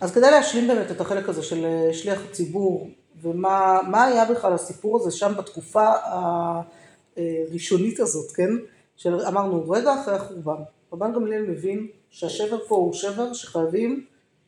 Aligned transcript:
אז 0.00 0.12
כדי 0.12 0.30
להשלים 0.30 0.68
באמת 0.68 0.90
את 0.90 1.00
החלק 1.00 1.28
הזה 1.28 1.42
של 1.42 1.64
אה, 1.64 1.94
שליח 1.94 2.20
הציבור, 2.30 2.90
ומה 3.22 3.80
מה 3.88 4.04
היה 4.04 4.24
בכלל 4.24 4.52
הסיפור 4.52 4.96
הזה 4.96 5.10
שם 5.10 5.32
בתקופה 5.38 5.88
הראשונית 7.16 8.00
הזאת, 8.00 8.32
כן? 8.32 8.50
של 8.96 9.20
אמרנו 9.20 9.70
רגע 9.70 10.00
אחרי 10.00 10.14
החורבן, 10.14 10.62
רבן 10.92 11.12
גמליאל 11.12 11.42
מבין 11.42 11.86
שהשבר 12.10 12.58
פה 12.68 12.74
הוא 12.74 12.92
שבר 12.92 13.32
שחייבים 13.32 14.04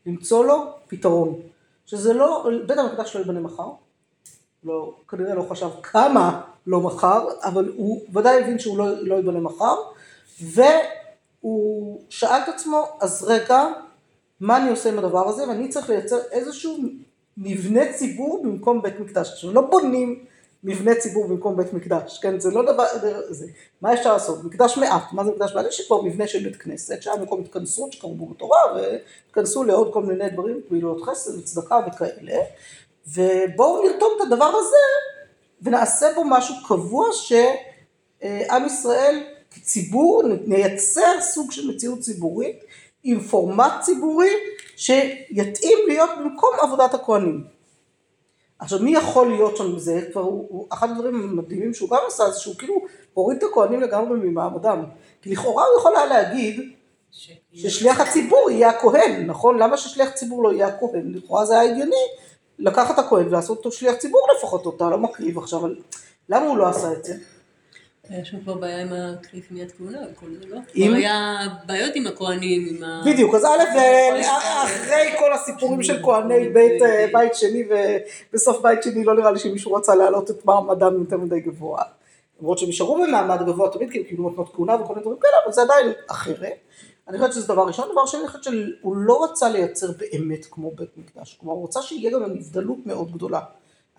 למצוא 0.07 0.45
לו 0.45 0.57
פתרון. 0.89 1.41
שזה 1.87 2.15
לא, 2.15 2.49
בית 2.67 2.79
המקדש 2.79 3.17
לא 3.17 3.21
ייבנה 3.21 3.41
מחר, 3.41 3.69
לא, 4.65 4.95
כנראה 5.09 5.35
לא 5.35 5.43
חשב 5.43 5.69
כמה 5.83 6.41
לא 6.67 6.81
מחר, 6.81 7.27
אבל 7.43 7.73
הוא 7.77 8.03
ודאי 8.15 8.41
הבין 8.41 8.59
שהוא 8.59 8.79
לא, 8.79 9.03
לא 9.03 9.15
ייבנה 9.15 9.41
מחר, 9.41 9.75
והוא 10.43 12.01
שאל 12.09 12.41
את 12.45 12.49
עצמו, 12.49 12.89
אז 13.01 13.25
רגע, 13.25 13.67
מה 14.41 14.57
אני 14.57 14.71
עושה 14.71 14.89
עם 14.89 14.99
הדבר 14.99 15.29
הזה, 15.29 15.49
ואני 15.49 15.69
צריך 15.69 15.91
לייצר 15.91 16.19
איזשהו 16.31 16.79
מבנה 17.37 17.93
ציבור 17.93 18.43
במקום 18.43 18.83
בית 18.83 19.01
מקדש. 19.01 19.33
עכשיו, 19.33 19.53
לא 19.53 19.61
בונים 19.61 20.25
מבנה 20.65 20.95
ציבור 20.95 21.29
במקום 21.29 21.57
בית 21.57 21.73
מקדש, 21.73 22.19
כן, 22.23 22.41
זה 22.41 22.51
לא 22.51 22.73
דבר, 22.73 22.85
זה, 23.31 23.47
מה 23.81 23.95
אפשר 23.95 24.13
לעשות? 24.13 24.45
מקדש 24.45 24.79
מעט, 24.79 25.03
מה 25.13 25.25
זה 25.25 25.31
מקדש 25.31 25.55
מעט? 25.55 25.67
יש 25.67 25.87
כבר 25.87 26.03
מבנה 26.03 26.27
של 26.27 26.45
בית 26.45 26.57
כנסת, 26.57 27.03
שהיה 27.03 27.17
מקום 27.17 27.41
התכנסות 27.41 27.93
שקראו 27.93 28.27
בתורה, 28.27 28.59
והתכנסו 28.75 29.65
לעוד 29.65 29.93
כל 29.93 30.03
מיני 30.03 30.31
דברים, 30.31 30.61
פעילות 30.69 31.03
חסד 31.03 31.39
וצדקה 31.39 31.81
וכאלה, 31.87 32.39
ובואו 33.07 33.83
נרתום 33.85 34.13
את 34.17 34.27
הדבר 34.27 34.53
הזה 34.59 34.77
ונעשה 35.63 36.07
בו 36.15 36.25
משהו 36.25 36.55
קבוע 36.69 37.09
שעם 37.13 38.67
ישראל 38.67 39.23
כציבור 39.51 40.23
נייצר 40.47 41.21
סוג 41.21 41.53
של 41.53 41.71
מציאות 41.71 42.01
ציבורית 42.01 42.65
עם 43.03 43.21
פורמט 43.21 43.73
ציבורי 43.81 44.31
שיתאים 44.77 45.79
להיות 45.89 46.11
במקום 46.19 46.51
עבודת 46.63 46.95
הכהנים. 46.95 47.45
עכשיו 48.59 48.79
מי 48.79 48.91
יכול 48.91 49.29
להיות 49.29 49.57
שם 49.57 49.79
זה, 49.79 50.03
כבר 50.13 50.21
הוא, 50.21 50.47
הוא 50.49 50.67
אחד 50.73 50.91
הדברים 50.91 51.15
המדהימים 51.15 51.75
שהוא 51.75 51.91
גם 51.91 51.99
עשה 52.07 52.31
זה 52.31 52.41
שהוא 52.41 52.55
כאילו 52.59 52.75
הוריד 53.15 53.39
את 53.39 53.51
הכהנים 53.51 53.81
לגמרי 53.81 54.19
ממעמדם. 54.19 54.85
כי 55.23 55.33
לכאורה 55.33 55.65
הוא 55.65 55.79
יכול 55.79 55.97
היה 55.97 56.07
להגיד 56.07 56.61
ששליח 57.53 58.01
הציבור 58.01 58.51
יהיה 58.51 58.71
הכהן, 58.71 59.27
נכון? 59.27 59.59
למה 59.59 59.77
ששליח 59.77 60.11
ציבור 60.11 60.43
לא 60.43 60.53
יהיה 60.53 60.67
הכהן? 60.67 61.15
לכאורה 61.15 61.45
זה 61.45 61.61
היה 61.61 61.73
הגיוני 61.73 62.07
לקחת 62.59 62.99
הכהן 62.99 63.29
ולעשות 63.29 63.59
אותו 63.59 63.73
שליח 63.73 63.95
ציבור 63.95 64.21
לפחות 64.37 64.67
אותה, 64.67 64.91
לא 64.91 64.99
מקריב 64.99 65.39
עכשיו, 65.39 65.61
אבל 65.61 65.77
למה 66.29 66.47
הוא 66.47 66.57
לא 66.57 66.69
עשה 66.69 66.93
את 66.93 67.05
זה? 67.05 67.15
היה 68.11 68.25
שם 68.25 68.41
כבר 68.41 68.55
בעיה 68.55 68.83
עם 68.83 68.89
הקריף 68.93 69.51
מיד 69.51 69.73
כהונה 69.73 69.99
וכל 70.13 70.27
זה, 70.41 70.47
לא? 70.49 70.59
כבר 70.75 70.95
היה 70.95 71.39
בעיות 71.67 71.93
עם 71.95 72.07
הכהנים, 72.07 72.67
עם 72.71 72.85
ה... 72.85 73.03
בדיוק, 73.07 73.35
אז 73.35 73.45
א', 73.45 73.79
אחרי 74.65 75.13
כל 75.19 75.33
הסיפורים 75.33 75.83
של 75.83 76.03
כהני 76.03 76.49
בית, 76.49 76.83
אה, 76.83 77.07
בית 77.13 77.35
שני 77.35 77.65
ובסוף 78.33 78.63
בית 78.63 78.83
שני 78.83 79.05
לא 79.05 79.15
נראה 79.15 79.31
לי 79.31 79.39
שמישהו 79.39 79.73
רצה 79.73 79.95
להעלות 79.95 80.31
את 80.31 80.45
מעמדם 80.45 80.95
יותר 80.99 81.17
מדי 81.17 81.41
גבוה. 81.41 81.83
למרות 82.41 82.59
שהם 82.59 82.69
נשארו 82.69 83.03
במעמד 83.03 83.47
גבוה 83.47 83.71
תמיד, 83.71 83.91
כי 83.91 83.99
הם 83.99 84.05
קיבלו 84.05 84.31
מתנות 84.31 84.55
כהונה 84.55 84.75
וכל 84.75 84.95
מיני 84.95 85.03
דברים 85.03 85.19
כאלה, 85.21 85.33
אבל 85.45 85.53
זה 85.53 85.63
עדיין 85.63 85.93
אחרת. 86.07 86.53
אני 87.09 87.19
חושבת 87.19 87.33
שזה 87.33 87.47
דבר 87.47 87.67
ראשון. 87.67 87.89
דבר 87.93 88.07
שני, 88.07 88.21
אני 88.21 88.29
חושבת 88.29 88.45
שהוא 88.45 88.97
לא 88.97 89.25
רצה 89.25 89.49
לייצר 89.49 89.87
באמת 89.99 90.47
כמו 90.51 90.71
בית 90.71 90.91
מקדש. 90.97 91.39
כלומר, 91.41 91.55
הוא 91.55 91.65
רצה 91.65 91.83
שיהיה 91.83 92.11
גם 92.11 92.23
נבדלות 92.25 92.79
מאוד 92.87 93.13
גדולה. 93.13 93.41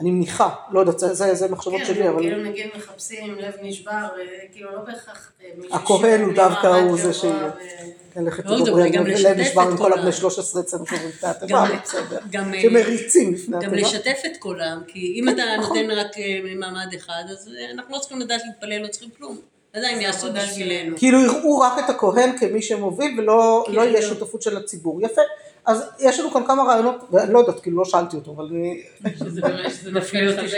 אני 0.01 0.11
מניחה, 0.11 0.49
לא 0.71 0.79
יודעת, 0.79 0.99
זה, 0.99 1.13
זה, 1.13 1.33
זה 1.35 1.47
מחשבות 1.51 1.79
כן, 1.79 1.85
שלי, 1.85 2.09
אבל... 2.09 2.21
כאילו 2.21 2.43
נגיד 2.43 2.65
מחפשים 2.77 3.23
עם 3.31 3.37
לב 3.39 3.53
נשבר, 3.61 3.91
אה, 3.91 4.25
כאילו 4.53 4.71
לא 4.75 4.81
בהכרח 4.81 5.31
אה, 5.43 5.47
הכהן 5.75 6.21
הוא 6.21 6.33
דווקא 6.33 6.67
הוא 6.67 6.97
זה 6.97 7.13
שיהיה. 7.13 7.51
ו- 7.55 8.13
כן, 8.13 8.25
לכי 8.25 8.41
לא, 8.45 8.59
תדברי 8.65 8.83
על 8.83 8.89
גם 8.89 9.05
לב 9.07 9.39
נשבר 9.39 9.61
עם 9.61 9.73
את 9.73 9.77
כל 9.77 9.93
הבני 9.93 10.09
ה- 10.09 10.11
13 10.11 10.61
אצלנו 10.61 10.85
קוראים 10.85 11.07
לפני 11.09 11.29
התיבה, 11.29 11.47
גם- 11.69 11.77
בסדר. 11.83 12.19
גם, 12.31 12.53
אה, 12.53 12.61
שמריצים 12.61 13.33
לפני 13.33 13.53
גם 13.61 13.73
התיבה. 13.73 13.75
לשתף 13.87 14.19
את 14.25 14.37
כולם, 14.39 14.81
כי 14.87 15.13
אם 15.15 15.29
אתה 15.29 15.41
נכון. 15.59 15.77
נותן 15.77 15.91
רק 15.91 16.17
אה, 16.17 16.39
מעמד 16.55 16.93
אחד, 16.97 17.23
אז 17.31 17.49
אה, 17.59 17.71
אנחנו 17.71 17.93
לא 17.95 17.99
צריכים 17.99 18.19
לדעת 18.19 18.41
להתפלל, 18.45 18.81
לא 18.81 18.87
צריכים 18.87 19.09
כלום. 19.17 19.37
עדיין 19.73 20.01
יעשו 20.01 20.27
בשבילנו. 20.33 20.97
כאילו 20.97 21.19
יראו 21.21 21.59
רק 21.59 21.73
את 21.85 21.89
הכהן 21.89 22.37
כמי 22.37 22.61
שמוביל 22.61 23.19
ולא 23.19 23.63
כן, 23.67 23.73
לא 23.73 23.81
יהיה 23.81 23.99
לא. 23.99 24.01
שותפות 24.07 24.41
של 24.41 24.57
הציבור. 24.57 25.01
יפה. 25.05 25.21
אז 25.65 25.83
יש 25.99 26.19
לנו 26.19 26.31
כאן 26.31 26.47
כמה 26.47 26.63
רעיונות, 26.63 26.95
ואני 27.11 27.33
לא 27.33 27.39
יודעת, 27.39 27.59
כאילו 27.59 27.77
לא 27.77 27.85
שאלתי 27.85 28.15
אותו, 28.15 28.31
אבל 28.31 28.45
אני... 28.45 28.83
שזה 29.19 29.41
באמת, 29.41 29.71
שזה 29.71 29.91
דווקא 29.99 30.17
לחזק. 30.17 30.57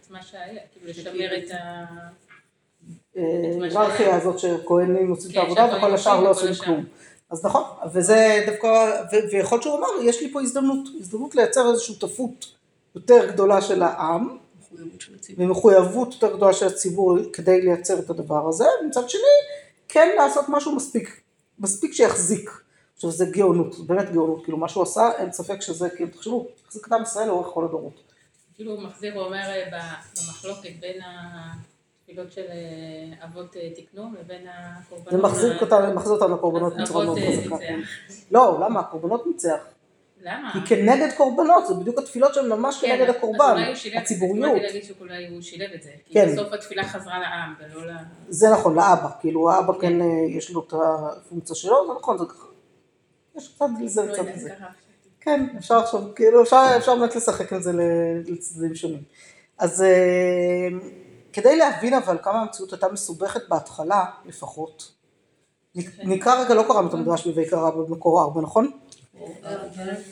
את 0.00 0.10
מה 0.10 0.22
שהיה, 0.22 0.60
כאילו 0.72 0.90
לשמר 0.90 1.38
את 1.38 1.50
ה... 1.50 1.84
ההיררכיה 3.16 4.16
הזאת 4.16 4.38
שכהנים 4.38 5.10
עושים 5.10 5.30
את 5.30 5.34
כן, 5.34 5.40
העבודה 5.40 5.76
וכל 5.76 5.94
השאר 5.94 6.20
לא 6.20 6.30
עושים. 6.30 6.54
כלום. 6.64 6.84
אז 7.30 7.44
נכון, 7.44 7.62
וזה 7.92 8.44
דווקא, 8.46 8.68
ויכול 9.32 9.56
להיות 9.56 9.62
שהוא 9.62 9.78
אמר, 9.78 9.88
יש 10.02 10.22
לי 10.22 10.32
פה 10.32 10.40
הזדמנות, 10.42 10.88
הזדמנות 11.00 11.34
לייצר 11.34 11.70
איזושהי 11.70 11.94
שותפות 11.94 12.46
יותר 12.94 13.30
גדולה 13.32 13.62
של 13.62 13.82
העם. 13.82 14.38
ומחויבות 15.38 16.12
יותר 16.14 16.36
גדולה 16.36 16.52
של 16.52 16.66
הציבור 16.66 17.18
כדי 17.32 17.60
לייצר 17.60 17.98
את 17.98 18.10
הדבר 18.10 18.48
הזה, 18.48 18.64
ומצד 18.82 19.08
שני, 19.08 19.20
כן 19.88 20.08
לעשות 20.16 20.44
משהו 20.48 20.76
מספיק, 20.76 21.20
מספיק 21.58 21.92
שיחזיק. 21.92 22.50
עכשיו 23.00 23.10
זה 23.10 23.26
גאונות, 23.30 23.78
באמת 23.86 24.12
גאונות, 24.12 24.44
כאילו 24.44 24.58
מה 24.58 24.68
שהוא 24.68 24.82
עשה, 24.82 25.10
אין 25.18 25.32
ספק 25.32 25.60
שזה, 25.60 25.90
כאילו 25.90 26.10
תחשבו, 26.10 26.46
את 26.86 26.92
עם 26.92 27.02
ישראל 27.02 27.26
לאורך 27.28 27.46
כל 27.46 27.64
הדורות. 27.64 28.00
כאילו 28.54 28.72
הוא 28.72 28.82
מחזיר, 28.82 29.14
הוא 29.14 29.22
אומר 29.22 29.36
אה, 29.38 29.64
במחלוקת 29.70 30.70
בין 30.80 31.00
התפילות 32.02 32.32
של 32.32 32.44
אה, 32.50 33.24
אבות 33.26 33.56
אה, 33.56 33.68
תקנון 33.76 34.14
לבין 34.20 34.46
הקורבנות. 34.48 35.10
זה 35.10 35.18
מחזיק 35.18 35.52
ה- 35.52 35.64
אותנו, 35.64 35.94
מחזיר 35.94 36.12
אותנו 36.12 36.34
לקורבנות 36.34 36.72
אז 36.72 36.80
בצורה 36.82 37.04
מאוד 37.04 37.18
חזקה. 37.18 37.56
לא, 38.30 38.58
למה? 38.64 38.80
הקורבנות 38.80 39.26
ניצח. 39.26 39.58
למה? 40.22 40.50
כי 40.52 40.58
כנגד 40.66 41.08
קורבנות, 41.16 41.66
זה 41.66 41.74
בדיוק 41.74 41.98
התפילות 41.98 42.34
שהן 42.34 42.48
ממש 42.48 42.80
כן, 42.80 42.88
כנגד 42.88 43.08
אז 43.08 43.16
הקורבן, 43.16 43.50
אולי 43.52 43.66
הוא 43.66 43.74
שילב 43.74 43.96
את 43.96 44.06
זה, 44.06 44.14
הציבוריות. 44.14 44.62
להגיד 44.62 44.84
שאולי 44.84 45.28
הוא 45.28 45.42
שילב 45.42 45.70
את 45.74 45.82
זה. 45.82 45.90
כי 46.04 46.14
כן. 46.14 46.32
בסוף 46.32 46.52
התפילה 46.52 46.84
חזרה 46.84 47.18
לעם 47.18 47.54
ולא 47.60 47.86
ל... 47.86 47.96
זה 48.28 48.50
נכון, 48.50 48.74
לאבא, 48.74 49.08
כאילו 49.20 49.50
האבא 49.50 49.72
כן 49.80 49.92
יש 50.28 50.50
לו 50.50 50.64
את 50.68 50.72
הפונקציה 50.72 51.56
שלו, 51.56 51.86
זה 51.86 51.92
נכון, 52.00 52.18
זה. 52.18 52.24
יש 53.40 53.48
קצת 53.48 53.64
לזה 53.80 54.02
וקצת 54.04 54.22
לזה. 54.34 54.50
כן, 55.20 55.46
אפשר 55.58 55.78
עכשיו, 55.78 56.14
כאילו 56.14 56.42
אפשר, 56.42 56.96
באמת 56.98 57.16
לשחק 57.16 57.52
עם 57.52 57.62
זה 57.62 57.72
לצדדים 58.26 58.74
שונים. 58.74 59.02
אז 59.58 59.82
אה, 59.82 60.68
כדי 61.32 61.56
להבין 61.56 61.94
אבל 61.94 62.18
כמה 62.22 62.40
המציאות 62.40 62.72
הייתה 62.72 62.88
מסובכת 62.92 63.48
בהתחלה 63.48 64.04
לפחות, 64.24 64.92
נ- 65.74 65.80
נקרא 66.10 66.44
רגע, 66.44 66.54
לא 66.54 66.62
קראנו 66.62 66.88
את 66.88 66.94
המדרש 66.94 67.26
בויקרא 67.26 67.68
רבא 67.68 67.82
במקור 67.82 68.22
ארבע, 68.22 68.40
נכון? 68.40 68.70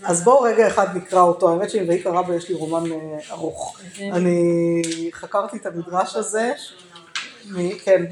אז 0.04 0.24
בואו 0.24 0.40
רגע 0.40 0.68
אחד 0.68 0.96
נקרא 0.96 1.20
אותו, 1.22 1.50
האמת 1.52 1.70
שעם 1.70 1.88
ויקרא 1.88 2.18
רבא 2.18 2.34
יש 2.34 2.48
לי 2.48 2.54
רומן 2.54 2.92
אה, 2.92 3.18
ארוך. 3.30 3.78
אני 4.12 4.82
חקרתי 5.12 5.56
את 5.56 5.66
המדרש 5.66 6.16
הזה, 6.16 6.52
כן, 7.84 8.04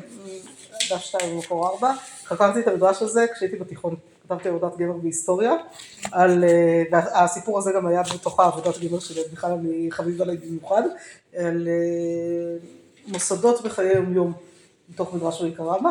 דף 0.90 0.98
שתיים 1.00 1.36
במקור 1.36 1.68
ארבע, 1.68 1.92
חקרתי 2.24 2.60
את 2.60 2.68
המדרש 2.68 3.02
הזה 3.02 3.26
כשהייתי 3.34 3.56
בתיכון, 3.56 3.96
כתבתי 4.26 4.48
עבודת 4.48 4.76
גמר 4.76 4.92
בהיסטוריה, 4.92 5.52
על, 6.12 6.44
אה, 6.44 6.82
והסיפור 6.90 7.58
הזה 7.58 7.72
גם 7.72 7.86
היה 7.86 8.02
בתוך 8.14 8.40
העבודת 8.40 8.78
גמר 8.78 8.98
שלי, 8.98 9.22
בכלל 9.32 9.52
אני 9.52 9.86
חביב 9.90 10.22
עליי 10.22 10.36
במיוחד, 10.36 10.82
על 11.36 11.68
אה, 11.68 12.56
מוסדות 13.06 13.62
בחיי 13.64 13.92
יום 13.94 14.14
יום, 14.14 14.32
מתוך 14.88 15.14
מדרש 15.14 15.40
ויקרא 15.40 15.74
רבא, 15.74 15.90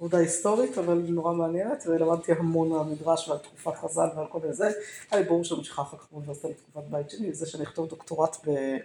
עבודה 0.00 0.18
היסטורית, 0.18 0.78
אבל 0.78 1.02
נורא 1.08 1.32
מעניינת, 1.32 1.84
ולמדתי 1.86 2.32
המון 2.32 2.72
על 2.72 2.80
המדרש 2.80 3.28
ועל 3.28 3.38
תקופת 3.38 3.76
חז"ל 3.76 4.08
ועל 4.16 4.26
כל 4.26 4.38
זה, 4.50 4.70
היה 5.10 5.20
לי 5.20 5.26
ברור 5.28 5.44
שאני 5.44 5.58
ממשיכה 5.58 5.82
אחר 5.82 5.96
כך 5.96 6.06
באוניברסיטה 6.12 6.48
לתקופת 6.48 6.90
בית 6.90 7.10
שני, 7.10 7.34
זה 7.34 7.46
שאני 7.46 7.64
אכתוב 7.64 7.88
דוקטורט 7.88 8.36
ב... 8.46 8.76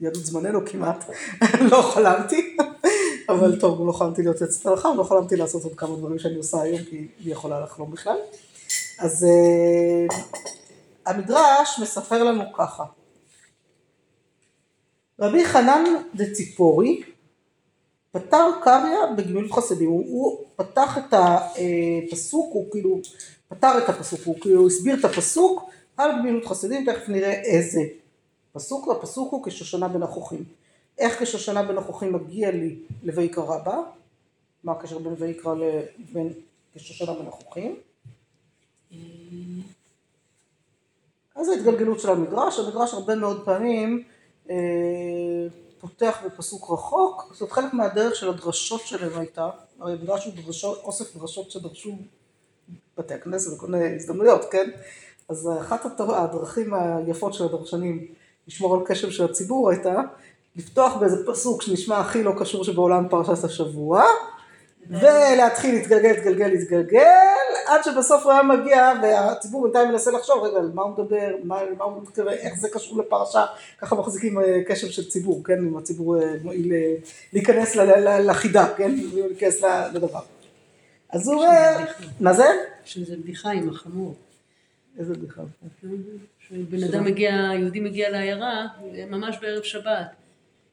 יהדות 0.00 0.24
זמננו 0.24 0.60
כמעט, 0.66 1.04
לא 1.70 1.82
חלמתי, 1.82 2.56
אבל 3.30 3.60
טוב, 3.60 3.86
לא 3.86 3.92
חלמתי 3.92 4.22
להיות 4.22 4.40
יועצת 4.40 4.66
הלכה, 4.66 4.94
לא 4.94 5.02
חלמתי 5.02 5.36
לעשות 5.36 5.64
עוד 5.64 5.74
כמה 5.74 5.96
דברים 5.96 6.18
שאני 6.18 6.36
עושה 6.36 6.60
היום, 6.60 6.84
כי 6.84 7.08
היא 7.18 7.32
יכולה 7.32 7.60
לחלום 7.60 7.90
בכלל. 7.90 8.16
אז 8.98 9.24
אה, 9.24 10.16
המדרש 11.06 11.78
מספר 11.82 12.24
לנו 12.24 12.52
ככה, 12.52 12.84
רבי 15.20 15.44
חנן 15.44 15.84
דציפורי 16.14 17.02
פתר 18.12 18.46
קריא 18.62 18.98
בגמילות 19.16 19.52
חסדים, 19.52 19.88
הוא, 19.88 20.04
הוא 20.08 20.44
פתח 20.56 20.98
את 20.98 21.14
הפסוק, 21.14 22.54
הוא 22.54 22.70
כאילו 22.70 23.00
פתר 23.48 23.78
את 23.84 23.88
הפסוק, 23.88 24.20
הוא 24.24 24.40
כאילו 24.40 24.66
הסביר 24.66 24.96
את 25.00 25.04
הפסוק 25.04 25.70
על 25.96 26.10
גמילות 26.18 26.46
חסדים, 26.46 26.84
תכף 26.84 27.08
נראה 27.08 27.32
איזה 27.32 27.80
פסוק, 28.52 28.86
והפסוק 28.86 29.32
הוא 29.32 29.44
כשושנה 29.44 29.88
בין 29.88 30.02
החוכים. 30.02 30.59
איך 31.00 31.22
כשושנה 31.22 31.62
בין 31.62 31.78
החוכים 31.78 32.12
מגיע 32.12 32.50
לי 32.50 32.78
לויקרא 33.02 33.44
רבא? 33.44 33.78
מה 34.64 34.72
הקשר 34.72 34.98
בין 34.98 35.14
ויקרא 35.18 35.54
לבין 35.54 36.32
כשושנה 36.74 37.14
בין 37.14 37.26
החוכים? 37.26 37.76
אז 41.34 41.48
ההתגלגלות 41.48 42.00
של 42.00 42.10
המדרש, 42.10 42.58
המדרש 42.58 42.94
הרבה 42.94 43.14
מאוד 43.14 43.44
פעמים 43.44 44.04
אה, 44.50 44.56
פותח 45.80 46.18
בפסוק 46.26 46.70
רחוק, 46.70 47.32
זאת 47.34 47.52
חלק 47.52 47.74
מהדרך 47.74 48.14
של 48.14 48.28
הדרשות 48.28 48.80
שלהם 48.80 49.18
הייתה, 49.18 49.50
הרי 49.80 49.92
המדרש 49.92 50.24
הוא 50.24 50.34
דרשות, 50.34 50.78
אוסף 50.82 51.16
דרשות 51.16 51.50
שדרשו 51.50 51.96
בתי 52.98 53.14
הכנסת 53.14 53.56
וכל 53.56 53.66
מיני 53.66 53.94
הזדמנויות, 53.94 54.44
כן? 54.50 54.70
אז 55.28 55.48
אחת 55.60 56.00
הדרכים 56.00 56.74
היפות 56.74 57.34
של 57.34 57.44
הדרשנים 57.44 58.06
לשמור 58.48 58.74
על 58.74 58.80
קשב 58.86 59.10
של 59.10 59.24
הציבור 59.24 59.70
הייתה 59.70 60.00
לפתוח 60.56 60.96
באיזה 60.96 61.26
פסוק 61.26 61.62
שנשמע 61.62 61.98
הכי 61.98 62.22
לא 62.22 62.32
קשור 62.38 62.64
שבעולם 62.64 63.08
פרשת 63.08 63.44
השבוע, 63.44 64.04
ולהתחיל 64.90 65.74
להתגלגל, 65.74 66.08
להתגלגל, 66.08 66.46
להתגלגל, 66.46 67.00
עד 67.66 67.84
שבסוף 67.84 68.24
הוא 68.24 68.32
היה 68.32 68.42
מגיע, 68.42 68.92
והציבור 69.02 69.62
בינתיים 69.62 69.88
מנסה 69.88 70.10
לחשוב, 70.10 70.44
רגע, 70.44 70.56
על 70.56 70.70
מה 70.74 70.82
הוא 70.82 70.92
מדבר, 70.92 71.36
מה, 71.44 71.60
מה 71.78 71.84
הוא 71.84 72.02
מתכוון, 72.02 72.32
איך 72.32 72.54
זה 72.54 72.68
קשור 72.72 72.98
לפרשה, 72.98 73.44
ככה 73.78 73.96
מחזיקים 73.96 74.40
אה, 74.40 74.60
קשב 74.66 74.88
של 74.88 75.08
ציבור, 75.08 75.44
כן, 75.44 75.58
אם 75.58 75.76
הציבור 75.76 76.22
אה, 76.22 76.34
מועיל 76.42 76.72
אה, 76.72 76.94
להיכנס 77.32 77.76
לחידה, 78.26 78.66
כן, 78.76 78.94
להיכנס 79.14 79.62
לדבר. 79.94 80.20
אז 81.10 81.28
הוא 81.28 81.34
אומר, 81.34 81.76
מה 82.20 82.32
זה? 82.32 82.46
שזה 82.84 83.16
בדיחה 83.16 83.50
עם 83.50 83.68
החמור. 83.68 84.14
איזה 84.98 85.14
בדיחה. 85.14 85.42
שבן 86.48 86.84
אדם 86.84 87.04
מגיע, 87.04 87.30
יהודי 87.30 87.80
מגיע 87.80 88.10
לעיירה, 88.10 88.66
ממש 89.10 89.38
בערב 89.42 89.62
שבת. 89.62 90.06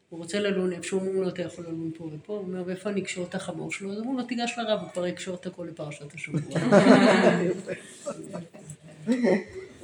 הוא 0.09 0.19
רוצה 0.19 0.39
ללון 0.39 0.74
איפה 0.74 0.83
שהוא 0.83 1.00
אומרים 1.01 1.21
לו, 1.21 1.30
אתה 1.30 1.42
יכול 1.42 1.65
ללון 1.65 1.92
פה 1.98 2.09
ופה, 2.13 2.33
הוא 2.33 2.42
אומר, 2.42 2.63
ואיפה 2.65 2.89
אני 2.89 3.01
אקשור 3.01 3.25
את 3.25 3.36
החמור 3.36 3.71
שלו? 3.71 3.92
אז 3.92 4.00
אמרו 4.00 4.18
לו, 4.18 4.24
תיגש 4.24 4.54
לרב, 4.57 4.80
הוא 4.81 4.89
כבר 4.89 5.07
יקשור 5.07 5.36
את 5.36 5.45
הכל 5.45 5.68
לפרשת 5.71 6.13
השבוע. 6.13 6.39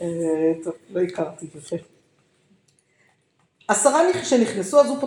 אה, 0.02 0.54
טוב, 0.64 0.74
לא 0.90 1.02
הכרתי, 1.02 1.46
יפה. 1.56 1.76
עשרה 3.68 4.02
נכ- 4.12 4.26
שנכנסו, 4.26 4.82
אז 4.82 4.88
הוא 4.88 5.00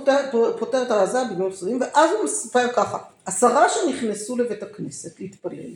פותר, 0.59 0.83
את 0.83 0.91
הזה 0.91 1.19
בגלל 1.35 1.47
מסוים, 1.49 1.81
ואז 1.81 2.11
הוא 2.17 2.25
מספר 2.25 2.73
ככה, 2.77 2.99
עשרה 3.25 3.67
שנכנסו 3.69 4.37
לבית 4.37 4.63
הכנסת 4.63 5.21
להתפלל, 5.21 5.71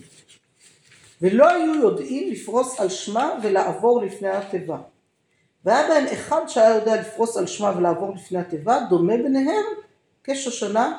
ולא 1.23 1.49
היו 1.49 1.75
יודעים 1.75 2.33
לפרוס 2.33 2.81
על 2.81 2.89
שמה 2.89 3.39
ולעבור 3.43 4.03
לפני 4.03 4.29
התיבה. 4.29 4.79
והיה 5.65 5.89
בהם 5.89 6.07
אחד 6.13 6.41
שהיה 6.49 6.75
יודע 6.75 7.01
לפרוס 7.01 7.37
על 7.37 7.47
שמה 7.47 7.77
ולעבור 7.77 8.15
לפני 8.15 8.39
התיבה, 8.39 8.81
דומה 8.91 9.17
ביניהם 9.17 9.65
כשושנה 10.25 10.99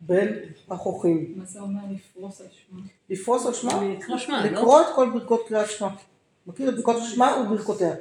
בין 0.00 0.28
החוכים. 0.70 1.34
מה 1.36 1.44
זה 1.44 1.60
אומר 1.60 1.80
לפרוס 1.90 2.40
על 2.40 2.46
שמה? 2.50 2.80
לפרוס 3.10 3.46
על 3.46 3.54
שמה? 3.54 3.84
לקרוא 3.84 4.18
שמע, 4.18 4.46
לא? 4.50 4.80
את 4.80 4.86
כל 4.94 5.10
ברכות 5.10 5.48
קריאת 5.48 5.70
שמע. 5.70 5.88
מכיר 6.46 6.68
את 6.68 6.76
ברכות 6.76 6.96
שמע 7.02 7.36
וברכותיה. 7.40 7.94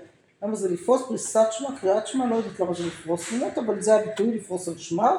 למה 0.43 0.55
זה 0.55 0.71
לפרוס 0.71 1.01
פריסת 1.07 1.47
שמע, 1.51 1.69
קריאת 1.79 2.07
שמע, 2.07 2.25
לא 2.25 2.35
יודעת 2.35 2.59
למה 2.59 2.73
זה 2.73 2.85
לפרוס 2.85 3.33
אבל 3.57 3.81
זה 3.81 3.95
הביטוי 3.95 4.37
לפרוס 4.37 4.67
על 4.67 4.77
שמע. 4.77 5.11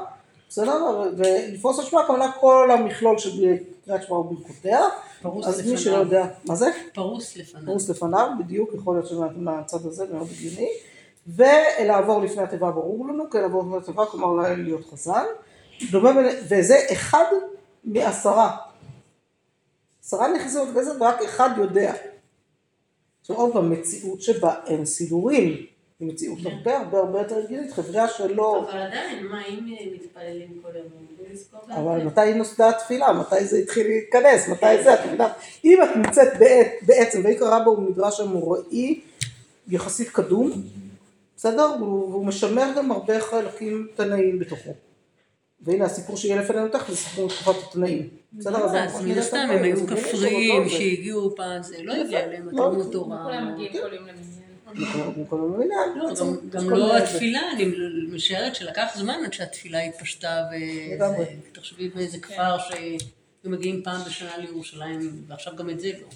בסדר? 0.51 1.11
ולפרוס 1.17 1.79
על 1.79 1.85
שמע, 1.85 2.01
הכוונה 2.01 2.33
כל 2.41 2.71
המכלול 2.71 3.19
של 3.19 3.57
קריאת 3.85 4.03
שמע 4.03 4.17
וברכותיה. 4.17 4.81
פרוס 5.23 5.47
אז 5.47 5.71
מי. 5.71 5.79
שלא 5.79 5.97
יודע, 5.97 6.27
מה 6.47 6.55
זה? 6.55 6.71
פרוס 6.95 7.37
לפניו. 7.37 7.67
פרוס 7.67 7.89
לפניו, 7.89 8.29
בדיוק, 8.39 8.75
יכול 8.75 8.95
להיות 8.95 9.07
שזה 9.07 9.21
מהצד 9.37 9.87
הזה, 9.87 10.05
מאוד 10.13 10.29
הגיוני. 10.31 10.69
ולעבור 11.27 12.23
לפני 12.23 12.43
התיבה 12.43 12.71
ברור 12.71 13.09
לנו, 13.09 13.31
כן, 13.31 13.41
לעבור 13.41 13.63
לפני 13.63 13.77
התיבה, 13.77 14.07
כלומר 14.07 14.55
להיות 14.57 14.85
חזן. 14.91 15.25
וזה 16.49 16.77
אחד 16.93 17.25
מעשרה. 17.85 18.57
עשרה 20.05 20.33
נכנסו 20.33 20.65
לכנסת 20.65 20.93
ורק 21.01 21.23
אחד 21.23 21.51
יודע. 21.59 21.95
עכשיו 23.21 23.37
עוד 23.37 23.53
פעם, 23.53 23.71
מציאות 23.71 24.23
שבה 24.23 24.55
אין 24.67 24.85
סידורים. 24.85 25.67
היא 26.01 26.09
מציאות 26.09 26.39
הרבה 26.45 26.79
הרבה 26.79 26.99
הרבה 26.99 27.19
יותר 27.19 27.39
הגיונית, 27.45 27.73
חברה 27.73 28.09
שלא... 28.09 28.69
אבל 28.71 28.81
עדיין, 28.81 29.27
מה, 29.27 29.47
אם 29.47 29.75
מתפללים 29.95 30.61
כל 30.63 30.69
יום, 30.77 30.87
אבל? 31.71 32.05
מתי 32.05 32.35
נוסדה 32.35 32.69
התפילה? 32.69 33.13
מתי 33.13 33.45
זה 33.45 33.59
התחיל 33.59 33.87
להתכנס? 33.87 34.49
מתי 34.49 34.83
זה? 34.83 34.95
את 34.95 35.01
יודעת, 35.13 35.33
אם 35.65 35.79
את 35.83 35.97
נמצאת 35.97 36.33
בעצם, 36.83 37.21
ויקרא 37.25 37.57
רבא 37.57 37.71
הוא 37.71 37.83
מדרש 37.83 38.21
אמוראי 38.21 39.01
יחסית 39.69 40.09
קדום, 40.09 40.51
בסדר? 41.37 41.73
והוא 41.81 42.27
משמר 42.27 42.73
גם 42.77 42.93
הרבה 42.93 43.21
חלקים 43.21 43.87
תנאיים 43.97 44.39
בתוכו. 44.39 44.71
והנה 45.63 45.85
הסיפור 45.85 46.17
שיהיה 46.17 46.41
לפנינו 46.41 46.69
תכף 46.69 46.91
זה 46.91 46.97
סיפור 46.97 47.29
תקופת 47.29 47.55
התנאים. 47.69 48.09
בסדר? 48.33 48.65
אז 48.65 48.75
אנחנו 48.75 49.03
מן 49.03 49.19
הסתם 49.19 49.47
הם 49.51 49.63
היו 49.63 49.87
כפריים 49.87 50.63
לא. 50.63 50.69
שהגיעו 50.69 51.37
פעם, 51.37 51.63
זה 51.63 51.77
לא 51.83 51.93
הגיע 51.93 52.25
אליהם 52.25 52.49
לא, 52.53 52.73
מתנות 52.73 52.93
תורה. 52.93 53.23
כולם 53.25 53.53
מגיעים 53.53 53.73
כל 53.73 53.79
יום 53.79 54.07
למניין. 54.07 54.40
כל 55.29 55.39
המדינה, 55.41 55.75
לא, 55.97 56.11
גם- 56.51 56.71
לא 56.71 56.97
התפילה, 56.97 57.41
אני 57.53 57.73
משערת 58.13 58.55
שלקח 58.55 58.87
זמן 58.97 59.15
עד 59.25 59.33
שהתפילה 59.33 59.83
התפשטה. 59.83 60.45
ותחשבי 61.53 61.89
באיזה 61.89 62.19
כפר 62.19 62.59
שהיו 62.59 62.99
מגיעים 63.45 63.83
פעם 63.83 64.01
בשנה 64.07 64.39
לירושלים, 64.39 65.23
ועכשיו 65.29 65.57
גם 65.57 65.71
את 65.71 65.81
זה 65.81 65.91
לא. 66.03 66.07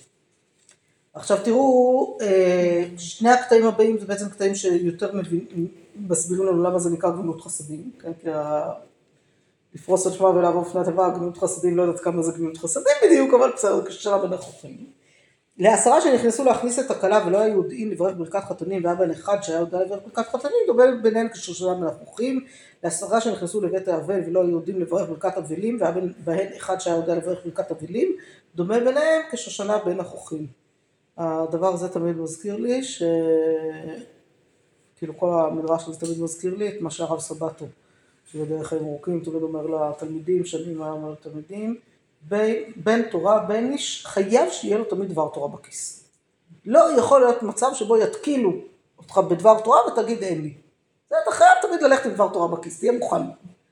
עכשיו 1.15 1.39
תראו, 1.45 2.19
אה, 2.21 2.85
שני 2.99 3.31
הקטעים 3.31 3.67
הבאים 3.67 3.99
זה 3.99 4.07
בעצם 4.07 4.29
קטעים 4.29 4.55
שיותר 4.55 5.11
מסבירים 5.97 6.47
לנו 6.47 6.63
למה 6.63 6.79
זה 6.79 6.91
נקרא 6.91 7.11
גמילות 7.11 7.41
חסדים, 7.41 7.91
כן? 8.01 8.13
כי. 8.23 8.29
לפרוס 9.75 10.07
על 10.07 10.13
שמה 10.13 10.29
ולעבור 10.29 10.63
לפני 10.63 10.81
התיבה, 10.81 11.11
גמילות 11.11 11.39
חסדים, 11.39 11.77
לא 11.77 11.83
יודעת 11.83 12.01
כמה 12.01 12.23
זה 12.23 12.33
גמילות 12.33 12.59
חסדים 12.59 12.93
בדיוק, 13.05 13.35
אבל 13.35 13.51
בסדר, 13.57 13.85
כששאלה 13.87 14.19
בין 14.19 14.33
החוכים. 14.33 14.87
לעשרה 15.59 16.01
שנכנסו 16.01 16.45
להכניס 16.45 16.79
את 16.79 16.91
הכלה 16.91 17.27
ולא 17.27 17.39
היו 17.39 17.57
יודעים 17.57 17.91
לברך 17.91 18.17
ברכת 18.17 18.45
חתנים 18.45 18.85
והיה 18.85 18.97
בן 18.97 19.11
אחד 19.11 19.43
שהיה 19.43 19.61
יודע 19.61 19.81
לברך 19.85 20.03
ברכת 20.03 20.29
חתנים, 20.29 20.59
דומה 20.67 20.85
ביניהם 21.03 21.29
כשושנה 21.29 21.75
בין 21.75 21.87
החוכים. 21.87 22.45
לעשרה 22.85 23.21
שנכנסו 23.21 23.61
לבית 23.61 23.89
האבל 23.89 24.21
ולא 24.27 24.43
היו 24.43 24.51
יודעים 24.51 24.81
לברך 24.81 25.09
ברכת 25.09 25.37
אבלים 25.37 25.77
והיה 25.81 25.95
בהן 26.25 26.49
אחד 26.57 26.81
שהיה 26.81 26.97
יודע 26.97 27.15
לברך 27.15 27.45
ברכת 27.45 27.71
אבלים, 27.71 28.17
דומה 28.55 28.81
ביניהם 28.81 29.23
כשושנה 29.31 29.79
בין 29.85 30.01
החוכים. 30.01 30.47
הדבר 31.19 31.75
הזה 31.75 31.89
תמיד 31.89 32.17
מזכיר 32.17 32.57
לי 32.57 32.83
ש... 32.85 33.03
כאילו 34.97 35.19
כל 35.19 35.29
המדרש 35.29 35.89
הזה 35.89 36.01
תמיד 36.01 36.21
מזכיר 36.21 36.55
לי 36.55 36.69
את 36.69 36.81
מה 36.81 36.91
שהרב 36.91 37.21
סבטו, 37.21 37.67
שבדרך 38.27 38.67
חיים 38.67 38.85
ארוכים 38.85 39.21
תמיד 39.25 39.43
אומר 39.43 39.67
לתלמידים, 39.67 40.45
שנים 40.45 40.83
היה 40.83 40.93
אומר 40.93 41.11
לתלמידים, 41.11 41.77
בן 42.77 43.03
תורה, 43.11 43.39
בן 43.39 43.73
איש, 43.73 44.07
חייב 44.07 44.51
שיהיה 44.51 44.79
לו 44.79 44.85
תמיד 44.85 45.09
דבר 45.09 45.29
תורה 45.35 45.49
בכיס. 45.49 46.05
לא 46.67 46.99
יכול 46.99 47.21
להיות 47.21 47.43
מצב 47.43 47.71
שבו 47.75 47.99
יתקילו 47.99 48.53
אותך 48.99 49.19
בדבר 49.19 49.61
תורה 49.61 49.79
ותגיד 49.87 50.23
אין 50.23 50.43
לי. 50.43 50.55
זה 51.11 51.17
אתה 51.23 51.31
חייב 51.31 51.53
תמיד 51.63 51.83
ללכת 51.83 52.07
עם 52.07 52.11
דבר 52.13 52.29
תורה 52.33 52.49
בכיס, 52.49 52.79
תהיה 52.79 52.93
מוכן, 52.93 53.23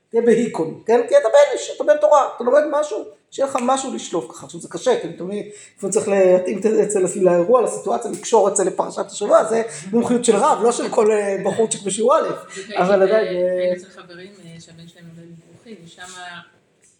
תהיה 0.09 0.21
בהיקון, 0.21 0.81
כן? 0.85 1.01
כי 1.09 1.17
אתה 1.17 1.27
בן 1.27 1.53
איש, 1.53 1.71
אתה 1.75 1.83
בן 1.83 1.97
תורה, 2.01 2.29
אתה 2.35 2.43
לומד 2.43 2.61
משהו, 2.71 3.03
שיהיה 3.31 3.49
לך 3.49 3.57
משהו 3.61 3.93
לשלוף 3.93 4.31
ככה. 4.31 4.45
עכשיו 4.45 4.59
זה 4.59 4.69
קשה, 4.69 5.01
כי 5.01 5.13
תמיד 5.13 5.45
לפעמים 5.77 5.93
צריך 5.93 6.07
להתאים 6.07 6.57
את 6.57 6.63
זה 6.63 6.83
אצל 6.83 6.99
לאירוע, 7.21 7.61
לסיטואציה, 7.61 8.11
לקשור 8.11 8.49
את 8.49 8.55
זה 8.55 8.63
לפרשת 8.63 9.05
השבוע, 9.05 9.43
זה 9.43 9.63
מומחיות 9.91 10.25
של 10.25 10.35
רב, 10.35 10.59
לא 10.63 10.71
של 10.71 10.89
כל 10.89 11.11
אה, 11.11 11.37
בחורצ'יק 11.45 11.81
בשיעור 11.81 12.15
א', 12.15 12.29
אבל 12.77 13.01
עדיין... 13.01 13.27
אה, 13.27 13.51
היינו 13.59 13.75
אצל 13.75 13.89
חברים 13.89 14.31
אה, 14.45 14.55
שהבן 14.59 14.87
שלהם 14.87 15.05
עובד 15.09 15.23
בברוכים, 15.23 15.75
ושם 15.85 16.01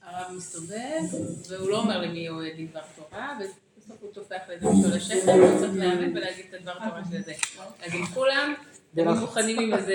הרב 0.03 0.31
מסתובב, 0.37 1.01
והוא 1.49 1.69
לא 1.69 1.79
אומר 1.79 2.01
למי 2.01 2.27
הוא 2.27 2.41
עד 2.41 2.69
דבר 2.69 2.81
תורה, 2.95 3.37
ובסוף 3.39 3.97
הוא 4.01 4.09
טופח 4.13 4.37
לאיזה 4.49 4.69
מישהו 4.69 4.91
על 4.91 4.97
השכם, 4.97 5.39
הוא 5.39 5.59
צריך 5.59 5.73
להיאבק 5.75 6.11
ולהגיד 6.15 6.45
את 6.49 6.53
הדבר 6.53 6.73
תורה 6.73 7.01
של 7.11 7.21
זה. 7.21 7.33
אז 7.85 7.93
אם 7.93 8.05
כולם. 8.05 8.53
מוכנים 8.95 9.59
עם 9.59 9.73
איזה 9.73 9.93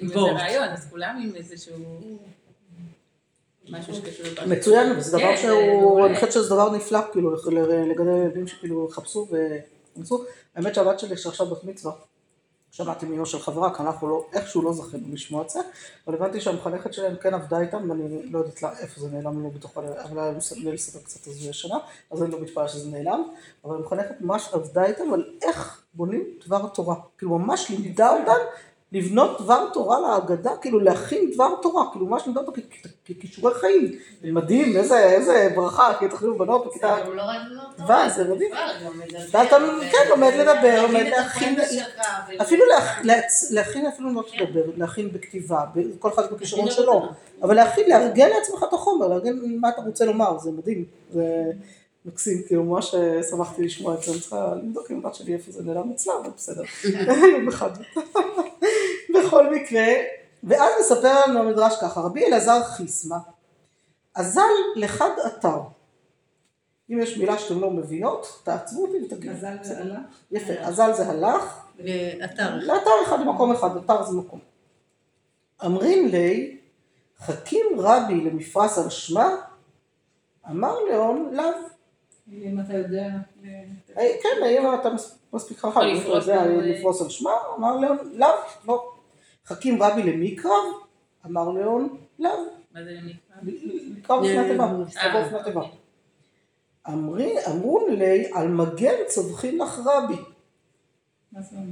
איזה. 0.00 0.14
רעיון, 0.14 0.68
אז 0.68 0.90
כולם 0.90 1.20
עם 1.24 1.36
איזשהו... 1.36 1.74
משהו 3.68 3.94
שקשור 3.94 4.26
לפרשת 4.26 4.48
מצוין. 4.48 5.00
זה 5.00 5.18
דבר 5.18 5.36
כן, 5.36 5.42
שהוא. 5.42 6.06
אני 6.06 6.14
חושבת 6.14 6.32
שזה 6.32 6.54
דבר 6.54 6.76
נפלא, 6.76 7.00
כאילו, 7.12 7.34
לגדל 7.90 8.08
ילדים 8.08 8.48
שכאילו 8.48 8.88
יחפשו 8.90 9.28
וינסו. 9.96 10.24
האמת 10.54 10.74
שהבת 10.74 10.98
שלי 10.98 11.16
שעכשיו 11.16 11.46
בת 11.46 11.64
מצווה, 11.64 11.92
שמעתי 12.72 13.06
מאמא 13.06 13.24
של 13.24 13.38
חברה, 13.38 13.74
כי 13.74 13.82
אנחנו 13.82 14.08
לא, 14.08 14.26
איכשהו 14.32 14.62
לא 14.62 14.72
זכינו 14.72 15.04
לשמוע 15.12 15.42
את 15.42 15.50
זה, 15.50 15.60
אבל 16.06 16.14
הבנתי 16.16 16.40
שהמחנכת 16.40 16.92
שלהם 16.94 17.16
כן 17.16 17.34
עבדה 17.34 17.60
איתם, 17.60 17.90
ואני 17.90 18.32
לא 18.32 18.38
יודעת 18.38 18.62
לה, 18.62 18.78
איפה 18.78 19.00
זה 19.00 19.08
נעלם 19.10 19.38
לנו 19.38 19.50
בתוך, 19.50 19.76
ה- 19.78 19.80
אבל 20.04 20.18
היה 20.18 20.32
לי 20.56 20.72
לספר 20.72 20.98
קצת 21.04 21.26
הזוי 21.26 21.50
השנה, 21.50 21.78
אז 22.10 22.22
אני 22.22 22.30
לא 22.30 22.40
מתפלאה 22.40 22.68
שזה 22.68 22.90
נעלם, 22.90 23.22
אבל 23.64 23.76
המחנכת 23.76 24.20
ממש 24.20 24.48
עבדה 24.52 24.84
איתם 24.84 25.12
על 25.12 25.24
איך 25.42 25.82
בונים 25.94 26.24
דבר 26.46 26.68
תורה, 26.68 26.96
כאילו 27.18 27.38
ממש 27.38 27.70
לימדה 27.70 28.10
אותם 28.10 28.40
לבנות 28.92 29.40
דבר 29.40 29.68
תורה 29.72 30.00
להגדה, 30.00 30.56
כאילו 30.56 30.80
להכין 30.80 31.30
דבר 31.34 31.54
תורה, 31.62 31.84
כאילו 31.92 32.06
ממש 32.06 32.22
אותם 32.28 32.52
כ- 32.52 32.58
כ- 32.70 33.12
ככישורי 33.18 33.54
חיים, 33.54 33.92
זה 34.22 34.32
מדהים, 34.32 34.76
איזה, 34.76 35.52
ברכה, 35.54 35.92
כי 35.98 36.08
תחשבו 36.08 36.38
בנות 36.38 36.66
בכיתה, 36.66 36.96
גם 37.06 37.16
לא 37.16 37.22
רק 37.22 37.36
לא 37.50 37.84
וואי, 37.86 38.10
זה 38.10 38.24
מדהים. 38.34 38.50
ואתה, 39.30 39.56
כן, 39.92 40.08
לומד 40.10 40.32
לדבר, 40.38 40.82
לומד 40.82 41.06
להכין, 41.10 41.56
אפילו 42.42 42.64
להכין 43.50 43.86
אפילו 43.86 44.12
לא 44.12 44.22
לדבר, 44.40 44.62
להכין 44.76 45.12
בכתיבה, 45.12 45.64
כל 45.98 46.08
אחד 46.08 46.32
בכישרון 46.32 46.70
שלו. 46.70 47.02
אבל 47.42 47.54
להכין, 47.56 47.90
לארגן 47.90 48.28
לעצמך 48.28 48.64
את 48.68 48.72
החומר, 48.72 49.08
לארגן 49.08 49.38
מה 49.60 49.68
אתה 49.68 49.80
רוצה 49.82 50.04
לומר, 50.04 50.38
זה 50.38 50.50
מדהים, 50.50 50.84
זה 51.12 51.22
מקסים, 52.04 52.42
כאילו 52.46 52.64
ממש 52.64 52.94
אה, 52.94 53.22
שמחתי 53.30 53.64
לשמוע 53.64 53.94
את 53.94 54.02
זה, 54.02 54.12
אני 54.12 54.20
צריכה 54.20 54.54
לבדוק 54.62 54.90
עם 54.90 54.98
הבת 54.98 55.14
שלי 55.14 55.32
איפה 55.34 55.52
זה 55.52 55.62
נעלם 55.62 55.90
אצלה, 55.94 56.12
אבל 56.22 56.30
בסדר, 56.36 56.62
יום 57.36 57.48
אחד. 57.48 57.70
בכל 59.32 59.54
מקרה, 59.54 59.86
ואז 60.44 60.72
מספר 60.80 61.20
לנו 61.26 61.40
המדרש 61.40 61.74
ככה, 61.82 62.00
רבי 62.00 62.26
אלעזר 62.26 62.62
חיסמה, 62.64 63.18
אזל 64.14 64.40
לחד 64.76 65.10
אתר, 65.26 65.58
אם 66.90 66.98
יש 66.98 67.18
מילה 67.18 67.38
שאתם 67.38 67.60
לא 67.60 67.70
מבינות, 67.70 68.40
תעצרו 68.44 68.86
אותי 68.86 68.96
ותגידו. 69.04 69.32
מזל 69.34 69.56
זה 69.62 69.78
הלך. 69.78 69.98
יפה, 70.30 70.52
אזל 70.52 70.92
זה 70.92 71.08
הלך, 71.08 71.64
לאתר. 71.78 72.56
לאתר 72.56 72.90
אחד 73.04 73.20
למקום 73.20 73.52
אחד, 73.52 73.76
אתר 73.76 74.02
זה 74.02 74.16
מקום. 74.16 74.40
אמרים 75.64 76.08
לי, 76.08 76.56
חכים 77.18 77.66
רבי 77.78 78.14
למפרס 78.14 78.78
על 78.78 78.90
שמה, 78.90 79.36
אמר 80.50 80.74
לאון 80.90 81.28
לאו. 81.32 81.44
אם 82.32 82.60
אתה 82.66 82.74
יודע... 82.76 83.06
אה, 83.98 84.08
כן, 84.22 84.42
האם 84.44 84.74
אתה 84.80 84.90
מס- 84.90 85.18
מספיק 85.32 85.58
חכם, 85.58 85.80
אם 85.80 85.96
לפרוס 86.60 87.00
אה, 87.00 87.04
על 87.04 87.10
שמה, 87.10 87.30
אמר 87.58 87.76
לאון 87.76 87.98
לאו, 88.14 88.28
לא. 88.64 88.91
חכים 89.46 89.82
רבי 89.82 90.02
למקרב, 90.02 90.64
אמר 91.26 91.48
לאון 91.48 91.88
לאו. 92.18 92.30
מה 92.74 92.80
זה 92.84 92.90
למקרא? 92.90 93.52
לקרב 93.98 94.22
לפני 94.22 94.48
תיבה, 94.48 94.64
אה, 94.64 94.72
להסתובב 94.78 95.26
לפני 95.26 95.38
תיבה. 95.44 95.62
אמרי- 96.88 97.36
אמרו 97.50 97.86
לי, 97.88 98.30
על 98.34 98.48
מגן 98.48 98.94
צווחים 99.06 99.58
לך 99.60 99.80
רבי. 99.86 100.14
מה 101.32 101.40
זה 101.42 101.56
אומר? 101.56 101.66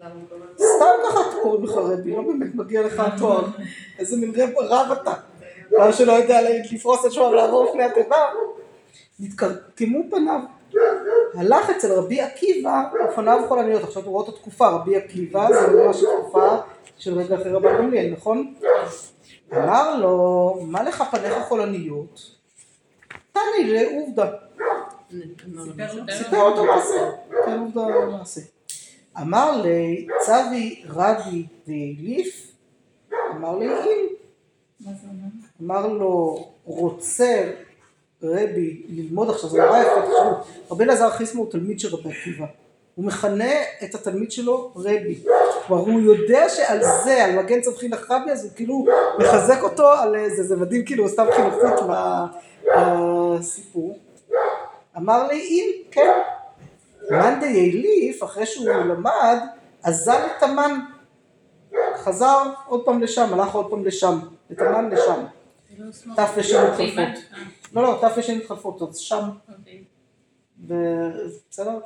למה 0.00 0.14
הוא 0.14 0.22
קורא? 0.28 0.68
סתם 0.76 1.08
ככה 1.08 1.40
קוראים 1.42 1.64
לך 1.64 1.72
רבי, 1.76 2.10
לא 2.16 2.22
באמת 2.22 2.54
מגיע 2.54 2.82
לך 2.86 3.00
התואר. 3.00 3.44
איזה 3.98 4.16
מין 4.16 4.32
רב 4.36 4.50
רב 4.58 4.98
אתה. 5.02 5.12
דבר 5.70 5.92
שלא 5.92 6.12
יודע 6.12 6.38
לפרוס 6.72 7.06
את 7.06 7.12
שמו 7.12 7.24
ולעבור 7.24 7.64
לפני 7.70 7.82
התיבה. 7.82 8.16
נתקרקמו 9.20 9.98
פניו. 10.10 10.40
הלך 11.34 11.70
אצל 11.70 11.92
רבי 11.92 12.20
עקיבא, 12.20 12.82
ופניו 13.10 13.38
חולניות. 13.48 13.82
עכשיו 13.82 14.02
אתם 14.02 14.10
רואות 14.10 14.28
את 14.28 14.34
התקופה, 14.34 14.68
רבי 14.68 14.96
עקיבא 14.96 15.48
זה 15.52 15.84
ממש 15.84 15.96
תקופה 16.20 16.56
של 16.98 17.18
רגע 17.18 17.34
אחרי 17.34 17.52
רבן 17.52 17.78
גמליאל, 17.78 18.12
נכון? 18.12 18.54
אמר 19.52 19.98
לו, 20.00 20.58
מה 20.62 20.82
לך 20.82 21.04
פניך 21.10 21.34
חולניות? 21.48 22.36
תני 23.32 23.72
לעובדה. 23.72 24.30
סיפר 26.18 26.40
אותו 26.40 26.64
מעשה, 26.64 27.10
כן 27.46 27.58
עובדה 27.58 28.06
מעשה. 28.06 28.40
אמר 29.20 29.62
לי, 29.62 30.06
צבי 30.20 30.82
רבי 30.88 31.46
דאליף, 31.66 32.52
אמר 33.30 33.58
לי 33.58 33.68
אם. 33.68 34.06
אמר 35.62 35.86
לו, 35.86 36.44
רוצה 36.64 37.52
רבי 38.22 38.82
ללמוד 38.88 39.30
עכשיו, 39.30 39.50
זה 39.50 39.62
נורא 39.62 39.78
יפה, 39.78 40.00
תחשבו, 40.00 40.54
רבי 40.70 40.84
אלעזר 40.84 41.10
חיסמו 41.10 41.42
הוא 41.42 41.50
תלמיד 41.50 41.80
של 41.80 41.94
רבי 41.96 42.10
עקיבא. 42.10 42.46
הוא 42.96 43.04
מכנה 43.04 43.52
את 43.84 43.94
התלמיד 43.94 44.32
שלו 44.32 44.72
רבי. 44.76 45.20
כלומר, 45.66 45.82
הוא 45.82 46.00
יודע 46.00 46.48
שעל 46.48 46.78
זה, 47.04 47.24
על 47.24 47.38
מגן 47.38 47.60
צמחין 47.60 47.90
רבי, 48.08 48.30
אז 48.30 48.44
הוא 48.44 48.52
כאילו 48.56 48.86
מחזק 49.18 49.62
אותו 49.62 49.88
על 49.88 50.16
זה, 50.36 50.42
זה 50.42 50.56
מדהים 50.56 50.84
כאילו, 50.84 51.08
סתם 51.08 51.26
חינוכית 51.36 51.84
מהסיפור. 52.68 53.98
אמר 54.96 55.28
לי, 55.28 55.40
אם, 55.40 55.70
כן. 55.90 56.20
מאן 57.10 57.40
דייליף, 57.40 58.24
אחרי 58.24 58.46
שהוא 58.46 58.68
למד, 58.68 59.38
אזל 59.82 60.26
את 60.38 60.42
המן. 60.42 60.80
חזר 61.96 62.42
עוד 62.66 62.84
פעם 62.84 63.02
לשם, 63.02 63.34
הלך 63.34 63.54
עוד 63.54 63.70
פעם 63.70 63.84
לשם, 63.84 64.18
את 64.52 64.60
המן 64.60 64.90
לשם. 64.90 65.24
תף 66.16 66.30
ושין 66.36 66.60
מתחלפות. 66.64 67.22
לא, 67.72 67.82
לא, 67.82 67.98
תף 68.00 68.12
ושין 68.16 68.38
מתחלפות, 68.38 68.82
אז 68.82 68.96
שם, 68.96 69.28
אוקיי. 69.58 69.84
בסדר? 70.58 71.78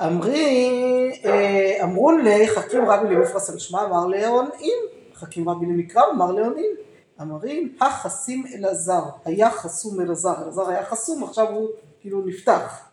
אמרי, 0.00 1.20
אה, 1.24 1.84
אמרו 1.84 2.12
לי, 2.12 2.48
חכים 2.48 2.84
רבי 2.84 3.14
למפרס 3.14 3.50
על 3.50 3.58
שמה, 3.58 3.84
אמר 3.84 4.06
לאון 4.06 4.48
אם, 4.60 4.78
חכים 5.14 5.48
רבי 5.48 5.66
למקרא, 5.66 6.02
אמר 6.12 6.32
לאון 6.32 6.54
אם. 6.58 6.74
אמרים, 7.20 7.74
החסים 7.80 8.44
אלעזר, 8.54 9.02
היה 9.24 9.50
חסום 9.50 10.00
אלעזר, 10.00 10.34
אלעזר 10.42 10.68
היה 10.68 10.84
חסום, 10.84 11.24
עכשיו 11.24 11.48
הוא 11.48 11.68
כאילו 12.00 12.22
נפתח. 12.26 12.88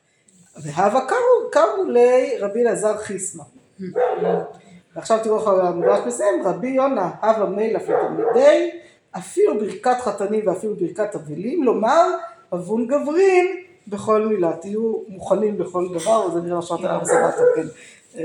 והווה 0.63 1.05
קמו, 1.07 1.51
קמו 1.51 1.83
לרבי 1.87 2.61
אלעזר 2.61 2.97
חיסמה. 2.97 3.43
ועכשיו 4.95 5.19
תראו 5.23 5.39
איך 5.39 5.47
המדרש 5.47 5.99
מסיים, 6.07 6.43
רבי 6.43 6.67
יונה, 6.67 7.11
הווה 7.21 7.45
מילף 7.45 7.89
לתלמידי, 7.89 8.71
אפילו 9.17 9.59
ברכת 9.59 9.97
חתנים 10.01 10.47
ואפילו 10.47 10.75
ברכת 10.75 11.15
אבלים, 11.15 11.63
לומר, 11.63 12.07
אבון 12.53 12.87
גברין 12.87 13.68
בכל 13.89 14.21
מילה, 14.21 14.53
תהיו 14.61 14.93
מוכנים 15.07 15.57
בכל 15.57 15.87
דבר, 15.93 16.25
וזה 16.27 16.41
נראה 16.41 16.61
שאתה 16.61 16.89
עליו 16.89 17.05
סבבה, 17.05 17.31
כן. 17.55 17.67
אה, 18.15 18.23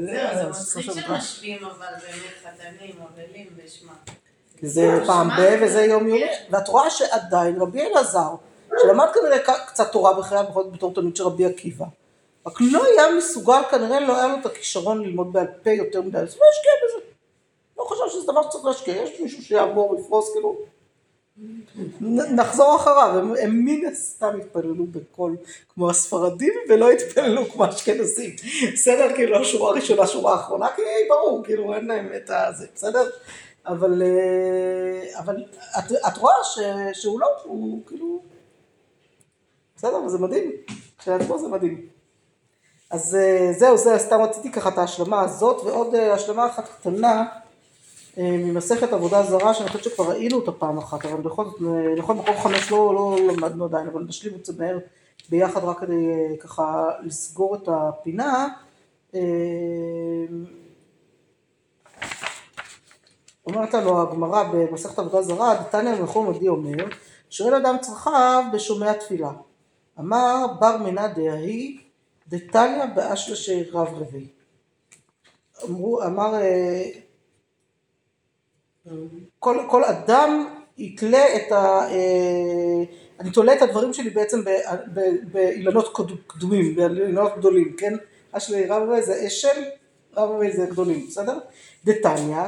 זהו, 0.00 0.52
זה 0.52 0.80
מצחיק. 0.80 1.04
שמשווים 1.04 1.64
אבל 1.64 1.86
באמת 2.02 2.32
חתנים, 2.42 2.94
אבלים 3.02 3.46
ושמה. 3.56 3.92
זה 4.62 5.02
פעם 5.06 5.28
ב 5.28 5.58
וזה 5.62 5.84
יום 5.84 6.08
יומי, 6.08 6.24
ואת 6.50 6.68
רואה 6.68 6.90
שעדיין 6.90 7.60
רבי 7.60 7.82
אלעזר, 7.82 8.34
שלמד 8.82 9.06
כנראה 9.14 9.38
קצת 9.66 9.92
תורה 9.92 10.14
בחייו, 10.14 10.44
בכל 10.50 10.62
זאת 10.62 10.72
בתור 10.72 10.94
תלמיד 10.94 11.16
של 11.16 11.24
רבי 11.24 11.44
עקיבא, 11.46 11.86
רק 12.46 12.54
לא 12.60 12.84
היה 12.84 13.02
מסוגל, 13.18 13.62
כנראה 13.70 14.00
לא 14.00 14.16
היה 14.16 14.28
לו 14.28 14.40
את 14.40 14.46
הכישרון 14.46 15.02
ללמוד 15.02 15.32
בעל 15.32 15.46
פה 15.62 15.70
יותר 15.70 16.02
מדי, 16.02 16.18
אז 16.18 16.36
לא 16.36 16.44
השקיע 16.52 16.72
בזה. 16.84 17.06
לא 17.78 17.84
חושב 17.84 18.18
שזה 18.18 18.32
דבר 18.32 18.42
שצריך 18.42 18.64
להשקיע, 18.64 18.96
יש 18.96 19.20
מישהו 19.20 19.42
שיעבור, 19.42 19.96
יפרוס, 20.00 20.32
כאילו. 20.32 20.56
נחזור 22.00 22.76
אחריו, 22.76 23.36
הם, 23.40 23.64
מן 23.64 23.86
הסתם 23.86 24.36
התפללו 24.40 24.86
בקול 24.86 25.36
כמו 25.74 25.90
הספרדים 25.90 26.54
ולא 26.68 26.90
התפללו 26.90 27.50
כמו 27.50 27.64
האשכנזים. 27.64 28.30
בסדר? 28.72 29.14
כאילו 29.14 29.36
השורה 29.36 29.70
הראשונה, 29.70 30.06
שורה 30.06 30.32
האחרונה, 30.32 30.68
כי 30.76 30.82
ברור, 31.08 31.44
כאילו 31.44 31.74
אין 31.74 31.86
להם 31.86 32.08
את 32.16 32.30
הזה, 32.30 32.66
בסדר? 32.74 33.10
אבל, 33.66 34.02
אה, 34.02 35.18
אבל 35.18 35.44
את, 35.78 35.92
את 36.08 36.16
רואה 36.16 36.34
ש, 36.44 36.58
שהוא 36.92 37.20
לא, 37.20 37.26
הוא 37.44 37.80
כאילו, 37.86 38.22
בסדר, 39.76 40.08
זה 40.08 40.18
מדהים, 40.18 40.50
כשלעצמו 40.98 41.38
זה 41.38 41.48
מדהים. 41.48 41.86
אז 42.90 43.14
אה, 43.14 43.52
זהו, 43.52 43.76
זה 43.76 43.98
סתם 43.98 44.20
רציתי 44.20 44.52
ככה 44.52 44.68
את 44.68 44.78
ההשלמה 44.78 45.20
הזאת, 45.20 45.62
ועוד 45.64 45.94
אה, 45.94 46.14
השלמה 46.14 46.46
אחת 46.46 46.68
קטנה 46.68 47.24
ממסכת 48.16 48.92
עבודה 48.92 49.22
זרה, 49.22 49.54
שאני 49.54 49.68
חושבת 49.68 49.84
שכבר 49.84 50.10
ראינו 50.10 50.36
אותה 50.36 50.52
פעם 50.52 50.78
אחת, 50.78 51.04
אבל 51.04 51.20
בכל 51.20 51.44
זאת, 51.44 51.62
אה, 51.62 51.94
נכון, 51.96 52.16
מקום 52.16 52.36
חמש 52.36 52.70
לא, 52.70 52.94
לא 52.94 53.16
למדנו 53.32 53.64
עדיין, 53.64 53.88
אבל 53.88 54.02
נשלים 54.08 54.34
את 54.34 54.44
זה 54.44 54.52
מהר 54.58 54.78
ביחד 55.28 55.64
רק 55.64 55.80
כדי 55.80 56.10
אה, 56.10 56.36
ככה 56.40 56.90
לסגור 57.02 57.54
את 57.54 57.68
הפינה. 57.68 58.48
אה, 59.14 59.20
אומרת 63.46 63.74
לנו 63.74 64.02
הגמרא 64.02 64.42
במסכת 64.52 64.98
עבודה 64.98 65.22
זרה, 65.22 65.54
דתניא 65.54 65.94
מלכו 66.00 66.22
מדי 66.22 66.48
אומר, 66.48 66.86
שואל 67.30 67.54
אדם 67.54 67.76
צרכיו 67.80 68.44
בשומע 68.52 68.92
תפילה. 68.92 69.30
אמר 69.98 70.46
בר 70.60 70.76
מנא 70.76 71.06
דהי 71.06 71.78
דתניא 72.28 72.84
באשלשי 72.94 73.70
רב 73.72 73.88
רבי. 73.94 74.28
אמרו, 75.64 76.02
אמר, 76.02 76.34
אה, 76.34 76.84
כל, 79.38 79.58
כל 79.70 79.84
אדם 79.84 80.46
יתלה 80.78 81.36
את 81.36 81.52
ה... 81.52 81.56
אה, 81.90 82.82
אני 83.20 83.30
תולה 83.30 83.52
את 83.52 83.62
הדברים 83.62 83.92
שלי 83.92 84.10
בעצם 84.10 84.40
באילנות 85.32 85.96
קד- 85.96 86.16
קדומים, 86.26 86.76
באילנות 86.76 87.32
גדולים, 87.38 87.74
כן? 87.78 87.94
אשלי 88.32 88.66
רב 88.66 88.82
רבי 88.82 89.02
זה 89.02 89.26
אשל, 89.26 89.62
רב 90.16 90.30
רבי 90.30 90.52
זה 90.52 90.66
גדולים, 90.70 91.06
בסדר? 91.08 91.38
דתניא, 91.84 92.42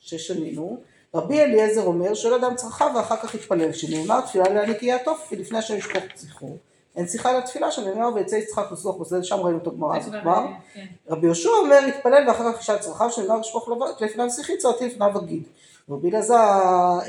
ששנינו, 0.00 0.80
רבי 1.14 1.40
אליעזר 1.40 1.82
אומר, 1.82 2.14
שואל 2.14 2.34
אדם 2.44 2.54
צרכיו 2.56 2.90
ואחר 2.96 3.16
כך 3.16 3.34
יתפלל, 3.34 3.72
שנאמר 3.72 4.20
תפילה 4.20 4.48
להעניק 4.48 4.82
יהיה 4.82 4.96
התוף, 4.96 5.28
ולפני 5.32 5.58
השם 5.58 5.76
ישכוח 5.76 6.02
את 6.12 6.18
זכרו. 6.18 6.56
אין 6.96 7.08
שיחה 7.08 7.38
לתפילה 7.38 7.70
שנאמר 7.70 8.14
ויצא 8.14 8.36
יצחק 8.36 8.72
וסלוח 8.72 9.00
וזה, 9.00 9.24
שם 9.24 9.36
ראינו 9.36 9.58
את 9.58 9.66
הגמרא 9.66 9.96
הזאת 9.96 10.14
כבר. 10.22 10.46
כן. 10.74 10.86
רבי 11.08 11.26
יהושע 11.26 11.48
אומר, 11.48 11.80
יתפלל 11.88 12.28
ואחר 12.28 12.52
כך 12.52 12.60
ישאל 12.60 12.78
צרכיו, 12.78 13.10
שנאמר 13.10 13.40
לשפוך 13.40 13.68
לבד, 13.68 13.86
לפניו 14.00 14.30
שיחי 14.30 14.56
צרתי 14.56 14.86
לפניו 14.86 15.18
אגיד. 15.18 15.42
רבי 15.90 16.10
אלעזר 16.10 16.34
אה, 16.34 17.00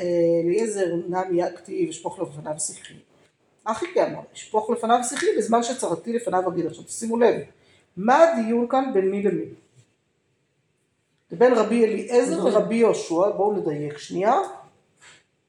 אליעזר 0.44 0.96
נמי 1.08 1.42
יקתי 1.44 1.88
ושפוך 1.90 2.20
לפניו 2.20 2.60
שיחי. 2.60 2.94
אחי 3.64 3.86
אמר, 4.04 4.20
שפוך 4.34 4.70
לפניו 4.70 5.00
שיחי 5.04 5.26
בזמן 5.38 5.64
שצרתי 5.64 6.14
לפניו 6.14 6.50
אגיד. 6.50 6.66
עכשיו 6.66 6.84
שימו 6.88 7.18
לב, 7.18 7.36
מה 7.98 8.18
הדיון 8.18 8.68
כאן 8.68 8.92
בין 8.94 9.12
מי 9.12 9.24
למי? 9.24 9.46
זה 11.30 11.36
בין 11.36 11.54
רבי 11.54 11.86
אליעזר 11.86 12.44
לרבי 12.44 12.76
יהושע, 12.76 13.30
בואו 13.30 13.54
נדייק 13.54 13.98
שנייה. 13.98 14.34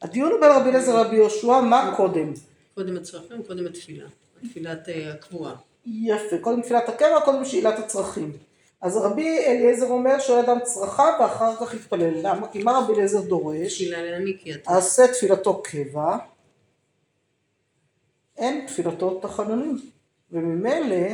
הדיון 0.03 0.33
הוא 0.33 0.41
בין 0.41 0.51
רבי 0.51 0.69
אליעזר 0.69 1.03
לרבי 1.03 1.17
יהושע, 1.17 1.61
מה 1.61 1.95
קודם? 1.97 2.33
קודם 2.75 2.97
הצרכים, 2.97 3.43
קודם 3.43 3.67
התפילה. 3.67 4.07
התפילת 4.43 4.89
אה, 4.89 5.13
הקבועה. 5.13 5.55
יפה, 5.87 6.39
קודם 6.41 6.63
תפילת 6.63 6.89
הקבע, 6.89 7.21
קודם 7.25 7.45
שאלת 7.45 7.79
הצרכים. 7.79 8.33
אז 8.81 8.97
רבי 8.97 9.39
אליעזר 9.47 9.87
אומר 9.87 10.19
שואל 10.19 10.45
אדם 10.45 10.59
צרכיו 10.63 11.13
ואחר 11.21 11.57
כך 11.57 11.75
יתפלל. 11.75 12.15
למה? 12.23 12.49
כי 12.49 12.63
מה 12.63 12.79
רבי 12.79 12.93
אליעזר 12.93 13.21
דורש? 13.21 13.83
עשה 14.67 15.09
תפילתו 15.09 15.63
קבע, 15.63 16.17
אין 18.37 18.67
תפילתו 18.67 19.21
תחנונים. 19.21 19.79
וממילא 20.33 21.07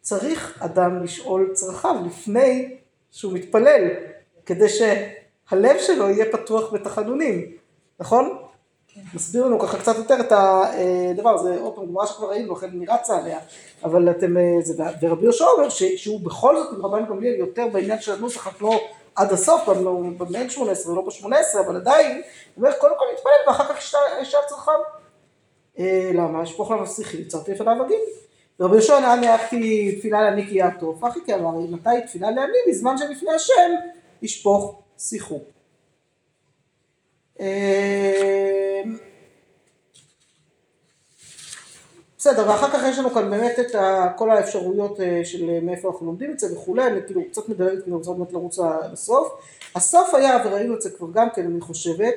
צריך 0.00 0.62
אדם 0.62 1.04
לשאול 1.04 1.50
צרכיו 1.54 1.94
לפני 2.06 2.76
שהוא 3.10 3.32
מתפלל, 3.32 3.88
כדי 4.46 4.68
שהלב 4.68 5.76
שלו 5.78 6.08
יהיה 6.10 6.32
פתוח 6.32 6.72
בתחנונים, 6.72 7.56
נכון? 8.00 8.38
מסביר 9.14 9.46
לנו 9.46 9.60
ככה 9.60 9.78
קצת 9.78 9.96
יותר 9.96 10.20
את 10.20 10.32
הדבר 10.32 11.34
הזה, 11.34 11.60
עוד 11.60 11.74
פעם, 11.74 11.86
גמרא 11.86 12.06
שכבר 12.06 12.30
ראינו, 12.30 12.52
לכן 12.52 12.66
אני 12.66 12.86
רצה 12.86 13.16
עליה, 13.16 13.38
אבל 13.84 14.10
אתם, 14.10 14.36
אה, 14.36 14.42
זה, 14.60 14.84
ורבי 15.02 15.22
יהושע 15.22 15.44
אומר 15.44 15.68
שהוא 15.68 16.20
בכל 16.20 16.56
זאת 16.56 16.72
עם 16.72 16.86
רבן 16.86 17.06
גמליאל 17.06 17.34
יותר 17.34 17.66
בעניין 17.72 18.00
של 18.00 18.12
הנוסח, 18.12 18.46
רק 18.46 18.62
לא 18.62 18.80
עד 19.14 19.32
הסוף, 19.32 19.68
גם 19.68 19.84
לא 19.84 20.00
במאה 20.18 20.50
18, 20.50 20.94
לא 20.94 21.02
ב-18, 21.02 21.60
אבל 21.66 21.76
עדיין, 21.76 22.22
הוא 22.54 22.64
אומר, 22.64 22.76
קודם 22.78 22.94
כל 22.98 23.04
נתפלל 23.12 23.32
ואחר 23.46 23.74
כך 23.74 23.94
ישאל 24.22 24.40
צרכיו. 24.48 24.80
אה, 25.78 26.10
למה? 26.14 26.42
אשפוך 26.42 26.70
לנו 26.70 26.86
שיחי, 26.86 27.16
יצרתי 27.16 27.52
לפניו 27.52 27.84
אגיד. 27.86 27.98
ורבי 28.60 28.74
יהושע 28.74 29.00
נען 29.00 29.20
נערכתי 29.20 29.96
תפילה 29.98 30.22
לעני 30.22 30.46
יעטוף, 30.50 31.04
אחי 31.04 31.20
כי 31.26 31.34
אמר, 31.34 31.50
מתי 31.50 32.06
תפילה 32.06 32.30
לעני 32.30 32.58
בזמן 32.68 32.98
שלפני 32.98 33.34
השם 33.34 33.72
ישפוך 34.22 34.82
שיחו. 34.98 35.53
אה, 37.40 38.82
בסדר, 42.18 42.48
ואחר 42.48 42.70
כך 42.70 42.82
יש 42.88 42.98
לנו 42.98 43.10
כאן 43.10 43.30
באמת 43.30 43.58
את 43.58 43.76
כל 44.16 44.30
האפשרויות 44.30 45.00
אה, 45.00 45.20
של 45.24 45.60
מאיפה 45.62 45.88
אנחנו 45.88 46.06
לומדים 46.06 46.30
את 46.30 46.38
זה 46.38 46.54
וכולי, 46.54 46.86
אני 46.86 47.00
כאילו 47.06 47.22
קצת 47.30 47.48
מדלגת, 47.48 47.82
כאילו 47.82 47.96
רוצה 47.98 48.12
באמת 48.12 48.32
לרוץ 48.32 48.58
לסוף. 48.92 49.28
הסוף 49.74 50.14
היה, 50.14 50.42
וראינו 50.44 50.74
את 50.74 50.82
זה 50.82 50.90
כבר 50.90 51.06
גם 51.12 51.28
כן, 51.34 51.46
אני 51.46 51.60
חושבת, 51.60 52.14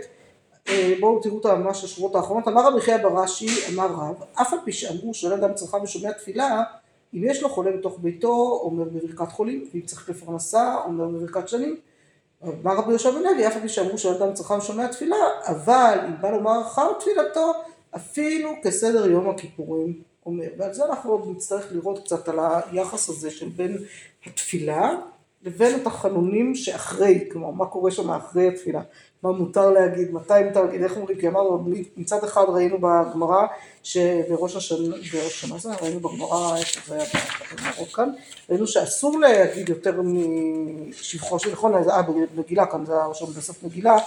אה, 0.68 0.94
בואו 1.00 1.20
תראו 1.22 1.40
את 1.40 1.46
ממש 1.46 1.84
השורות 1.84 2.16
האחרונות, 2.16 2.48
אמר 2.48 2.68
רבי 2.68 2.82
חייא 2.82 2.98
ברש"י, 2.98 3.74
אמר 3.74 3.88
רב, 3.88 4.24
אף 4.34 4.54
על 4.54 4.60
פי 4.66 4.72
שאמרו 4.72 5.14
שאין 5.14 5.34
אדם 5.34 5.54
צרכיו 5.54 5.80
ושומע 5.84 6.12
תפילה, 6.12 6.64
אם 7.14 7.24
יש 7.24 7.44
לו 7.44 7.50
חולה 7.50 7.72
בתוך 7.72 8.00
ביתו, 8.00 8.60
אומר 8.64 8.84
בברכת 8.84 9.32
חולים, 9.32 9.70
ואם 9.74 9.82
צריך 9.82 10.10
לפרנסה, 10.10 10.76
אומר 10.86 11.06
בברכת 11.06 11.48
שנים. 11.48 11.78
אמר 12.44 12.78
רבי 12.78 12.90
יהושע 12.90 13.12
בן 13.12 13.24
לוי, 13.24 13.48
אף 13.48 13.56
על 13.56 13.62
פי 13.62 13.70
שאמרו 13.70 13.98
שאין 13.98 14.14
אדם 14.14 14.34
צרכיו 14.34 14.58
ושומע 14.58 14.88
תפילה, 14.88 15.16
אבל 15.46 16.00
אם 16.08 16.22
בא 16.22 16.32
לומר 16.32 16.62
אחר 16.62 16.94
תפילתו, 17.00 17.52
אפילו 17.96 18.52
כסדר 18.64 19.06
יום 19.06 19.30
הכיפורים 19.30 20.02
אומר. 20.26 20.48
ועל 20.58 20.74
זה 20.74 20.86
אנחנו 20.86 21.12
עוד 21.12 21.28
נצטרך 21.36 21.68
לראות 21.72 22.04
קצת 22.06 22.30
על 22.30 22.40
היחס 22.40 23.10
הזה 23.10 23.32
של 23.32 23.50
בין 23.50 23.78
התפילה 24.26 24.96
לבין 25.44 25.76
התחנונים 25.76 26.56
שאחרי, 26.56 27.30
כלומר 27.32 27.52
מה 27.52 27.66
קורה 27.66 27.92
שם 27.92 28.12
אחרי 28.12 28.48
התפילה, 28.48 28.82
מה 29.24 29.32
מותר 29.32 29.70
להגיד, 29.70 30.14
מתי 30.14 30.34
מותר 30.48 30.64
להגיד, 30.64 30.84
איך 30.84 30.98
אומרים, 30.98 31.18
כי 31.18 31.28
אמרנו, 31.28 31.66
מצד 31.98 32.24
אחד 32.24 32.44
ראינו 32.48 32.78
בגמרא 32.78 33.46
שבראש 33.84 34.56
השנה, 34.56 34.96
בראש 35.14 35.44
השנה 35.44 35.58
זה, 35.58 35.70
ראינו 35.82 36.00
בגמרא, 36.00 36.58
איפה 36.58 36.80
זה 36.88 36.96
היה 36.96 37.06
בגמרות 37.54 37.94
כאן, 37.94 38.10
ראינו 38.50 38.68
שאסור 38.68 39.20
להגיד 39.20 39.70
יותר 39.70 40.02
משבחו 40.02 41.40
של 41.40 41.52
נכון, 41.52 41.76
אה, 41.76 42.02
במגילה 42.36 42.66
כאן, 42.66 42.86
זה 42.86 42.94
היה 42.94 43.06
ראשון 43.06 43.30
בסוף 43.30 43.64
מגילה, 43.64 43.98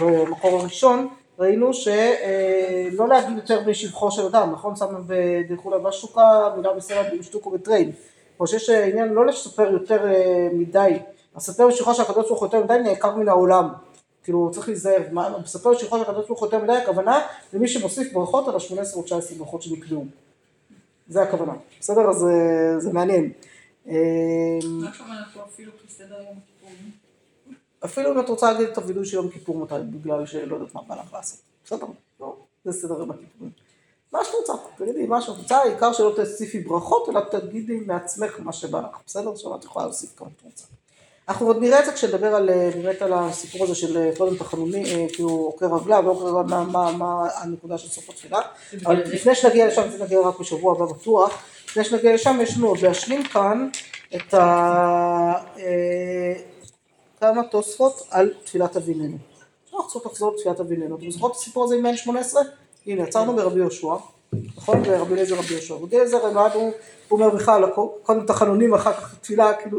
במקור 0.00 0.60
הראשון, 0.60 1.08
ראינו 1.38 1.74
שלא 1.74 3.08
להגיד 3.08 3.36
יותר 3.36 3.68
משבחו 3.68 4.10
של 4.10 4.26
אדם, 4.26 4.52
נכון? 4.52 4.76
שמנו 4.76 4.98
בדחולה 5.06 5.78
בשוקה, 5.78 6.50
מילה 6.56 6.72
בסלע 6.72 7.02
בשטוקו 7.18 7.50
בטריין. 7.50 7.92
או 8.40 8.46
שיש 8.46 8.70
עניין 8.70 9.08
לא 9.08 9.26
לספר 9.26 9.72
יותר 9.72 10.06
מדי, 10.52 10.98
הספר 11.36 11.68
בשבחו 11.68 11.94
של 11.94 12.02
הקדוש 12.02 12.28
ברוך 12.28 12.40
הוא 12.40 12.46
יותר 12.46 12.64
מדי 12.64 12.78
נעקר 12.78 13.16
מן 13.16 13.28
העולם. 13.28 13.68
כאילו 14.24 14.50
צריך 14.52 14.68
להיזהר, 14.68 15.02
מספר 15.42 15.70
בשבחו 15.70 15.98
של 15.98 16.02
הקדוש 16.02 16.26
ברוך 16.26 16.40
הוא 16.40 16.46
יותר 16.46 16.62
מדי, 16.62 16.72
הכוונה 16.72 17.26
למי 17.52 17.68
שמוסיף 17.68 18.12
ברכות 18.12 18.48
על 18.48 18.54
ה-18 18.54 18.94
או 18.94 19.02
19 19.02 19.38
ברכות 19.38 19.62
שנקבעו. 19.62 20.04
זה 21.08 21.22
הכוונה, 21.22 21.52
בסדר? 21.80 22.10
אז 22.10 22.26
זה 22.78 22.92
מעניין. 22.92 23.32
מה 23.86 23.92
הכוונה 24.88 25.24
פה 25.34 25.40
אפילו 25.42 25.72
כסדר 25.86 26.14
יום 26.14 26.38
הכיפורים? 26.44 26.90
אפילו 27.84 28.12
אם 28.12 28.20
את 28.20 28.28
רוצה 28.28 28.52
להגיד 28.52 28.68
את 28.68 28.78
הווידוי 28.78 29.06
של 29.06 29.16
יום 29.16 29.28
כיפור 29.28 29.58
מתי, 29.58 29.74
בגלל 29.90 30.26
שלא 30.26 30.56
יודעת 30.56 30.74
מה 30.74 30.82
בא 30.82 30.94
לך 30.94 31.12
לעשות. 31.12 31.40
בסדר, 31.64 31.86
לא, 32.20 32.36
זה 32.64 32.72
סדר 32.72 32.98
יום 32.98 33.10
הכיפורים. 33.10 33.52
מה 34.12 34.24
שאת 34.24 34.34
רוצה, 34.34 34.52
תגידי 34.76 35.06
מה 35.06 35.22
שאת 35.22 35.36
רוצה, 35.36 35.56
העיקר 35.56 35.92
שלא 35.92 36.12
תוסיפי 36.16 36.60
ברכות, 36.60 37.08
אלא 37.08 37.20
תגידי 37.30 37.80
מעצמך 37.86 38.40
מה 38.40 38.52
שבא 38.52 38.80
לך, 38.80 38.98
בסדר? 39.06 39.30
עכשיו 39.32 39.56
את 39.56 39.64
יכולה 39.64 39.84
להוסיף 39.84 40.18
כמה 40.18 40.28
שאת 40.28 40.44
רוצה. 40.44 40.64
אנחנו 41.30 41.46
עוד 41.46 41.56
נראה 41.60 41.80
את 41.80 41.84
זה 41.84 41.92
כשנדבר 41.92 42.34
על, 42.34 42.50
באמת 42.74 43.02
על 43.02 43.12
הסיפור 43.12 43.64
הזה 43.64 43.74
של 43.74 44.10
קודם 44.18 44.36
תחנוני, 44.36 45.08
כאילו 45.12 45.28
עוקר 45.28 45.66
רגליו, 45.66 46.02
לא 46.02 46.10
עוקר 46.10 46.24
רגליו, 46.24 46.44
מה, 46.44 46.64
מה, 46.64 46.92
מה 46.92 47.28
הנקודה 47.34 47.78
של 47.78 47.88
סוף 47.88 48.08
התפילה. 48.08 48.40
אבל 48.86 48.96
לפני 48.96 49.34
שנגיע 49.34 49.66
לשם, 49.66 49.82
לפני 49.82 49.98
שנגיע 49.98 50.20
רק 50.20 50.40
בשבוע 50.40 50.72
הבא 50.72 50.84
בטוח, 50.84 51.42
לפני 51.68 51.84
שנגיע 51.84 52.14
לשם 52.14 52.38
יש 52.42 52.56
לנו 52.56 52.68
עוד 52.68 52.78
להשלים 52.78 53.24
כאן 53.24 53.68
את 54.16 54.34
ה... 54.34 55.32
כמה 57.20 57.42
תוספות 57.50 58.06
על 58.10 58.34
תפילת 58.44 58.76
אביננו. 58.76 59.16
אנחנו 59.72 59.88
צריכות 59.88 60.06
לחזור 60.06 60.34
לתפילת 60.36 60.60
אביננו. 60.60 60.96
אתם 60.96 61.10
זוכרות 61.10 61.32
את 61.32 61.36
הסיפור 61.36 61.64
הזה 61.64 61.74
עם 61.74 61.82
מעין 61.82 61.96
18? 61.96 62.42
הנה, 62.86 63.02
עצרנו 63.02 63.36
ברבי 63.36 63.60
יהושע, 63.60 63.94
נכון? 64.56 64.82
ברבי 64.82 65.12
אליעזר 65.12 65.34
רבי 65.34 65.54
יהושע. 65.54 65.74
רבי 65.74 65.96
אליעזר 65.96 66.30
אמרנו, 66.30 66.60
הוא 66.60 66.72
אומר 67.10 67.30
בכלל, 67.30 67.64
קודם 68.02 68.26
תחנונים, 68.26 68.74
אחר 68.74 68.92
כך 68.92 69.14
תפילה, 69.20 69.52
כאילו, 69.52 69.78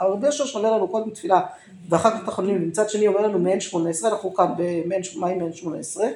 רבי 0.00 0.26
יהושע 0.26 0.46
שאומר 0.46 0.72
לנו 0.72 0.88
קודם 0.88 1.10
תפילה, 1.10 1.40
ואחר 1.88 2.10
כך 2.10 2.26
תחנונים, 2.26 2.68
מצד 2.68 2.90
שני 2.90 3.06
אומר 3.06 3.20
לנו 3.20 3.38
מעין 3.38 3.60
18, 3.60 4.10
אנחנו 4.10 4.34
כאן 4.34 4.46
במים 4.56 5.38
מעין 5.38 5.52
18, 5.52 6.06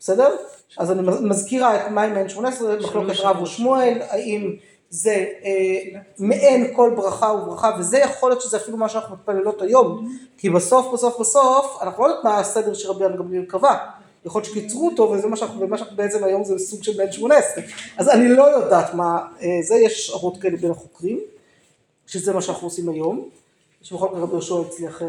בסדר? 0.00 0.36
אז 0.78 0.92
אני 0.92 1.02
מזכירה 1.20 1.86
את 1.86 1.90
מים 1.90 2.14
מעין 2.14 2.28
18, 2.28 2.76
מחלוקת 2.76 3.20
רב 3.20 3.42
ושמואל, 3.42 3.98
האם 4.08 4.56
זה 4.90 5.26
אה, 5.44 6.00
מעין 6.18 6.74
כל 6.76 6.92
ברכה 6.96 7.26
וברכה, 7.26 7.70
וזה 7.78 7.98
יכול 7.98 8.30
להיות 8.30 8.42
שזה 8.42 8.56
אפילו 8.56 8.76
מה 8.76 8.88
שאנחנו 8.88 9.14
מתפללות 9.14 9.62
היום, 9.62 10.08
כי 10.38 10.50
בסוף 10.50 10.92
בסוף 10.92 11.20
בסוף, 11.20 11.78
אנחנו 11.82 12.02
לא 12.02 12.08
יודעים 12.08 12.32
מה 12.32 12.38
הסדר 12.38 12.74
שרבי 12.74 13.04
ינא 13.04 13.16
גמליאל 13.16 13.44
קבע, 13.44 13.76
יכול 14.26 14.42
להיות 14.42 14.54
שקיצרו 14.54 14.88
אותו, 14.88 15.02
וזה 15.02 15.26
מה 15.26 15.36
שאנחנו, 15.36 15.60
ומה 15.60 15.78
שאנחנו 15.78 15.96
בעצם 15.96 16.24
היום 16.24 16.44
זה 16.44 16.58
סוג 16.58 16.84
של 16.84 16.92
בן 16.96 17.12
שמונה 17.12 17.34
עשרה, 17.36 17.64
אז 17.96 18.08
אני 18.08 18.28
לא 18.28 18.42
יודעת 18.42 18.94
מה, 18.94 19.26
אה, 19.42 19.62
זה 19.62 19.74
יש 19.74 20.10
הערות 20.10 20.40
כאלה 20.40 20.56
בין 20.56 20.70
החוקרים, 20.70 21.20
שזה 22.06 22.32
מה 22.32 22.42
שאנחנו 22.42 22.66
עושים 22.66 22.88
היום, 22.88 23.28
שבכל 23.82 24.08
מקרה 24.08 24.20
רבי 24.20 24.32
יהושע 24.32 24.54
הצליח 24.68 25.02
אה, 25.02 25.08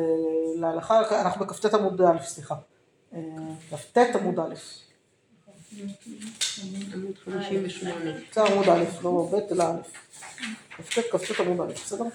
להלכה, 0.56 1.22
אנחנו 1.22 1.46
בכ"ט 1.46 1.74
עמוד 1.74 2.02
א', 2.02 2.24
סליחה, 2.24 2.56
כ"ט 3.72 3.98
עמוד 3.98 4.40
א'. 4.40 4.56
עמוד 6.94 7.14
58. 7.26 8.12
זה 8.34 8.44
עמוד 8.44 8.70
א', 8.70 8.84
לא 9.04 9.30
ב' 9.32 9.54
אלא 9.54 9.64
א'. 9.64 9.82
כ"ט 10.90 11.00
כ"ט 11.12 11.40
עמוד 11.40 11.70
א', 11.70 11.74
בסדר? 11.74 12.06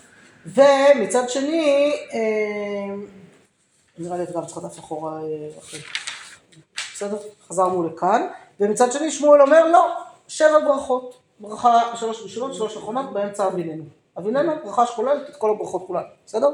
ומצד 0.47 1.29
שני, 1.29 1.93
נראה 3.99 4.17
לי 4.17 4.23
את 4.23 4.33
גם 4.35 4.47
צריכה 4.47 4.61
דף 4.61 4.79
אחורה 4.79 5.21
אחרי. 5.59 5.81
בסדר? 7.03 7.17
חזרנו 7.49 7.83
לכאן. 7.83 8.27
ומצד 8.61 8.93
שני 8.93 9.11
שמואל 9.11 9.43
אומר 9.43 9.69
לא, 9.69 9.87
שבע 10.29 10.59
ברכות. 10.59 11.15
ברכה 11.41 11.97
שלוש 11.97 12.23
ראשונות, 12.23 12.55
שלוש 12.55 12.77
אחרונות, 12.77 13.13
באמצע 13.13 13.47
אביננו. 13.47 13.85
אביננו 14.19 14.53
ברכה 14.65 14.87
שכוללת 14.87 15.31
את 15.31 15.37
כל 15.37 15.51
הברכות 15.51 15.87
כולן, 15.87 16.03
בסדר? 16.27 16.49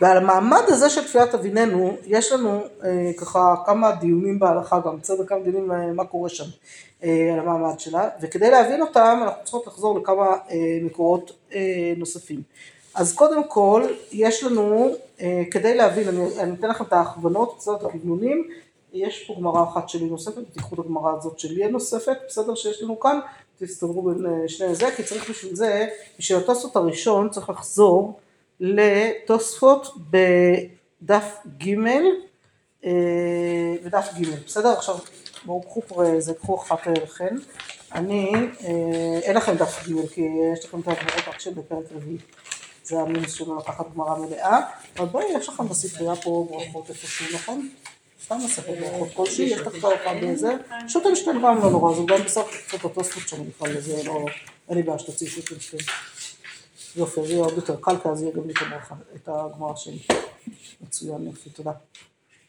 ועל 0.00 0.16
המעמד 0.16 0.62
הזה 0.66 0.90
של 0.90 1.04
תפילת 1.04 1.34
אביננו, 1.34 1.96
יש 2.06 2.32
לנו 2.32 2.60
אה, 2.84 3.10
ככה 3.16 3.54
כמה 3.66 3.92
דיונים 3.92 4.38
בהלכה 4.38 4.80
גם, 4.84 4.98
בסדר? 5.00 5.26
כמה 5.26 5.40
דיונים 5.40 5.72
אה, 5.72 5.92
מה 5.92 6.04
קורה 6.04 6.28
שם 6.28 6.44
אה, 7.04 7.30
על 7.32 7.38
המעמד 7.38 7.80
שלה, 7.80 8.08
וכדי 8.20 8.50
להבין 8.50 8.82
אותם 8.82 9.20
אנחנו 9.22 9.42
צריכות 9.44 9.66
לחזור 9.66 9.98
לכמה 9.98 10.26
אה, 10.50 10.56
מקורות 10.82 11.32
אה, 11.54 11.92
נוספים. 11.96 12.42
אז 12.94 13.14
קודם 13.14 13.48
כל, 13.48 13.82
יש 14.12 14.44
לנו, 14.44 14.90
אה, 15.20 15.42
כדי 15.50 15.74
להבין, 15.74 16.08
אני, 16.08 16.40
אני 16.40 16.54
אתן 16.54 16.68
לכם 16.68 16.84
את 16.84 16.92
ההכוונות, 16.92 17.54
בסדר? 17.58 17.74
את 17.74 17.82
הכיוונים, 17.82 18.48
יש 18.94 19.24
פה 19.26 19.34
גמרא 19.38 19.64
אחת 19.64 19.88
שלי 19.88 20.04
נוספת, 20.04 20.42
תיקחו 20.52 20.74
את 20.74 20.78
הגמרא 20.78 21.12
הזאת 21.18 21.38
שלי 21.38 21.64
הנוספת, 21.64 22.16
בסדר? 22.28 22.54
שיש 22.54 22.82
לנו 22.82 23.00
כאן, 23.00 23.20
תסתדרו 23.58 24.02
בין 24.02 24.48
שני 24.48 24.74
זה, 24.74 24.86
כי 24.96 25.02
צריך 25.02 25.30
בשביל 25.30 25.54
זה, 25.54 25.86
בשביל 26.18 26.38
התוספות 26.38 26.76
הראשון 26.76 27.30
צריך 27.30 27.50
לחזור 27.50 28.18
לתוספות 28.60 29.86
בדף 30.10 31.36
ג' 31.64 31.74
בדף 33.84 34.08
ג', 34.20 34.44
בסדר? 34.46 34.68
עכשיו 34.68 34.96
בואו 35.44 35.62
קחו 35.62 35.82
פה 35.82 36.04
איזה, 36.04 36.34
קחו 36.34 36.56
אחת 36.62 36.86
לכן, 36.86 37.36
אני, 37.94 38.32
אין 39.22 39.36
לכם 39.36 39.56
דף 39.56 39.88
ג' 39.88 40.06
כי 40.08 40.22
יש 40.52 40.64
לכם 40.64 40.80
את 40.80 40.88
הגמרות 40.88 41.28
רק 41.28 41.40
של 41.40 41.54
בפרק 41.54 41.84
רביעי, 41.94 42.18
זה 42.84 43.00
המינוס 43.00 43.32
שלו 43.32 43.58
לקחת 43.58 43.86
גמרא 43.94 44.18
מלאה, 44.18 44.60
אבל 44.96 45.06
בואי, 45.06 45.24
יש 45.38 45.48
לכם 45.48 45.68
בספרייה 45.68 46.16
פה 46.16 46.46
ברכות 46.50 46.88
איפשהו, 46.90 47.26
נכון? 47.34 47.68
סתם 48.24 48.36
מספר 48.44 48.72
ברכות 48.80 49.08
כלשהי, 49.14 49.44
יש 49.44 49.60
לך 49.60 49.84
אחד 49.84 50.14
בזה, 50.22 50.56
שוטנשטיין 50.88 51.36
גם 51.36 51.58
לא 51.62 51.70
נורא, 51.70 51.94
זה 51.94 52.02
גם 52.06 52.22
בסך 52.24 52.42
קצת 52.66 52.84
התוספות 52.84 53.28
שאני 53.28 53.44
בכלל 53.44 53.72
לזה, 53.72 54.02
לא, 54.04 54.26
אין 54.68 54.76
לי 54.76 54.82
בעיה 54.82 54.98
שתוציא 54.98 55.28
שוטנשטיין. 55.28 55.82
יופי, 56.96 57.20
זה 57.26 57.32
יהיה 57.32 57.44
עוד 57.44 57.54
יותר 57.56 57.76
קל, 57.80 57.96
כי 58.02 58.08
אז 58.08 58.22
יהיה 58.22 58.34
גם 58.34 58.46
לי 58.46 58.52
את 59.16 59.28
הגמרא 59.28 59.76
שלי. 59.76 59.98
מצוין, 60.80 61.26
יופי, 61.26 61.50
תודה. 61.50 61.72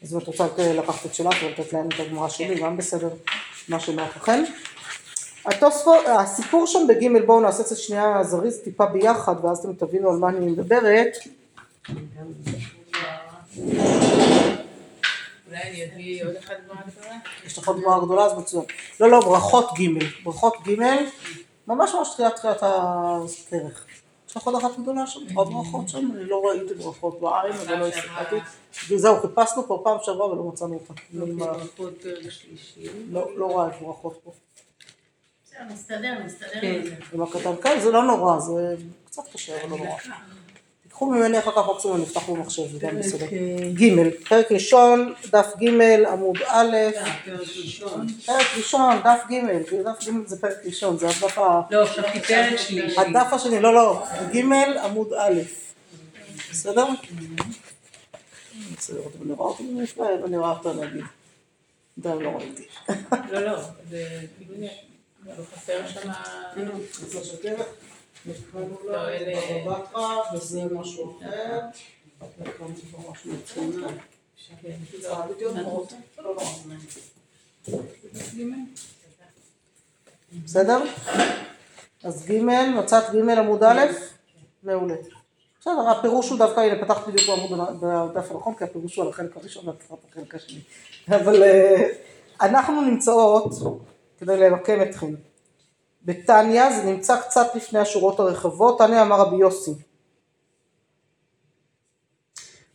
אז 0.04 0.14
אם 0.14 0.18
את 0.18 0.28
רוצה 0.28 0.48
לקחת 0.60 1.06
את 1.06 1.16
שלך 1.16 1.36
ולתת 1.44 1.74
להם 1.74 1.88
את 1.88 2.00
הגמרא 2.00 2.30
שלי, 2.30 2.56
גם 2.56 2.78
בסדר, 2.78 3.10
מה 3.70 3.80
שנוח 3.80 4.18
לכם. 4.18 4.44
הסיפור 6.06 6.68
שם 6.68 6.88
בגימל, 6.90 7.26
בואו 7.26 7.42
נעשה 7.42 7.62
את 7.62 7.68
זה 7.68 7.76
שנייה 7.76 8.24
זריז 8.24 8.60
טיפה 8.64 8.86
ביחד, 8.86 9.36
ואז 9.46 9.58
אתם 9.58 9.74
תבינו 9.74 10.10
על 10.10 10.18
מה 10.18 10.30
אני 10.30 10.46
מדברת. 10.46 11.18
אולי 15.48 15.62
אני 15.62 15.86
אביא 15.86 16.26
עוד 16.26 16.36
אחד 16.36 16.56
גמרא 16.68 16.82
גדולה? 16.88 17.16
יש 17.46 17.58
לך 17.58 17.68
עוד 17.68 17.82
גמרא 17.82 18.06
גדולה, 18.06 18.26
אז 18.26 18.38
מצוין. 18.38 18.64
לא, 19.00 19.10
לא, 19.10 19.20
ברכות 19.20 19.70
ג', 19.80 20.04
ברכות 20.24 20.54
ג', 20.68 20.82
ממש 21.68 21.94
ממש 21.94 22.10
תחילת 22.14 22.36
תחילת 22.36 22.60
הכרך. 22.62 23.86
יש 24.30 24.38
לך 24.38 24.44
עוד 24.44 24.56
אחת 24.56 24.80
גדולה 24.80 25.08
שם, 25.08 25.20
עוד 25.36 25.54
ברכות 25.54 25.90
שם, 25.90 26.12
אני 26.16 26.26
לא 26.26 26.42
ראיתי 26.46 26.74
ברכות 26.74 27.20
בעין, 27.22 27.54
אבל 27.54 27.76
לא 27.76 27.88
הסתכלתי. 27.88 28.36
וזהו, 28.90 29.22
חיפשנו 29.22 29.68
פה 29.68 29.82
פעם 29.84 29.98
שעברה 30.02 30.28
ולא 30.28 30.44
מצאנו 30.44 30.74
אותה. 30.74 30.94
פרק 31.76 32.30
שלישי. 32.30 32.88
לא 33.10 33.38
לא 33.38 33.68
את 33.68 33.82
ברכות 33.82 34.20
פה. 34.24 34.32
בסדר, 35.46 35.64
נסתדר, 35.70 36.14
נסתדר 36.26 36.62
כן. 36.62 36.82
עם 37.14 37.22
הקטן, 37.22 37.62
כן, 37.64 37.80
זה 37.84 37.92
לא 37.92 38.04
נורא, 38.04 38.40
זה 38.40 38.76
קצת 39.06 39.24
קשה, 39.34 39.64
אבל 39.64 39.70
לא 39.72 39.78
נורא. 39.78 40.00
תיקחו 40.96 41.12
ממני 41.12 41.40
אחר 41.40 41.52
כך 41.52 41.70
מקסימום, 41.70 41.98
אני 41.98 42.06
אפתח 42.06 42.30
במחשב, 42.30 42.72
זה 42.72 42.80
גם 42.80 43.00
בסדר. 43.00 43.26
אה, 43.26 43.70
ג', 43.74 44.10
פרק 44.30 44.52
ראשון, 44.52 45.14
דף 45.32 45.54
ג', 45.62 45.82
עמוד 46.08 46.38
א', 46.48 46.76
פרק 47.26 47.40
ראשון. 47.40 48.08
פרק 48.26 48.46
ראשון, 48.58 49.00
דף 49.00 49.20
ג', 49.32 49.68
כאילו 49.68 49.84
דף 49.84 50.08
ג' 50.08 50.28
זה 50.28 50.42
פרק 50.42 50.58
ראשון, 50.66 50.98
זה 50.98 51.08
הדף 51.08 51.38
ה... 51.38 51.62
לא, 51.72 51.86
חשבתי 51.86 52.20
פרק 52.20 52.58
שלישי. 52.58 53.00
הדף 53.00 53.34
השני, 53.34 53.60
לא, 53.60 53.74
לא, 53.74 54.04
ג' 54.34 54.38
עמוד 54.84 55.14
א', 55.14 55.34
בסדר? 56.52 56.86
אני 59.22 59.34
רואה 59.34 59.50
אותו 59.50 59.64
במפלא, 59.64 60.06
אם 60.20 60.26
אני 60.26 60.38
רואה 60.38 60.50
אותו 60.50 60.74
נגיד. 60.74 61.06
די, 61.98 62.10
לא 62.22 62.30
ראיתי. 62.30 62.64
לא, 63.32 63.40
לא, 63.40 63.60
זה 63.90 64.20
הנה, 64.56 64.68
לא 65.26 65.44
חסר 65.56 65.88
שם... 65.88 66.10
לא, 69.94 70.24
וזה 70.34 70.62
משהו 70.72 71.18
אחר. 71.18 71.60
כן, 74.62 74.72
אה, 75.06 75.28
בדיוק, 75.28 75.54
לא 75.56 75.62
נורא. 75.62 75.86
בסדר? 80.44 80.84
אז 82.04 82.26
ג', 82.26 82.42
מצאת 82.80 83.04
ג' 83.16 83.30
עמוד 83.30 83.64
א', 83.64 83.82
מעולה. 84.64 84.96
בסדר, 85.62 85.90
הפירוש 85.90 86.30
הוא 86.30 86.38
דווקא, 86.38 86.60
הנה 86.60 86.86
פתחתי 86.86 87.12
בדיוק 87.12 87.30
בעמוד 87.30 87.80
בדף 87.82 88.32
הנכון, 88.32 88.56
כי 88.56 88.64
הפירוש 88.64 88.96
הוא 88.96 89.04
על 89.04 89.10
החלק 89.10 89.38
הראשון 89.38 89.68
והפתחת 89.68 89.98
החלק 90.12 90.36
השני. 90.36 90.60
אבל 91.10 91.44
אה, 91.44 91.88
אנחנו 92.42 92.82
נמצאות, 92.82 93.52
כדי 94.20 94.38
למקם 94.38 94.82
אתכם, 94.82 95.14
בתניא, 96.06 96.70
זה 96.70 96.84
נמצא 96.84 97.22
קצת 97.22 97.56
לפני 97.56 97.80
השורות 97.80 98.20
הרחבות, 98.20 98.78
תניא 98.78 99.02
אמר 99.02 99.20
רבי 99.20 99.36
יוסי. 99.36 99.72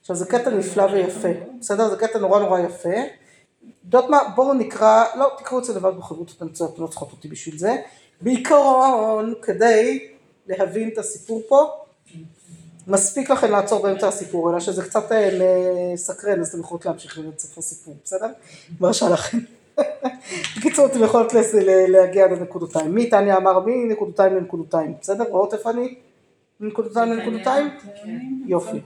עכשיו 0.01 0.17
זה 0.17 0.27
קטע 0.27 0.51
נפלא 0.51 0.83
ויפה, 0.83 1.29
בסדר? 1.61 1.89
זה 1.89 1.97
קטע 1.97 2.19
נורא 2.19 2.41
נורא 2.41 2.61
יפה. 2.61 2.89
יודעות 3.85 4.11
מה, 4.11 4.19
בואו 4.35 4.55
נקרא, 4.55 5.05
לא, 5.17 5.33
תקראו 5.39 5.59
את 5.59 5.65
זה 5.65 5.75
לבד 5.75 5.97
בחברות, 5.99 6.33
אתן 6.37 6.47
לא 6.79 6.87
צריכות 6.87 7.13
אותי 7.13 7.29
בשביל 7.29 7.59
זה. 7.59 7.77
בעיקרון, 8.21 9.35
כדי 9.43 10.09
להבין 10.47 10.89
את 10.93 10.99
הסיפור 10.99 11.43
פה, 11.49 11.69
מספיק 12.87 13.31
לכם 13.31 13.51
לעצור 13.51 13.83
באמצע 13.83 14.09
הסיפור, 14.09 14.51
אלא 14.51 14.61
שזה 14.61 14.83
קצת 14.83 15.13
אה, 15.13 15.29
מסקרן, 15.95 16.41
אז 16.41 16.49
אתם 16.49 16.61
יכולות 16.61 16.87
להמשיך 16.87 17.21
סוף 17.39 17.59
הסיפור, 17.59 17.97
בסדר? 18.05 18.29
מרשה 18.81 19.09
לכם. 19.09 19.39
בקיצור, 20.57 20.87
אתם 20.87 21.01
ל- 21.55 21.91
להגיע 21.93 22.25
עד 22.25 22.33
הנקודותיים. 22.33 22.95
מתניא 22.95 23.37
אמר 23.37 23.59
מנקודותיים 23.85 24.37
לנקודותיים, 24.37 24.95
בסדר? 25.01 25.25
רואות 25.29 25.55
איפה 25.55 25.71
אני? 25.71 25.95
מנקודותיים 26.61 27.13
לנקודותיים? 27.13 27.69
יופי. 28.47 28.81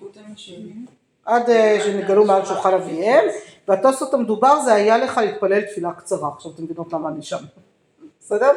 עד 1.25 1.51
אה, 1.51 1.79
שנגלו 1.85 2.25
מעל 2.25 2.45
שולחן 2.45 2.75
אביהם, 2.75 3.25
והתוספות 3.69 4.15
המדובר 4.15 4.61
זה 4.65 4.75
היה 4.75 4.99
לך 4.99 5.19
להתפלל 5.19 5.61
תפילה 5.61 5.93
קצרה. 5.93 6.29
עכשיו 6.37 6.53
אתם 6.55 6.63
מבינות 6.65 6.93
למה 6.93 7.09
אני 7.09 7.23
שם. 7.23 7.39
בסדר? 8.21 8.51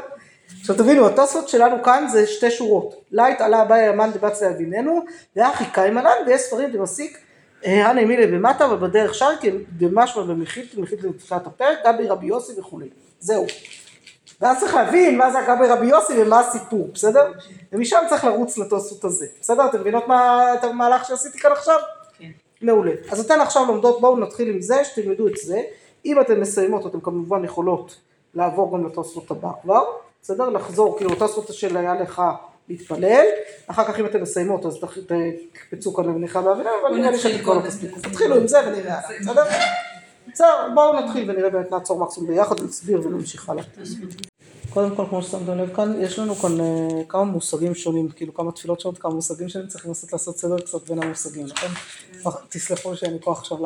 עכשיו 0.60 0.76
תבינו, 0.76 1.08
התוספות 1.08 1.50
שלנו 1.50 1.84
כאן 1.84 2.08
זה 2.12 2.28
שתי 2.28 2.52
שורות. 2.52 2.96
לית 3.12 3.42
עלה 3.42 3.62
אביי 3.62 3.88
המן 3.88 4.12
דבץ 4.14 4.42
לאביננו, 4.44 5.00
ואחי 5.36 5.64
קיים 5.74 5.98
עלן, 5.98 6.12
ויש 6.28 6.42
ספרים 6.42 6.72
דמסיק, 6.72 7.18
הנה 7.64 8.06
מילי 8.06 8.28
במטה, 8.28 8.66
אבל 8.66 8.88
בדרך 8.88 9.14
שר, 9.14 9.30
כי 9.42 9.52
דמשמע 9.78 10.24
ומחית, 10.28 10.78
מחית 10.78 11.04
לתפילת 11.04 11.48
הפרק, 11.48 11.78
גבי 11.86 12.08
רבי 12.08 12.26
יוסי 12.26 12.60
וכולי. 12.60 12.90
זהו. 13.20 13.46
ואז 14.42 14.60
צריך 14.60 14.74
להבין 14.74 15.18
מה 15.18 15.32
זה 15.32 15.40
הגבי 15.40 15.68
רבי 15.68 15.86
יוסי 15.86 16.22
ומה 16.22 16.40
הסיפור, 16.40 16.90
בסדר? 16.94 17.32
ומשם 17.72 18.00
צריך 18.10 18.26
לרוץ 18.26 18.58
לתוספות 18.58 19.04
הזה. 19.04 19.26
בסדר? 19.42 19.66
אתם 19.66 19.80
מבינות 19.80 20.08
מה, 20.08 20.54
את 20.54 20.64
המהלך 20.64 21.06
שעשיתי 21.08 21.40
כאן 21.40 21.52
עכשיו? 21.52 21.80
כן. 22.20 22.32
מעולה. 22.62 22.92
אז 23.12 23.26
אתן 23.26 23.42
עכשיו 23.42 23.66
לומדות, 23.68 24.02
בואו 24.02 24.18
נתחיל 24.18 24.50
עם 24.50 24.62
זה, 24.62 24.86
שתלמדו 24.86 25.28
את 25.28 25.38
זה. 25.38 25.62
אם 26.06 26.22
אתן 26.22 26.40
מסיימות, 26.40 26.86
אתן 26.86 27.00
כמובן 27.00 27.44
יכולות 27.44 27.96
לעבור 28.34 28.78
גם 28.78 28.86
לתוספות 28.86 29.32
הבא 29.32 29.50
כבר, 29.62 29.84
בסדר? 30.22 30.50
לחזור, 30.50 30.98
כאילו 30.98 31.14
התוספות 31.14 31.54
של 31.54 31.78
היה 31.78 31.94
לך 31.94 32.22
להתפלל, 32.70 33.26
אחר 33.68 33.84
כך 33.88 34.00
אם 34.00 34.06
אתן 34.06 34.22
מסיימות, 34.22 34.66
אז 34.66 34.80
תקפצו 35.54 35.94
כאן 35.94 36.06
למניחה 36.06 36.42
באבינה, 36.42 36.70
אבל 36.82 36.98
נראה 36.98 37.12
לי 37.12 37.20
שאתם 37.20 37.44
כבר 37.44 37.54
לא 37.54 37.62
תספיקו. 37.62 38.00
תתחילו 38.00 38.36
עם 38.36 38.48
זה 38.48 38.58
ונראה 38.68 39.00
בסדר? 39.22 39.44
בסדר, 40.34 40.70
בואו 40.74 41.00
נתחיל 41.00 41.32
ונראה 41.32 41.50
באמת 41.50 41.72
נעצור 41.72 42.00
מקסימום 42.00 42.30
ביחד, 42.30 42.64
נסביר 42.64 43.02
ונמשיך 43.04 43.50
הלאה. 43.50 43.64
קודם 44.70 44.96
כל, 44.96 45.04
כמו 45.10 45.22
ששמתם 45.22 45.58
לב 45.58 45.76
כאן, 45.76 46.02
יש 46.02 46.20
לנו 46.20 46.36
כאן 46.36 46.62
אה, 46.62 47.04
כמה 47.10 47.24
מושגים 47.24 47.76
שונים, 47.76 48.10
כאילו 48.10 48.34
כמה 48.34 48.52
תפילות 48.52 48.80
שונות, 48.80 48.98
כמה 48.98 49.14
מושגים 49.14 49.50
שונים, 49.50 49.68
צריך 49.68 49.86
לנסות 49.86 50.14
לעשות 50.14 50.38
סדר 50.38 50.60
קצת 50.60 50.90
בין 50.90 51.04
המושגים, 51.04 51.46
נכון? 51.46 52.34
תסלחו 52.50 52.92
לי 52.92 53.20
כוח 53.22 53.40
עכשיו 53.40 53.58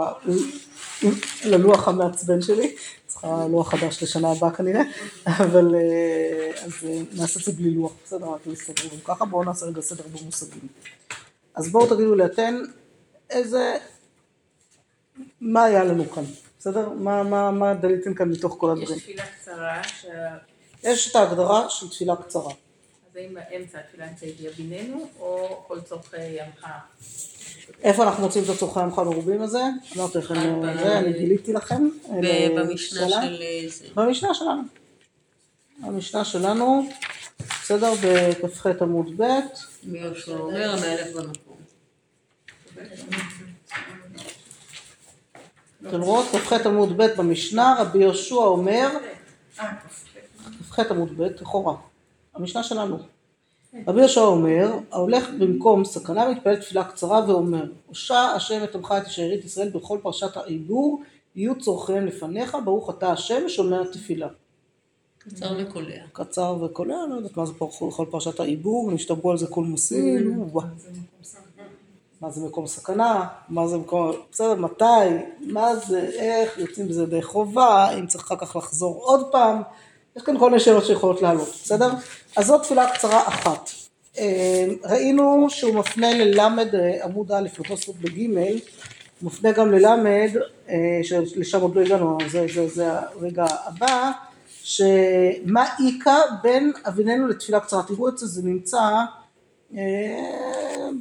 ללוח 1.45 1.87
המעצבן 1.87 2.41
שלי, 2.41 2.75
צריכה 3.21 3.47
לוח 3.47 3.69
חדש 3.71 4.03
לשנה 4.03 4.31
הבאה 4.31 4.51
כנראה, 4.51 4.81
אבל 5.27 5.75
אה, 5.75 6.51
אז 6.65 6.71
אה, 6.87 6.99
נעשה 7.13 7.39
את 7.39 7.45
זה 7.45 7.51
בלי 7.51 7.69
לוח, 7.71 7.91
בסדר, 8.05 8.25
רק 8.25 8.47
להסתדר 8.47 8.83
גם 8.91 8.97
ככה, 9.03 9.25
בואו 9.25 9.43
נעשה 9.43 9.65
רגע 9.65 9.81
סדר 9.81 10.03
במושגים. 10.07 10.67
אז 11.55 11.71
בואו 11.71 11.85
תגידו 11.95 12.15
לי 12.15 12.25
אתן, 12.25 12.61
איזה, 13.29 13.73
מה 15.41 15.63
היה 15.63 15.83
לנו 15.83 16.09
כאן, 16.09 16.23
בסדר? 16.59 16.89
מה, 16.89 17.23
מה, 17.23 17.51
מה 17.51 17.73
דליתם 17.73 18.13
כאן 18.13 18.29
מתוך 18.29 18.55
כל 18.59 18.73
יש 18.75 18.81
הדברים? 18.81 18.99
תפילה 18.99 19.23
קצרה, 19.25 19.81
שה- 19.83 20.37
יש 20.83 21.11
את 21.11 21.15
ההגדרה 21.15 21.69
של 21.69 21.89
תפילה 21.89 22.15
קצרה. 22.15 22.53
אז 23.11 23.15
האם 23.15 23.33
באמצע 23.33 23.79
התפילה 23.79 24.05
נמצאת 24.09 24.29
יביננו, 24.39 25.07
או 25.19 25.63
כל 25.67 25.81
צורכי 25.81 26.17
ימך? 26.23 26.65
איפה 27.83 28.03
אנחנו 28.03 28.23
מוצאים 28.23 28.43
את 28.43 28.49
הצורכי 28.49 28.79
עמך 28.79 28.97
מרובים 28.97 29.41
הזה? 29.41 29.63
אמרתי 29.97 30.17
לכם, 30.17 30.35
אה, 30.35 30.77
זה, 30.77 30.97
אני 30.99 31.13
גיליתי 31.13 31.53
לכם. 31.53 31.89
במשנה. 32.55 33.09
של 33.09 33.41
אה, 33.41 33.69
זה. 33.69 33.85
במשנה 33.95 34.33
שלנו. 34.33 34.61
המשנה 35.83 36.25
שלנו, 36.25 36.89
בסדר, 37.39 37.93
בכ"ח 38.43 38.67
עמוד 38.81 39.21
ב', 39.21 39.23
מי 39.83 39.99
יהושע 39.99 40.31
אומר, 40.31 40.71
המהלך 40.71 41.07
במקום. 41.15 41.57
אתם 45.87 46.01
רואות, 46.01 46.25
כ"ח 46.25 46.53
עמוד 46.53 46.97
ב' 46.97 47.05
במשנה, 47.17 47.75
רבי 47.79 47.99
יהושע 47.99 48.35
אומר, 48.35 48.89
כ"ח 50.69 50.79
עמוד 50.79 51.17
ב', 51.17 51.21
לכאורה, 51.21 51.75
המשנה 52.35 52.63
שלנו. 52.63 52.99
רבי 53.87 53.99
יהושע 53.99 54.21
אומר, 54.21 54.71
ההולך 54.91 55.29
במקום 55.39 55.85
סכנה 55.85 56.29
מתפלל 56.29 56.55
תפילה 56.55 56.83
קצרה 56.83 57.21
ואומר, 57.27 57.65
הושע 57.87 58.15
השם 58.15 58.63
את 58.63 58.75
עמך 58.75 58.93
את 58.97 59.11
שארית 59.11 59.45
ישראל 59.45 59.69
בכל 59.69 59.97
פרשת 60.01 60.37
העיבור, 60.37 61.01
יהיו 61.35 61.59
צורכיהם 61.59 62.05
לפניך, 62.05 62.57
ברוך 62.65 62.89
אתה 62.89 63.11
השם 63.11 63.49
שומע 63.49 63.83
תפילה. 63.91 64.27
קצר 65.17 65.57
וקולע. 65.59 66.07
קצר 66.13 66.55
וקולע, 66.61 66.95
לא 67.09 67.15
יודעת 67.15 67.37
מה 67.37 67.45
זה 67.45 67.53
בכל 67.53 68.05
פרשת 68.11 68.39
העיבור, 68.39 68.91
נשתברו 68.91 69.31
על 69.31 69.37
זה 69.37 69.47
כל 69.47 69.63
מוסיל, 69.63 70.29
וואו. 70.29 70.65
מה 72.21 72.29
זה 72.29 72.47
מקום 72.47 72.67
סכנה, 72.67 73.27
מה 73.49 73.67
זה 73.67 73.77
מקום, 73.77 74.11
בסדר, 74.31 74.55
מתי, 74.55 74.83
מה 75.39 75.75
זה, 75.75 75.99
איך, 75.99 76.57
יוצאים 76.57 76.87
בזה 76.87 77.03
ידי 77.03 77.21
חובה, 77.21 77.99
אם 77.99 78.07
צריך 78.07 78.23
אחר 78.23 78.35
כך 78.35 78.55
לחזור 78.55 78.95
עוד 79.03 79.31
פעם, 79.31 79.61
יש 80.15 80.23
כאן 80.23 80.39
כל 80.39 80.49
מיני 80.49 80.59
שאלות 80.59 80.85
שיכולות 80.85 81.21
לעלות, 81.21 81.49
בסדר? 81.63 81.89
אז 82.37 82.45
זאת 82.45 82.63
תפילה 82.63 82.93
קצרה 82.93 83.27
אחת. 83.27 83.69
אה, 84.17 84.65
ראינו 84.83 85.47
שהוא 85.49 85.75
מפנה 85.75 86.13
ללמד 86.13 86.75
אה, 86.75 87.03
עמוד 87.03 87.31
א', 87.31 87.47
לתוספות 87.59 87.95
בג', 87.95 88.19
הוא 88.29 88.59
מפנה 89.21 89.51
גם 89.51 89.71
ללמד, 89.71 90.29
אה, 90.69 90.99
שלשם 91.03 91.61
עוד 91.61 91.75
לא 91.75 91.81
הגענו, 91.81 92.17
זה, 92.29 92.45
זה, 92.53 92.67
זה 92.67 92.91
הרגע 92.91 93.45
הבא, 93.65 94.11
שמה 94.63 95.65
איכא 95.85 96.15
בין 96.43 96.71
אביננו 96.87 97.27
לתפילה 97.27 97.59
קצרה, 97.59 97.83
תראו 97.83 98.09
את 98.09 98.17
זה, 98.17 98.25
זה 98.27 98.41
נמצא 98.43 98.79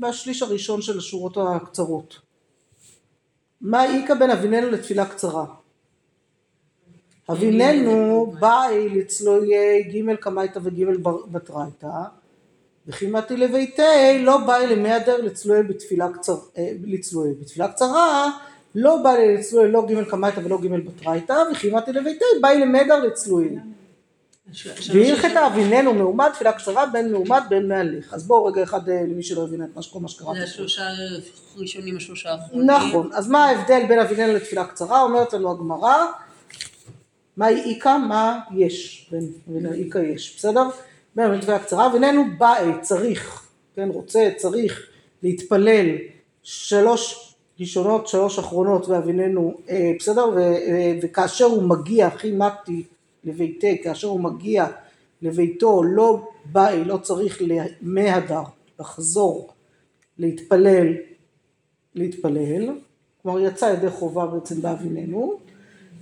בשליש 0.00 0.42
הראשון 0.42 0.82
של 0.82 0.98
השורות 0.98 1.36
הקצרות. 1.40 2.18
מה 3.60 3.84
איכא 3.84 4.14
בין 4.14 4.30
אביננו 4.30 4.70
לתפילה 4.70 5.06
קצרה? 5.06 5.44
אביננו 7.32 8.34
באי 8.40 8.88
לצלויי 8.88 9.82
ג' 9.82 10.14
קמייתא 10.14 10.58
וג' 10.62 10.84
בתרייתא 11.30 11.86
וכימתי 12.86 13.36
לביתי 13.36 14.18
לא 14.18 14.38
באי 14.38 14.66
למהדר 14.66 15.16
לצלויי 15.22 15.62
בתפילה 15.62 16.08
קצרה, 16.12 16.36
לצלויי 16.84 17.34
בתפילה 17.40 17.68
קצרה 17.68 18.30
לא 18.74 18.96
בא 19.02 19.10
לי 19.10 19.36
לצלוי 19.36 19.70
לא 19.70 19.86
ג' 19.86 20.02
קמייתא 20.02 20.40
ולא 20.44 20.58
ג' 20.60 20.86
בתרייתא, 20.86 21.42
וכימתי 21.52 21.92
לביתי, 21.92 22.24
באי 22.40 22.60
למדר 22.60 23.04
לצלוי. 23.04 23.56
והלכתה 24.92 25.46
אביננו 25.46 25.94
מעומד, 25.94 26.30
תפילה 26.34 26.52
קצרה, 26.52 26.86
בין 26.86 27.12
מעומד 27.12 27.42
בין 27.48 27.68
מהלך. 27.68 28.14
אז 28.14 28.26
בואו 28.26 28.44
רגע 28.44 28.62
אחד 28.62 28.88
אה, 28.88 29.02
למי 29.02 29.22
שלא 29.22 29.44
הבין 29.44 29.62
את 29.62 29.68
כל 29.92 29.98
מה 30.00 30.08
שקראתי. 30.08 30.38
זה 30.38 30.44
השלושה 30.44 30.82
הראשונים, 31.56 31.96
השלושה 31.96 32.32
האחרונים. 32.32 32.70
נכון, 32.70 33.10
אז 33.12 33.28
מה 33.28 33.44
ההבדל 33.44 33.82
בין 33.88 33.98
אביננו 33.98 34.32
לתפילה 34.32 34.64
קצרה? 34.64 35.02
אומרת 35.02 35.32
לנו 35.32 35.50
הגמרא, 35.50 36.06
מהי 37.36 37.74
איכא? 37.74 37.98
מה 38.08 38.40
יש? 38.54 39.08
בין 39.12 39.32
אביננו 39.48 39.72
איכא 39.72 39.98
יש, 39.98 40.36
בסדר? 40.36 40.62
בין 41.16 41.24
אביננו 41.24 41.38
לתפילה 41.40 41.58
קצרה, 41.58 41.86
אביננו 41.86 42.24
באי, 42.38 42.70
צריך, 42.80 43.48
כן, 43.74 43.88
רוצה, 43.88 44.30
צריך 44.36 44.86
להתפלל 45.22 45.86
שלוש 46.42 47.34
ראשונות, 47.60 48.08
שלוש 48.08 48.38
אחרונות 48.38 48.88
ואביננו, 48.88 49.54
אה, 49.70 49.92
בסדר? 49.98 50.28
ו, 50.28 50.38
אה, 50.38 50.98
וכאשר 51.02 51.44
הוא 51.44 51.62
מגיע, 51.62 52.06
הכי 52.06 52.32
מתי 52.32 52.84
לביתי, 53.24 53.82
כאשר 53.82 54.08
הוא 54.08 54.20
מגיע 54.20 54.66
לביתו, 55.22 55.82
לא 55.82 56.28
באי, 56.44 56.84
לא 56.84 56.96
צריך 56.96 57.42
מהדר, 57.82 58.42
לחזור, 58.80 59.52
להתפלל 60.18 60.94
להתפלל, 61.94 62.70
כלומר 63.22 63.40
יצא 63.40 63.64
ידי 63.66 63.90
חובה 63.90 64.26
בעצם 64.26 64.62
באביננו, 64.62 65.38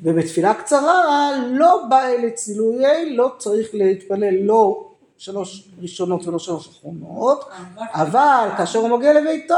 ובתפילה 0.02 0.54
קצרה 0.54 1.30
לא 1.50 1.82
בא 1.88 2.08
אלה 2.08 2.30
צילויי, 2.30 3.16
לא 3.16 3.30
צריך 3.38 3.68
להתפלל 3.72 4.34
לא 4.34 4.84
שלוש 5.18 5.68
ראשונות 5.82 6.26
ולא 6.26 6.38
שלוש 6.38 6.68
אחרונות, 6.68 7.44
אבל 7.78 8.48
כאשר 8.56 8.78
הוא 8.78 8.98
מגיע 8.98 9.12
לביתו 9.12 9.54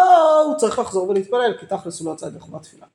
הוא 0.47 0.57
צריך 0.57 0.79
לחזור 0.79 1.09
ולהתפלל, 1.09 1.55
כי 1.61 1.67
תכלס 1.67 2.01
הוא 2.01 2.09
לא 2.09 2.13
יצא 2.13 2.27
ידי 2.27 2.41
חובת 2.41 2.63
תפילה. 2.63 2.87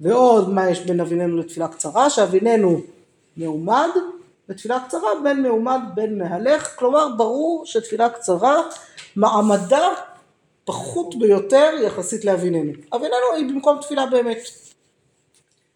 ועוד 0.00 0.48
מה 0.48 0.70
יש 0.70 0.80
בין 0.80 1.00
אביננו 1.00 1.36
לתפילה 1.36 1.68
קצרה, 1.68 2.10
שאביננו 2.10 2.80
מעומד, 3.36 3.88
ותפילה 4.48 4.80
קצרה 4.80 5.08
בין 5.22 5.42
מעומד 5.42 5.80
בין 5.94 6.18
מהלך, 6.18 6.78
כלומר 6.78 7.08
ברור 7.16 7.66
שתפילה 7.66 8.08
קצרה 8.08 8.62
מעמדה 9.16 9.88
פחות 10.64 11.18
ביותר 11.18 11.70
יחסית 11.82 12.24
לאביננו. 12.24 12.72
אביננו 12.92 13.34
היא 13.36 13.48
במקום 13.48 13.78
תפילה 13.80 14.06
באמת. 14.06 14.38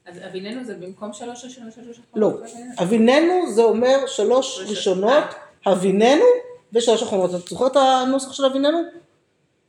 אז 0.06 0.18
אביננו 0.26 0.64
זה 0.64 0.74
במקום 0.74 1.12
שלוש 1.12 1.44
ראשונות, 1.44 1.72
שלוש 1.72 2.00
לא. 2.16 2.28
אחרונות? 2.28 2.50
אביננו 2.82 3.52
זה 3.52 3.62
אומר 3.62 4.06
שלוש 4.06 4.60
ראשונות, 4.68 5.24
הביננו 5.66 6.24
ושלוש 6.72 7.02
אחרונות. 7.02 7.34
את 7.34 7.48
זוכרת 7.48 7.72
את 7.72 7.76
הנוסח 7.76 8.32
של 8.32 8.44
אביננו? 8.44 8.78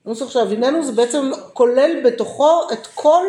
הנוסח 0.06 0.30
של 0.30 0.40
אביננו 0.40 0.84
זה 0.84 0.92
בעצם 0.92 1.32
כולל 1.54 2.02
בתוכו 2.06 2.62
את 2.74 2.88
כל 2.88 3.26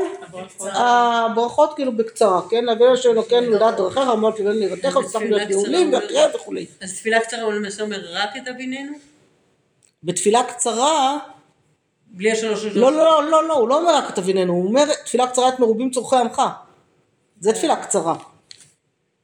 הברכות. 0.63 1.75
כאילו 1.75 1.97
בקצרה, 1.97 2.41
כן? 2.51 2.69
אבינו 2.69 2.97
שאלוקינו 2.97 3.51
לדעת 3.51 3.77
דרכיך, 3.77 4.09
אמרת 4.13 4.41
לבן 4.41 4.73
ושם 4.73 5.03
תפילה 5.03 5.45
להיות 5.45 5.67
קצרה 5.67 5.93
והקריאה 5.93 6.27
וכולי. 6.35 6.67
אז 6.81 6.99
תפילה 6.99 7.21
קצרה 7.21 7.43
הוא 7.43 7.53
למעשה 7.53 7.83
אומר 7.83 8.01
רק 8.13 8.31
את 8.43 8.49
אביננו? 8.49 8.93
בתפילה 10.03 10.45
קצרה, 10.45 11.19
בלי 12.07 12.33
השלוש 12.33 12.65
ראשונות. 12.65 12.93
לא, 12.93 12.93
לא, 12.93 13.31
לא, 13.31 13.49
לא, 13.49 13.55
הוא 13.55 13.69
לא 13.69 13.79
אומר 13.81 13.97
רק 13.97 14.11
את 14.11 14.19
אביננו, 14.19 14.53
הוא 14.53 14.67
אומר 14.67 14.85
תפילה 15.05 15.27
קצרה 15.27 15.49
את 15.49 15.61
מרובים 15.61 15.91
צורכי 15.91 16.17
עמך. 16.17 16.43
זה 17.43 17.53
תפילה 17.53 17.77
קצרה. 17.77 18.15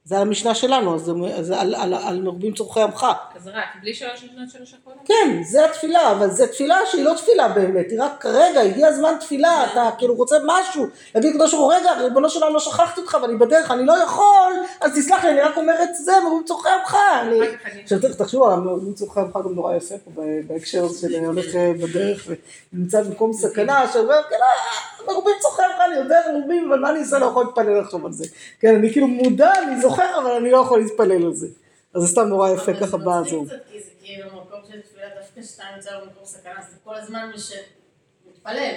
זה 0.04 0.16
על 0.16 0.22
המשנה 0.22 0.54
שלנו, 0.54 0.98
זה 0.98 1.12
זה 1.40 1.60
על, 1.60 1.74
על, 1.74 1.94
על 1.94 2.22
מרובים 2.22 2.54
צורכי 2.54 2.80
עמך. 2.80 3.06
אז 3.36 3.48
רק, 3.48 3.64
בלי 3.82 3.94
שלוש 3.94 4.12
ראשונות, 4.12 4.50
שלוש 4.50 4.74
אחרונות? 4.82 5.02
כן, 5.04 5.42
זה 5.42 5.64
התפילה, 5.64 6.12
אבל 6.12 6.30
זו 6.30 6.46
תפילה 6.46 6.78
שהיא 6.86 7.04
לא 7.04 7.14
תפילה 7.14 7.48
באמת, 7.48 7.90
היא 7.90 8.02
רק 8.02 8.12
כרגע, 8.20 8.60
הגיע 8.60 8.88
הזמן 8.88 9.14
תפילה, 9.20 9.66
אתה 9.72 9.90
כאילו 9.98 10.14
רוצה 10.14 10.36
משהו, 10.46 10.86
להגיד 11.14 11.34
לקדוש 11.34 11.54
ברוך 11.54 11.64
הוא, 11.64 11.74
רגע, 11.74 11.92
ריבונו 11.92 12.30
של 12.30 12.42
עולם 12.42 12.54
לא 12.54 12.60
שכחתי 12.60 13.00
אותך 13.00 13.16
ואני 13.22 13.36
בדרך, 13.36 13.70
אני 13.70 13.86
לא 13.86 13.92
יכול, 14.02 14.52
אז 14.80 14.92
תסלח 14.96 15.24
לי, 15.24 15.30
אני 15.30 15.40
רק 15.40 15.56
אומרת 15.56 15.88
זה, 15.94 16.12
מרובים 16.22 16.44
צורכי 16.44 16.68
עמך. 16.68 16.96
אני... 17.22 17.40
עכשיו 17.82 18.00
תכף 18.00 18.14
תחשבו, 18.14 18.50
המרובים 18.50 18.94
צורכי 18.94 19.20
עמך 19.20 19.36
גם 19.44 19.54
נורא 19.54 19.76
יפה 19.76 19.94
פה 20.04 20.22
בהקשר 20.46 20.84
הזה 20.84 21.08
של 21.08 21.24
הולך 21.24 21.54
אה, 21.54 21.72
בדרך 21.82 22.28
ונמצא 22.72 23.02
במקום 23.02 23.32
סכנה, 23.32 23.92
שאומר, 23.92 24.22
כן, 24.30 24.36
אה, 24.36 24.97
מרובים 25.08 25.34
צורכי 25.40 25.62
עמך, 25.62 25.80
אני 25.86 25.94
יודע 25.96 26.20
מרובים, 26.32 26.72
אבל 26.72 26.80
מה 26.80 26.90
אני 26.90 26.98
אעשה, 26.98 27.18
לא 27.18 27.26
יכול 27.26 27.44
להתפלל 27.44 27.80
עכשיו 27.80 28.06
על 28.06 28.12
זה. 28.12 28.24
כן, 28.60 28.74
אני 28.74 28.92
כאילו 28.92 29.08
מודע, 29.08 29.52
אני 29.62 29.80
זוכר, 29.80 30.18
אבל 30.22 30.30
אני 30.30 30.50
לא 30.50 30.58
יכול 30.58 30.80
להתפלל 30.80 31.24
על 31.26 31.34
זה. 31.34 31.46
אז 31.94 32.02
זה 32.02 32.08
סתם 32.08 32.28
נורא 32.28 32.50
יפה 32.50 32.72
אבל 32.72 32.80
ככה 32.80 32.86
זה 32.86 32.96
בזום. 32.96 33.44
מצחיק 33.44 33.60
קצת, 33.60 33.72
כי 33.72 33.80
זה 33.80 33.90
כאילו 34.00 34.26
מקום 34.26 34.60
של 34.68 34.80
תפילה 34.80 35.06
דווקא 35.20 35.42
שאתה 35.42 35.64
נמצא 35.76 35.90
במקום 35.90 36.24
סכנה, 36.24 36.52
אז 36.58 36.64
זה 36.70 36.76
כל 36.84 36.94
הזמן 36.94 37.30
מי 37.32 37.38
שמתפלל. 37.38 38.74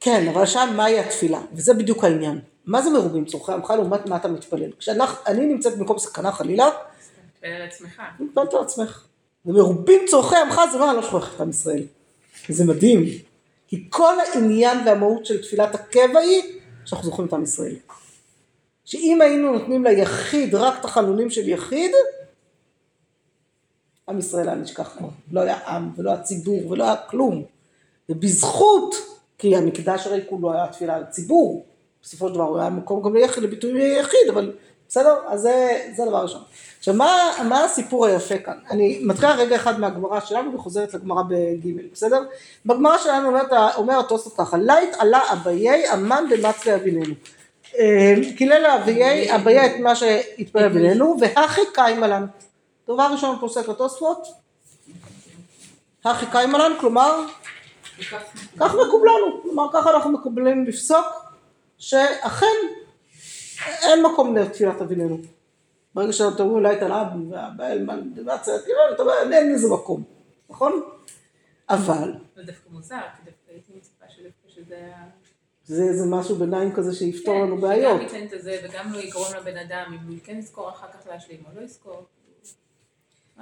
כן, 0.00 0.28
אבל 0.28 0.46
שם 0.46 0.72
מהי 0.76 1.00
התפילה? 1.00 1.40
וזה 1.52 1.74
בדיוק 1.74 2.04
העניין. 2.04 2.40
מה 2.66 2.82
זה 2.82 2.90
מרובים 2.90 3.24
צורכי 3.24 3.52
עמך 3.52 3.70
לעומת 3.70 4.06
מה 4.06 4.16
אתה 4.16 4.28
מתפלל? 4.28 4.70
כשאני 4.78 5.46
נמצאת 5.46 5.78
במקום 5.78 5.98
סכנה 5.98 6.32
חלילה, 6.32 6.70
תתפלל 7.34 7.50
על 7.50 7.62
עצמך. 7.62 8.02
מתפללת 8.20 8.54
על 8.54 8.60
עצמך. 8.60 9.04
ומרובים 9.46 10.00
צורכי 10.08 10.36
עמך 10.36 10.60
זה 10.72 10.78
לא 10.78 10.90
אני 10.90 10.96
לא 10.96 11.02
שוכחת 11.02 11.34
את 11.36 11.40
עם 11.40 11.50
ישראל. 11.50 11.82
זה 12.48 12.64
מדהים. 12.64 13.04
כי 13.66 13.86
כל 13.90 14.14
העניין 14.20 14.78
והמהות 14.86 15.26
של 15.26 15.42
תפילת 15.42 15.74
הקבע 15.74 16.18
היא 16.18 16.42
שאנחנו 16.84 17.04
זוכרים 17.04 17.28
את 17.28 17.32
עם 17.32 17.42
ישראל. 17.42 17.76
שאם 18.84 19.20
היינו 19.20 19.52
נותנים 19.52 19.84
ליחיד 19.84 20.54
רק 20.54 20.80
את 20.80 20.84
החלולים 20.84 21.30
של 21.30 21.48
יחיד, 21.48 21.90
עם 24.08 24.18
ישראל 24.18 24.48
היה 24.48 24.56
נשכח 24.56 24.94
כבר. 24.98 25.08
לא 25.32 25.40
היה 25.40 25.58
עם 25.68 25.90
ולא 25.96 26.10
היה 26.10 26.22
ציבור 26.22 26.70
ולא 26.70 26.84
היה 26.84 26.96
כלום. 26.96 27.44
ובזכות, 28.08 28.94
כי 29.38 29.56
המקדש 29.56 30.06
הרי 30.06 30.20
כולו 30.28 30.52
היה 30.52 30.68
תפילה 30.68 30.96
על 30.96 31.04
ציבור, 31.04 31.66
בסופו 32.02 32.28
של 32.28 32.34
דבר 32.34 32.44
הוא 32.44 32.58
היה 32.58 32.70
מקום 32.70 33.02
גם 33.02 33.16
ליחיד, 33.16 33.42
לביטוי 33.42 33.98
יחיד, 34.00 34.28
אבל 34.32 34.52
בסדר? 34.88 35.14
אז 35.28 35.40
זה, 35.40 35.80
זה 35.96 36.02
הדבר 36.02 36.16
הראשון. 36.16 36.42
עכשיו 36.78 36.94
מה, 36.94 37.30
מה 37.48 37.64
הסיפור 37.64 38.06
היפה 38.06 38.38
כאן? 38.38 38.58
אני 38.70 39.00
מתחילה 39.02 39.34
רגע 39.34 39.56
אחד 39.56 39.80
מהגמרא 39.80 40.20
שלנו 40.20 40.54
וחוזרת 40.54 40.94
לגמרא 40.94 41.22
בג', 41.22 41.92
בסדר? 41.92 42.22
בגמרא 42.66 42.98
שלנו 42.98 43.28
אומרת, 43.28 43.52
אומר 43.76 43.98
התוספות 43.98 44.36
ככה, 44.36 44.56
לית 44.56 44.94
עלה 44.98 45.20
אביי 45.32 45.92
אמן 45.92 46.24
דמצלי 46.30 46.74
אביננו. 46.74 47.14
אה, 47.78 48.14
קילל 48.36 48.66
אביי, 48.66 49.34
אביי 49.34 49.66
את 49.66 49.80
מה 49.80 49.96
שהתפלל 49.96 50.64
אביננו, 50.64 51.16
והכי 51.20 51.60
קיימלן. 51.74 52.26
דבר 52.88 53.08
ראשון 53.12 53.36
פוסק 53.40 53.68
התוספות, 53.68 54.28
הכי 56.04 56.26
קיימלן, 56.32 56.72
כלומר, 56.80 57.26
כך 58.60 58.74
מקובלנו, 58.74 59.42
כלומר 59.42 59.66
ככה 59.72 59.90
אנחנו 59.90 60.10
מקבלים 60.10 60.64
לפסוק, 60.64 61.06
שאכן 61.78 62.46
אין 63.82 64.02
מקום 64.02 64.36
לתפילת 64.36 64.82
אביננו. 64.82 65.18
ברגע 65.94 66.12
שאתם 66.12 66.42
אומרים 66.42 66.64
אולי 66.64 66.76
את 66.76 66.82
הלאב 66.82 67.06
והבעל 67.30 67.88
אתה 68.94 69.02
אומר, 69.02 69.12
אין 69.32 69.52
לזה 69.52 69.68
מקום, 69.68 70.02
נכון? 70.50 70.82
אבל, 71.70 72.14
זה 72.36 72.42
דווקא 72.42 72.68
מוזר, 72.70 72.96
כי 72.96 73.22
דווקא 73.24 73.50
הייתי 73.50 73.72
מצפה 73.76 74.04
שזה 74.48 74.74
היה... 74.74 75.04
זה 75.66 75.82
איזה 75.82 76.06
משהו 76.06 76.36
ביניים 76.36 76.72
כזה 76.72 76.94
שיפתור 76.94 77.34
לנו 77.34 77.56
כן, 77.56 77.62
בעיות. 77.62 78.00
שגם 78.00 78.20
ייתן 78.20 78.36
את 78.36 78.42
זה 78.42 78.60
וגם 78.64 78.92
לא 78.92 78.98
יגרום 78.98 79.26
לבן 79.40 79.56
אדם, 79.56 79.84
אם 79.88 80.08
הוא 80.08 80.16
כן 80.24 80.38
יזכור 80.38 80.70
אחר 80.70 80.86
כך 80.86 81.06
להשלים 81.06 81.42
או 81.46 81.60
לא 81.60 81.64
יזכור. 81.64 82.04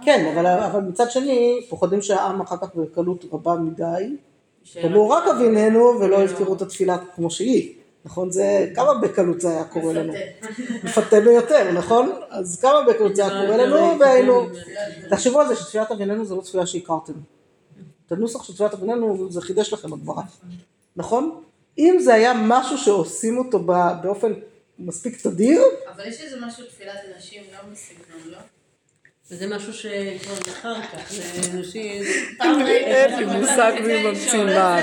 כן, 0.04 0.32
אבל, 0.34 0.46
אבל 0.46 0.80
מצד 0.80 1.10
שני, 1.10 1.66
פוחדים 1.68 2.02
שהעם 2.02 2.40
אחר 2.40 2.56
כך 2.56 2.74
בקלות 2.74 3.24
רבה 3.32 3.54
מדי, 3.54 4.16
ולא 4.84 5.06
רק 5.06 5.24
אביננו 5.36 5.80
ולא 6.00 6.08
לא. 6.08 6.24
יזכרו 6.24 6.54
את 6.54 6.62
התפילה 6.62 6.98
כמו 7.14 7.30
שהיא, 7.30 7.74
נכון? 8.04 8.30
זה, 8.30 8.70
כמה 8.74 8.94
בקלות 8.94 9.40
זה 9.40 9.48
היה 9.48 9.64
קורה 9.64 9.92
לנו? 9.92 10.12
מפתה. 10.84 11.20
ביותר, 11.20 11.72
נכון? 11.72 12.12
אז 12.30 12.60
כמה 12.60 12.82
בקלות 12.88 13.16
זה 13.16 13.26
היה 13.26 13.46
קורה 13.46 13.56
לנו, 13.56 13.98
והיינו... 14.00 14.48
תחשבו 15.10 15.40
על 15.40 15.48
זה 15.48 15.56
שתפילת 15.56 15.90
אביננו 15.90 16.24
זה 16.24 16.34
לא 16.34 16.40
תפילה 16.40 16.66
שהכרתם. 16.66 17.12
את 18.06 18.12
הנוסח 18.12 18.42
של 18.42 18.52
תפילת 18.54 18.74
אביננו 18.74 19.32
זה 19.32 19.40
חידש 19.40 19.72
לכם 19.72 19.90
בגמרא, 19.90 20.22
נכון? 20.96 21.42
אם 21.78 21.96
זה 22.00 22.14
היה 22.14 22.32
משהו 22.36 22.78
שעושים 22.78 23.38
אותו 23.38 23.58
באופן 24.02 24.32
מספיק 24.78 25.20
תדיר, 25.20 25.62
אבל 25.94 26.06
יש 26.08 26.20
איזה 26.20 26.36
משהו 26.46 26.66
תפילת 26.66 26.98
אנשים 27.14 27.42
גם 27.54 27.72
בסגנון, 27.72 28.32
לא? 28.32 28.38
וזה 29.32 29.46
משהו 29.46 29.72
שכבר 29.72 30.34
אחר 30.52 30.74
כך, 30.82 31.12
זה 31.12 31.22
אנשים... 31.58 32.02
אין 32.42 33.16
לי 33.18 33.24
מושג 33.40 33.72
מי 33.86 34.02
ממציא 34.04 34.44
מה. 34.44 34.80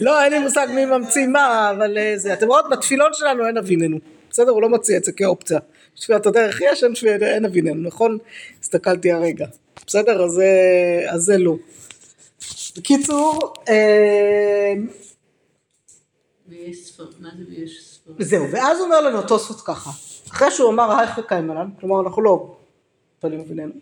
לא, 0.00 0.24
אין 0.24 0.32
לי 0.32 0.38
מושג 0.38 0.66
מי 0.74 0.84
ממציא 0.84 1.26
מה, 1.26 1.70
אבל 1.70 1.98
אה, 1.98 2.12
זה, 2.16 2.32
אתם 2.32 2.46
רואות, 2.46 2.64
בתפילון 2.70 3.10
שלנו 3.12 3.46
אין 3.46 3.56
אביננו. 3.56 3.98
בסדר? 4.30 4.50
הוא 4.50 4.62
לא 4.62 4.68
מציע 4.68 4.96
את 4.96 5.04
זה 5.04 5.12
כאופציה. 5.12 5.58
תפילת 5.96 6.26
הדרך 6.26 6.60
יש, 6.60 6.84
אין 7.22 7.44
אביננו, 7.44 7.88
נכון? 7.88 8.18
הסתכלתי 8.62 9.12
הרגע. 9.12 9.46
בסדר? 9.86 10.24
אז 10.24 10.30
זה- 10.30 11.04
אז 11.10 11.22
זה 11.22 11.38
לא. 11.38 11.54
בקיצור, 12.76 13.54
אה? 13.68 14.72
זהו, 18.18 18.50
ואז 18.50 18.80
אומר 18.80 19.00
לנו 19.00 19.22
תוספות 19.22 19.60
ככה, 19.60 19.90
אחרי 20.30 20.50
שהוא 20.50 20.70
אמר 20.70 20.98
היכא 21.00 21.22
קיימלן, 21.22 21.68
כלומר 21.80 22.00
אנחנו 22.00 22.22
לא 22.22 22.56
מתפללים 23.14 23.40
אביננו, 23.40 23.72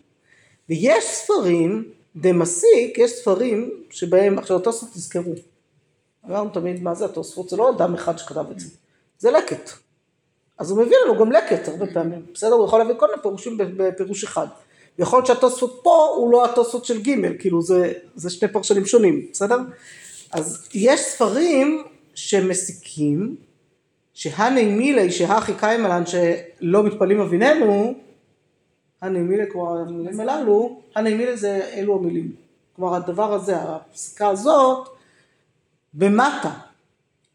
ויש 0.69 1.03
ספרים, 1.03 1.91
דמסיק, 2.15 2.97
יש 2.97 3.11
ספרים 3.11 3.71
שבהם, 3.89 4.39
עכשיו 4.39 4.57
התוספות 4.57 4.89
תזכרו, 4.89 5.33
אמרנו 6.25 6.49
תמיד 6.49 6.83
מה 6.83 6.95
זה 6.95 7.05
התוספות, 7.05 7.49
זה 7.49 7.57
לא 7.57 7.69
אדם 7.69 7.93
אחד 7.93 8.17
שכתב 8.17 8.45
את 8.51 8.59
זה, 8.59 8.67
זה 9.19 9.31
לקט. 9.31 9.71
אז 10.57 10.71
הוא 10.71 10.83
מביא 10.83 10.97
לנו 11.05 11.19
גם 11.19 11.31
לקט 11.31 11.67
הרבה 11.67 11.85
פעמים, 11.93 12.25
בסדר? 12.33 12.53
הוא 12.53 12.65
יכול 12.65 12.79
להביא 12.79 12.93
כל 12.97 13.07
מיני 13.09 13.21
פירושים 13.21 13.57
בפירוש 13.57 14.23
אחד. 14.23 14.47
יכול 14.99 15.17
להיות 15.17 15.27
שהתוספות 15.27 15.79
פה 15.83 16.13
הוא 16.15 16.31
לא 16.31 16.45
התוספות 16.45 16.85
של 16.85 17.01
ג', 17.01 17.37
כאילו 17.39 17.61
זה, 17.61 17.93
זה 18.15 18.29
שני 18.29 18.47
פרשנים 18.47 18.85
שונים, 18.85 19.27
בסדר? 19.31 19.57
אז 20.31 20.69
יש 20.73 20.99
ספרים 20.99 21.83
שמסיקים, 22.15 23.35
שהני 24.13 24.65
מילי 24.65 25.11
שהכי 25.11 25.53
קיימלן 25.59 26.03
שלא 26.05 26.83
מתפלאים 26.83 27.19
אביננו, 27.19 27.93
הני 29.01 29.19
מילי 29.19 29.51
כמו 29.51 29.79
המילים 29.79 30.19
הללו, 30.19 30.81
הני 30.95 31.13
מילי 31.13 31.37
זה 31.37 31.69
אלו 31.73 31.95
המילים. 31.95 32.31
כלומר 32.75 32.95
הדבר 32.95 33.33
הזה, 33.33 33.55
הפסיקה 33.61 34.27
הזאת, 34.27 34.89
במטה, 35.93 36.51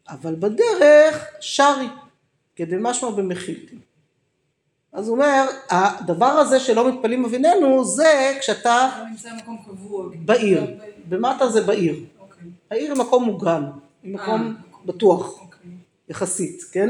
אבל 0.09 0.35
בדרך 0.35 1.25
שרי, 1.39 1.87
כדי 2.55 2.75
משמע 2.79 3.09
במחילתים. 3.09 3.79
אז 4.93 5.07
הוא 5.07 5.15
אומר, 5.15 5.45
הדבר 5.69 6.25
הזה 6.25 6.59
שלא 6.59 6.91
מתפלאים 6.91 7.25
אביננו, 7.25 7.85
זה 7.85 8.37
כשאתה 8.39 8.89
לא 8.99 9.09
נמצא 9.09 9.29
במקום 9.33 9.57
קבוע. 9.65 10.05
בעיר, 10.25 10.63
במטה 11.09 11.49
זה 11.49 11.61
בעיר. 11.61 11.95
אוקיי. 12.19 12.47
העיר 12.71 12.93
היא 12.93 13.01
מקום 13.01 13.23
מוגן, 13.23 13.63
היא 14.03 14.13
מקום 14.13 14.55
בטוח, 14.85 15.39
אוקיי. 15.41 15.71
יחסית, 16.09 16.63
כן? 16.71 16.89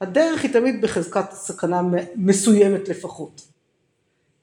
הדרך 0.00 0.42
היא 0.42 0.52
תמיד 0.52 0.80
בחזקת 0.80 1.32
סכנה 1.32 1.80
מסוימת 2.16 2.88
לפחות. 2.88 3.42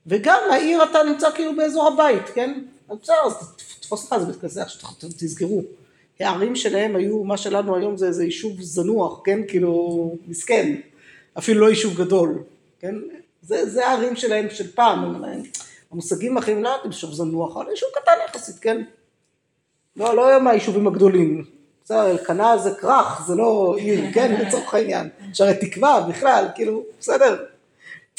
וגם 0.08 0.40
העיר 0.52 0.84
אתה 0.84 1.00
נמצא 1.04 1.32
כאילו 1.32 1.56
באזור 1.56 1.88
הבית, 1.88 2.30
כן? 2.34 2.64
אז 2.90 2.98
בסדר, 3.02 3.16
אז 3.26 3.56
תתפוס 3.80 4.06
לך 4.06 4.14
איזה 4.14 4.26
בית 4.26 4.42
כזה, 4.42 4.62
תסגרו. 5.18 5.62
הערים 6.20 6.56
שלהם 6.56 6.96
היו, 6.96 7.24
מה 7.24 7.38
שלנו 7.38 7.76
היום 7.76 7.98
זה 7.98 8.08
איזה 8.08 8.24
יישוב 8.24 8.62
זנוח, 8.62 9.22
כן? 9.24 9.40
כאילו, 9.48 10.16
מסכן. 10.28 10.76
אפילו 11.38 11.62
לא 11.62 11.70
יישוב 11.70 11.98
גדול, 11.98 12.44
כן? 12.80 12.96
זה, 13.42 13.70
זה 13.70 13.88
הערים 13.88 14.16
שלהם 14.16 14.50
של 14.50 14.72
פעם, 14.72 15.24
הם, 15.24 15.44
המושגים 15.92 16.38
אחרים 16.38 16.64
לא 16.64 16.70
יודעים 16.70 16.92
יישוב 16.92 17.14
זנוח, 17.14 17.58
אבל 17.58 17.70
יישוב 17.70 17.90
קטן 18.02 18.12
יחסית, 18.28 18.60
כן? 18.60 18.84
לא, 19.96 20.16
לא 20.16 20.42
מהיישובים 20.44 20.88
הגדולים. 20.88 21.46
בסדר, 21.86 22.12
אלקנה 22.12 22.58
זה 22.58 22.72
כרך, 22.72 23.28
זה 23.28 23.36
לא 23.36 23.76
עיר, 23.78 24.14
כן, 24.14 24.36
לצורך 24.42 24.74
העניין. 24.74 25.10
שהרי 25.34 25.54
תקווה 25.54 26.02
בכלל, 26.10 26.46
כאילו, 26.56 26.84
בסדר. 27.00 27.44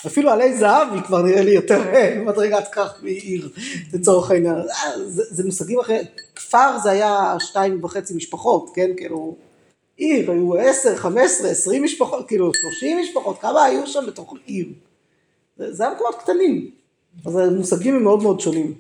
אפילו 0.07 0.31
עלי 0.31 0.57
זהב 0.57 0.92
היא 0.92 1.03
כבר 1.03 1.22
נראה 1.22 1.42
לי 1.42 1.51
יותר 1.51 1.83
מדרגת 2.27 2.68
כרך 2.72 3.03
מעיר, 3.03 3.48
לצורך 3.92 4.31
העניין. 4.31 4.55
אה, 4.55 5.05
זה, 5.07 5.22
זה 5.31 5.44
מושגים 5.44 5.81
אחרים. 5.81 6.05
כפר 6.35 6.79
זה 6.83 6.90
היה 6.90 7.37
שתיים 7.38 7.85
וחצי 7.85 8.14
משפחות, 8.14 8.70
כן, 8.75 8.90
כאילו, 8.96 9.37
עיר, 9.96 10.31
היו 10.31 10.55
עשר, 10.55 10.96
חמש 10.96 11.25
עשרה, 11.25 11.51
עשרים 11.51 11.85
משפחות, 11.85 12.29
כאילו, 12.29 12.55
שלושים 12.55 12.98
משפחות, 12.98 13.38
כמה 13.40 13.64
היו 13.64 13.87
שם 13.87 14.05
בתוך 14.07 14.35
עיר. 14.46 14.66
זה 15.57 15.85
היה 15.85 15.94
מקומות 15.94 16.14
קטנים. 16.18 16.70
אז 17.27 17.37
המושגים 17.37 17.94
הם 17.94 18.03
מאוד 18.03 18.22
מאוד 18.22 18.40
שונים. 18.40 18.75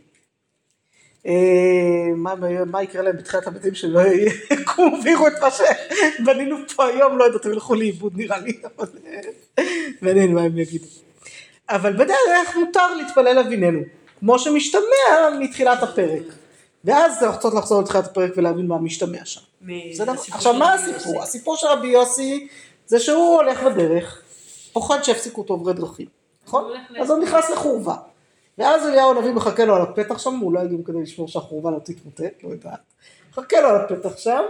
אה, 1.26 2.14
מה, 2.16 2.34
מה 2.66 2.82
יקרה 2.82 3.02
להם 3.02 3.16
בתחילת 3.16 3.46
הבתים 3.46 3.74
שלא 3.74 4.00
יקומו 4.50 4.96
ויראו 5.04 5.28
את 5.28 5.32
מה 5.42 5.48
שבנינו 5.50 6.56
פה 6.76 6.86
היום, 6.86 7.18
לא 7.18 7.24
יודעת, 7.24 7.46
הם 7.46 7.52
ילכו 7.52 7.74
לאיבוד 7.74 8.12
נראה 8.16 8.38
לי, 8.38 8.52
אבל 8.78 8.88
מעניין 10.02 10.34
מה 10.34 10.42
הם 10.42 10.58
יגידו. 10.58 10.86
אבל 11.68 11.92
בדרך 11.92 12.56
מותר 12.56 12.94
להתפלל 12.94 13.38
אביננו, 13.38 13.80
כמו 14.18 14.38
שמשתמע 14.38 15.30
מתחילת 15.40 15.82
הפרק. 15.82 16.22
ואז 16.84 17.18
צריך 17.18 17.34
רוצות 17.34 17.54
לחזור 17.54 17.82
לתחילת 17.82 18.06
הפרק 18.06 18.32
ולהבין 18.36 18.66
מה 18.66 18.78
משתמע 18.78 19.24
שם. 19.24 19.40
עכשיו 20.32 20.54
מה 20.54 20.74
הסיפור? 20.74 21.22
הסיפור 21.22 21.56
של 21.56 21.66
רבי 21.66 21.88
יוסי 21.88 22.48
זה 22.86 23.00
שהוא 23.00 23.34
הולך 23.34 23.62
בדרך, 23.62 24.22
פוחד 24.72 25.02
שיפסיקו 25.02 25.40
אותו 25.40 25.54
עוברי 25.54 25.72
דרכים, 25.72 26.06
נכון? 26.46 26.72
אז 27.00 27.10
הוא 27.10 27.18
נכנס 27.18 27.50
לחורבה. 27.50 27.94
ואז 28.58 28.86
אליהו 28.86 29.10
הנביא 29.10 29.32
מחכה 29.32 29.64
לו 29.64 29.74
על 29.74 29.82
הפתח 29.82 30.18
שם, 30.18 30.38
אולי 30.42 30.68
גם 30.68 30.82
כדי 30.82 31.02
לשמור 31.02 31.28
שהחורבה 31.28 31.70
לא 31.70 31.78
תתמוטט, 31.78 32.42
לא 32.42 32.48
יודעת. 32.48 32.80
מחכה 33.30 33.60
לו 33.60 33.68
על 33.68 33.76
הפתח 33.76 34.16
שם, 34.16 34.42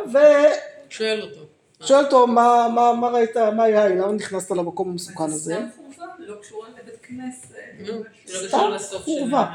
שואל 0.90 1.22
אותו. 1.22 1.40
ושואל 1.80 2.04
אותו, 2.04 2.26
מה, 2.26 2.68
מה, 2.74 2.92
מה 2.92 3.08
ראית, 3.08 3.36
מה 3.36 3.62
היה, 3.62 3.88
למה 3.88 4.12
נכנסת 4.12 4.50
למקום 4.50 4.90
המסוכן 4.90 5.24
הזה? 5.24 5.54
סתם 5.54 5.66
חורבה? 5.76 6.12
לא 6.18 6.34
קשורה 6.40 6.68
לבית 6.68 7.00
כנסת. 7.02 7.54
נו, 7.78 8.02
לא 8.28 8.78
סתם 8.78 8.98
חורבה. 8.98 9.46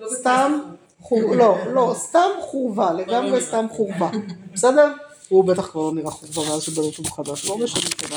לא 0.00 0.08
סתם 0.08 0.60
חורבה, 1.00 1.36
לא, 1.36 1.58
לא, 1.72 1.94
סתם 1.98 2.28
חורבה, 2.40 2.92
לגמרי 2.92 3.40
סתם 3.40 3.66
חורבה, 3.70 4.10
בסדר? 4.52 4.92
הוא 5.28 5.44
בטח 5.44 5.66
כבר 5.70 5.82
לא 5.82 5.92
נראה 5.94 6.10
חורבה 6.10 6.50
מאז 6.50 6.62
שבנו 6.62 6.86
אותו 6.86 7.02
מחדש, 7.02 7.48
לא 7.48 7.58
משנה. 7.58 8.16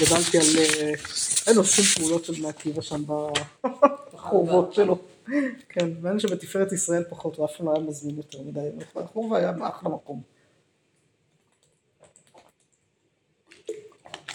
גדלתי 0.00 0.38
על, 0.38 0.44
אה, 0.58 0.92
אין 1.46 1.56
לו 1.56 1.64
שום 1.64 1.84
פעולות 1.84 2.24
של 2.24 2.32
בני 2.32 2.48
עקיבא 2.48 2.82
שם 2.82 3.02
בחורבות 4.14 4.74
שלו. 4.74 4.98
כן, 5.68 5.88
ואין 6.02 6.18
שבתפארת 6.18 6.72
ישראל 6.72 7.04
פחות, 7.10 7.36
הוא 7.36 7.46
אף 7.46 7.56
פעם 7.56 7.66
לא 7.66 7.72
היה 7.72 7.80
מזמין 7.80 8.16
יותר 8.16 8.42
מדי, 8.42 8.68
החורבה 8.96 9.38
היה 9.38 9.52
אחלה 9.62 9.88
מקום. 9.88 10.22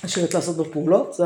השארת 0.04 0.34
לעשות 0.34 0.58
בפעולות, 0.58 1.14
זה 1.14 1.24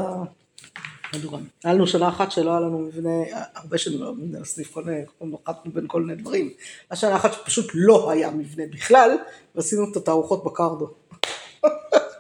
המדורה. 1.14 1.40
היה 1.64 1.74
לנו 1.74 1.88
שנה 1.88 2.10
אחת 2.10 2.32
שלא 2.32 2.52
היה 2.52 2.60
לנו 2.60 2.80
מבנה, 2.80 3.10
הרבה 3.56 3.78
שנים 3.78 4.02
לא 4.02 4.06
היה 4.06 4.14
מבנה 4.14 4.40
כל 4.72 4.84
מיני, 4.84 5.06
כל 5.18 5.26
מיני, 5.26 5.32
נוחתנו 5.32 5.72
בין 5.72 5.86
כל 5.88 6.02
מיני 6.02 6.22
דברים. 6.22 6.54
היה 6.90 6.98
שנה 6.98 7.16
אחת 7.16 7.34
שפשוט 7.34 7.72
לא 7.74 8.12
היה 8.12 8.32
מבנה 8.32 8.64
בכלל, 8.72 9.18
ועשינו 9.56 9.92
את 9.92 9.96
התערוכות 9.96 10.44
בקרדו. 10.44 10.94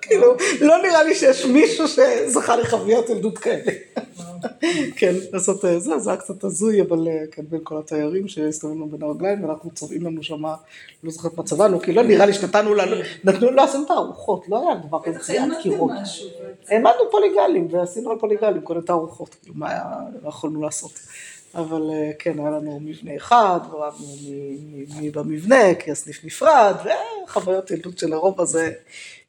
כאילו, 0.07 0.35
לא 0.61 0.81
נראה 0.81 1.03
לי 1.03 1.15
שיש 1.15 1.45
מישהו 1.45 1.87
שזכה 1.87 2.55
לחוויות 2.55 3.09
ילדות 3.09 3.37
כאלה. 3.37 3.71
כן, 4.95 5.13
לעשות 5.33 5.65
אה, 5.65 5.79
זה, 5.79 5.99
זה 5.99 6.09
היה 6.09 6.19
קצת 6.19 6.43
הזוי, 6.43 6.81
אבל 6.81 7.07
אה, 7.07 7.23
כן, 7.31 7.43
בין 7.49 7.59
כל 7.63 7.77
התיירים 7.77 8.27
שהסתובבנו 8.27 8.87
בין 8.87 9.03
הרגליים, 9.03 9.43
ואנחנו 9.43 9.71
צובעים 9.71 10.05
לנו 10.05 10.23
שם, 10.23 10.43
לא 11.03 11.11
זוכרת 11.11 11.37
מה 11.37 11.43
צבענו, 11.43 11.79
כי 11.79 11.93
לא 11.93 12.03
נראה 12.03 12.25
לי 12.25 12.33
שנתנו 12.33 12.73
לנו, 12.73 12.95
נתנו, 13.23 13.51
לא, 13.51 13.63
עשינו 13.63 13.85
תערוכות, 13.85 14.49
לא 14.49 14.61
היה 14.61 14.75
דבר 14.87 15.03
כזה, 15.03 15.19
קריאת 15.19 15.39
העמדתם 15.39 15.61
קירות. 15.61 15.91
העמדנו 16.69 17.11
פוליגלים, 17.11 17.67
ועשינו 17.71 18.11
על 18.11 18.17
פוליגלים 18.19 18.61
כל 18.61 18.73
מיני 18.73 18.85
תערוכות, 18.85 19.35
כאילו, 19.41 19.55
מה 19.57 19.69
היה, 19.69 19.83
יכולנו 20.27 20.61
לעשות. 20.61 20.99
אבל 21.55 21.89
אה, 21.93 22.11
כן, 22.19 22.39
היה 22.39 22.49
לנו 22.49 22.79
מבנה 22.81 23.15
אחד, 23.15 23.59
ורבנו 23.71 24.07
מי 24.99 25.09
במבנה, 25.09 25.75
כי 25.79 25.91
הסניף 25.91 26.25
נפרד, 26.25 26.75
וחוויות 27.25 27.71
ילדות 27.71 27.97
של 27.97 28.13
הרוב 28.13 28.41
הזה 28.41 28.73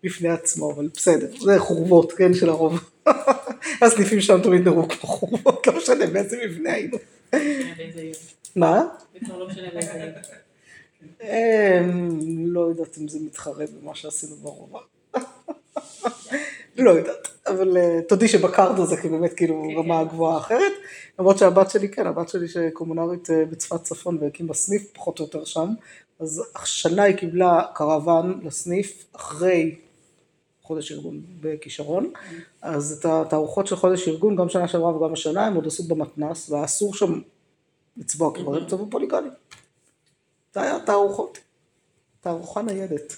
בפני 0.04 0.28
עצמו, 0.28 0.72
אבל 0.72 0.88
בסדר, 0.94 1.26
זה 1.40 1.58
חורבות, 1.58 2.12
כן, 2.12 2.34
של 2.34 2.48
הרוב. 2.48 2.90
הסניפים 3.82 4.20
שלנו 4.20 4.42
תמיד 4.42 4.68
נראו 4.68 4.88
כמו 4.88 5.08
חורבות, 5.08 5.66
לא 5.66 5.76
משנה 5.76 6.06
באיזה 6.06 6.36
מבנה 6.44 6.72
היינו. 6.72 6.98
מה? 8.56 8.84
לא. 9.28 9.48
אמ, 11.22 12.46
לא 12.46 12.60
יודעת 12.60 12.98
אם 12.98 13.08
זה 13.08 13.18
מתחרה 13.20 13.64
במה 13.80 13.94
שעשינו 13.94 14.36
ברובע. 14.36 14.80
לא 16.78 16.90
יודעת, 16.90 17.28
אבל 17.46 17.76
אה, 17.76 18.00
תודי 18.08 18.28
שבקרדו 18.28 18.86
זה 18.86 18.96
באמת 19.10 19.32
כאילו 19.32 19.62
כן, 19.68 19.78
רמה 19.78 20.02
כן. 20.04 20.08
גבוהה 20.08 20.38
אחרת, 20.38 20.72
למרות 21.18 21.38
שהבת 21.38 21.70
שלי 21.70 21.88
כן, 21.88 22.06
הבת 22.06 22.28
שלי 22.28 22.48
שקומונרית 22.48 23.30
אה, 23.30 23.44
בצפת 23.44 23.82
צפון 23.82 24.18
והקימה 24.20 24.54
סניף 24.54 24.90
פחות 24.94 25.18
או 25.18 25.24
יותר 25.24 25.44
שם, 25.44 25.68
אז 26.20 26.42
השנה 26.56 27.02
היא 27.02 27.16
קיבלה 27.16 27.62
קרוון 27.74 28.40
לסניף 28.44 29.04
אחרי 29.12 29.74
חודש 30.66 30.92
ארגון 30.92 31.22
בכישרון, 31.40 32.12
אז 32.62 32.98
את 32.98 33.04
התערוכות 33.04 33.66
של 33.66 33.76
חודש 33.76 34.08
ארגון, 34.08 34.36
גם 34.36 34.48
שנה 34.48 34.68
שעברה 34.68 34.96
וגם 34.96 35.12
השנה, 35.12 35.46
הם 35.46 35.54
עוד 35.54 35.66
עשו 35.66 35.82
במתנ"ס, 35.82 36.50
ואסור 36.50 36.94
שם 36.94 37.20
לצבוע, 37.96 38.34
כי 38.34 38.40
הם 38.40 38.66
צבעו 38.66 38.90
פוליגונים. 38.90 39.32
זה 40.54 40.62
היה 40.62 40.78
תערוכות, 40.86 41.38
תערוכה 42.20 42.62
ניידת. 42.62 43.16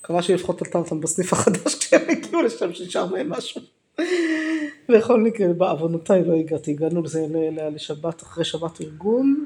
מקווה 0.00 0.22
שהיא 0.22 0.36
לפחות 0.36 0.62
עלתה 0.62 0.78
אותם 0.78 1.00
בסניף 1.00 1.32
החדש 1.32 1.74
כשהם 1.80 2.10
הגיעו 2.10 2.42
לשם, 2.42 2.72
שנשאר 2.72 3.06
מהם 3.06 3.30
משהו. 3.30 3.60
בכל 4.88 5.20
מקרה, 5.20 5.52
בעוונותיי 5.52 6.24
לא 6.24 6.34
הגעתי, 6.34 6.70
הגענו 6.70 7.02
לזה 7.02 7.26
לשבת, 7.74 8.22
אחרי 8.22 8.44
שבת 8.44 8.80
ארגון, 8.80 9.44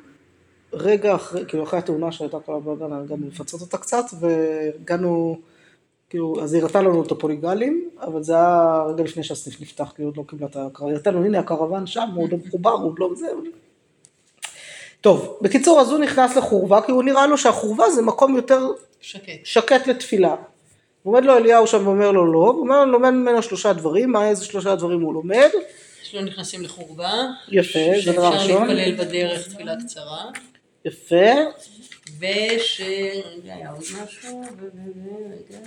רגע 0.72 1.14
אחרי, 1.14 1.44
כאילו 1.48 1.64
אחרי 1.64 1.78
התאונה 1.78 2.12
שהייתה 2.12 2.40
כל 2.40 2.54
הבלגן, 2.54 2.92
הגענו 2.92 3.26
לפצות 3.26 3.60
אותה 3.60 3.78
קצת, 3.78 4.04
והגענו, 4.20 5.38
כאילו, 6.10 6.42
אז 6.42 6.54
היא 6.54 6.62
הראתה 6.62 6.82
לנו 6.82 7.02
את 7.02 7.12
הפוליגלים, 7.12 7.90
אבל 8.00 8.22
זה 8.22 8.32
היה 8.32 8.82
רגע 8.88 9.04
לפני 9.04 9.22
שהסניף 9.22 9.60
נפתח, 9.60 9.92
כאילו 9.94 10.08
עוד 10.08 10.16
לא 10.16 10.24
קיבלה 10.26 10.46
את 10.46 10.56
הקרבן, 10.56 10.88
היא 10.88 10.94
הראתה 10.94 11.10
לנו, 11.10 11.24
הנה 11.24 11.38
הקרוון 11.38 11.86
שם, 11.86 12.08
הוא 12.14 12.24
עוד 12.24 12.32
לא 12.32 12.38
מחובר, 12.46 12.70
הוא 12.70 12.86
עוד 12.90 12.98
לא 12.98 13.10
זה, 13.16 13.26
אבל... 13.32 13.50
טוב, 15.00 15.38
בקיצור, 15.42 15.80
אז 15.80 15.90
הוא 15.90 15.98
נכנס 15.98 16.36
לחורבה, 16.36 16.82
כי 16.82 16.92
הוא 16.92 17.02
נראה 17.02 17.26
לו 17.26 17.38
שהחורבה 17.38 17.90
זה 17.90 18.02
מקום 18.02 18.36
יותר 18.36 18.68
שקט. 19.00 19.32
שקט 19.44 19.86
לתפילה. 19.86 20.36
עומד 21.02 21.24
לו 21.24 21.36
אליהו 21.36 21.66
שם 21.66 21.86
ואומר 21.86 22.10
לו 22.10 22.32
לא, 22.32 22.38
הוא 22.38 22.60
אומר, 22.60 22.84
לומד 22.84 23.10
ממנו 23.10 23.42
שלושה 23.42 23.72
דברים, 23.72 24.12
מה 24.12 24.28
איזה 24.28 24.44
שלושה 24.44 24.74
דברים 24.74 25.00
הוא 25.00 25.14
לומד? 25.14 25.50
שלא 26.02 26.22
נכנסים 26.22 26.62
לחורבה. 26.62 27.12
יפה, 27.48 27.78
זה 28.04 28.12
דבר 28.12 28.32
שאפשר 28.32 28.52
ראשון. 28.52 28.68
להתפלל 28.68 29.06
בדרך 29.06 29.48
תפילה 29.48 29.74
קצרה. 29.84 30.24
יפה, 30.84 31.32
וש... 32.18 32.80
רגע, 32.80 33.54
היה 33.54 33.70
עוד 33.70 33.84
משהו? 34.04 34.42
רגע. 35.30 35.58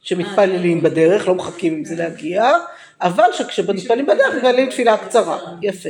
שמתפללים 0.00 0.82
בדרך. 0.82 1.28
לא 1.28 1.34
מחכים 1.34 1.74
עם 1.74 1.84
זה 1.84 1.96
להגיע, 1.96 2.50
אבל 3.00 3.24
שכשמתפללים 3.32 4.06
בדרך 4.06 4.34
מתפללים 4.34 4.70
תפילה 4.70 5.06
קצרה, 5.06 5.38
יפה. 5.62 5.88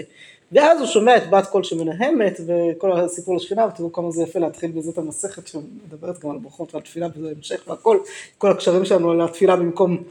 ואז 0.53 0.80
הוא 0.80 0.86
שומע 0.86 1.16
את 1.16 1.30
בת 1.30 1.47
קול 1.47 1.62
שמנהמת 1.62 2.40
וכל 2.47 3.01
הסיפור 3.01 3.36
לשכינה 3.36 3.66
ותראו 3.66 3.93
כמה 3.93 4.11
זה 4.11 4.22
יפה 4.22 4.38
להתחיל 4.38 4.70
בזה 4.70 4.90
את 4.90 4.99
המסכת 4.99 5.47
שמדברת 5.47 6.18
גם 6.18 6.30
על 6.30 6.38
ברכות 6.38 6.74
ועל 6.74 6.82
תפילה 6.82 7.07
וזה 7.16 7.32
המשך 7.36 7.68
והכל, 7.68 7.99
כל 8.38 8.51
הקשרים 8.51 8.84
שלנו 8.84 9.11
על 9.11 9.20
התפילה 9.20 9.57
במקום 9.57 10.05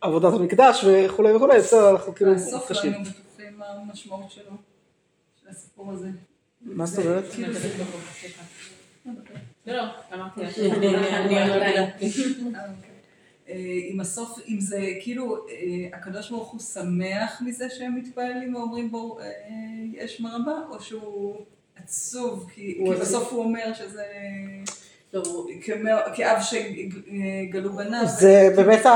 עבודת 0.00 0.32
המקדש 0.32 0.84
וכולי 0.84 1.32
וכולי, 1.32 1.58
בסדר 1.58 1.90
אנחנו 1.90 2.14
כאילו 2.14 2.32
בטוחים 2.34 2.92
מה 3.58 3.66
המשמעות 3.66 4.30
שלו, 4.30 4.52
של 5.42 5.48
הסיפור 5.50 5.92
הזה. 5.92 6.08
מה 6.60 6.86
זאת 6.86 7.06
אומרת? 7.06 7.24
זה 9.66 9.72
לא, 9.72 9.82
לא, 9.82 9.90
אמרתי 10.14 10.40
אוקיי. 12.46 12.92
אה, 13.48 13.54
אם 13.92 14.00
הסוף, 14.00 14.38
אם 14.48 14.60
זה 14.60 14.80
כאילו, 15.00 15.36
אה, 15.36 15.98
הקדוש 15.98 16.30
ברוך 16.30 16.50
הוא 16.50 16.60
שמח 16.60 17.42
מזה 17.46 17.70
שהם 17.70 17.94
מתפללים 17.94 18.54
ואומרים 18.54 18.90
בואו 18.90 19.20
אה, 19.20 19.24
יש 19.92 20.20
מרבה, 20.20 20.58
או 20.70 20.80
שהוא 20.80 21.36
עצוב, 21.76 22.46
כי. 22.54 22.84
בסוף 23.00 23.32
הוא 23.32 23.44
אומר 23.44 23.74
שזה 23.74 24.04
לא, 25.12 25.46
כאב 26.14 26.42
שגלו 26.42 27.72
בניו. 27.72 28.04
זה 28.06 28.48
באמת. 28.56 28.86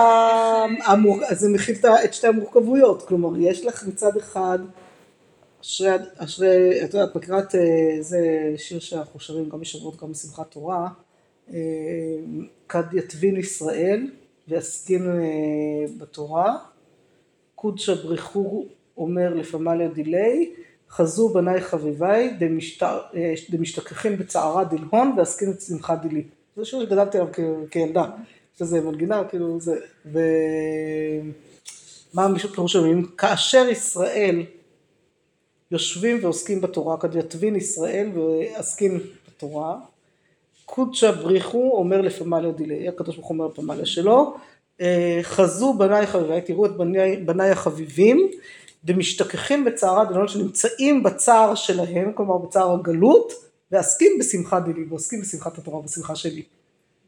זה 1.31 1.49
מכיל 1.49 1.77
את 2.05 2.15
שתי 2.15 2.27
המורכבויות, 2.27 3.03
כלומר 3.09 3.41
יש 3.41 3.65
לך 3.65 3.87
מצד 3.87 4.17
אחד 4.17 4.59
אשרי, 5.67 5.91
אשרי, 6.17 6.85
את 6.85 6.95
יודעת, 6.95 7.17
מכירה 7.17 7.39
את 7.39 7.55
אה, 7.55 7.97
זה 8.01 8.53
שיר 8.57 8.81
שאנחנו 8.81 9.21
שרים 9.21 9.49
גם 9.49 9.61
בשבועות 9.61 10.03
גם 10.03 10.13
בשמחת 10.13 10.51
תורה, 10.51 10.89
אה, 11.53 11.57
כד 12.69 12.95
יתבין 12.95 13.37
ישראל 13.37 14.11
ויסכין 14.49 15.11
אה, 15.11 15.87
בתורה, 15.99 16.57
קודשא 17.55 17.95
בריחו 17.95 18.65
אומר 18.97 19.35
לפמליה 19.35 19.89
דילי, 19.89 20.53
חזו 20.91 21.29
בניי 21.29 21.61
חביביי 21.61 22.31
דמשת- 22.39 22.87
דמשתכחים 23.51 24.17
בצערה 24.17 24.65
דלהון 24.65 25.15
ועסקין 25.17 25.51
את 25.51 25.61
שמחה 25.61 25.97
דילי. 25.97 26.25
זה 26.57 26.65
שיר 26.65 26.85
שגדלתי 26.85 27.19
עליו 27.19 27.33
כילדה, 27.71 28.05
יש 28.55 28.63
לזה 28.63 28.81
מנגינה 28.81 29.25
כאילו 29.25 29.61
זה, 29.61 29.77
ומה 30.07 30.19
מישהו 32.29 32.49
פירוש 32.49 32.77
המילים? 32.77 33.07
כאשר 33.19 33.69
ישראל 33.71 34.43
יושבים 35.71 36.19
ועוסקים 36.23 36.61
בתורה, 36.61 36.97
כד 36.97 37.17
יתבין 37.17 37.57
ישראל 37.57 38.09
ועסקין 38.15 39.01
בתורה, 39.29 39.77
קודשא 40.65 41.11
בריחו 41.11 41.71
אומר 41.73 42.01
לפמליה 42.01 42.53
דילי, 42.53 42.89
הקדוש 42.89 43.17
ברוך 43.17 43.29
הוא 43.29 43.35
אומר 43.35 43.47
לפמליה 43.47 43.87
שלו, 43.87 44.37
אה, 44.81 45.19
חזו 45.23 45.75
בניי 45.79 46.07
חביביי, 46.07 46.41
תראו 46.41 46.67
את 46.67 46.71
בניי, 47.25 47.51
החביבים, 47.51 48.31
דמשתכחים 48.85 49.65
בצערה 49.65 50.05
דלון 50.05 50.29
שנמצאים 50.29 51.03
בצער 51.03 51.55
שלהם, 51.55 52.13
כלומר 52.13 52.39
בצער 52.39 52.73
הגלות, 52.73 53.33
ועסקים 53.73 54.13
בשמחה 54.21 54.61
דילי, 54.61 54.85
ועוסקים 54.89 55.21
בשמחת 55.21 55.59
התורה, 55.59 55.83
בשמחה 55.83 56.17
שלי. 56.17 56.43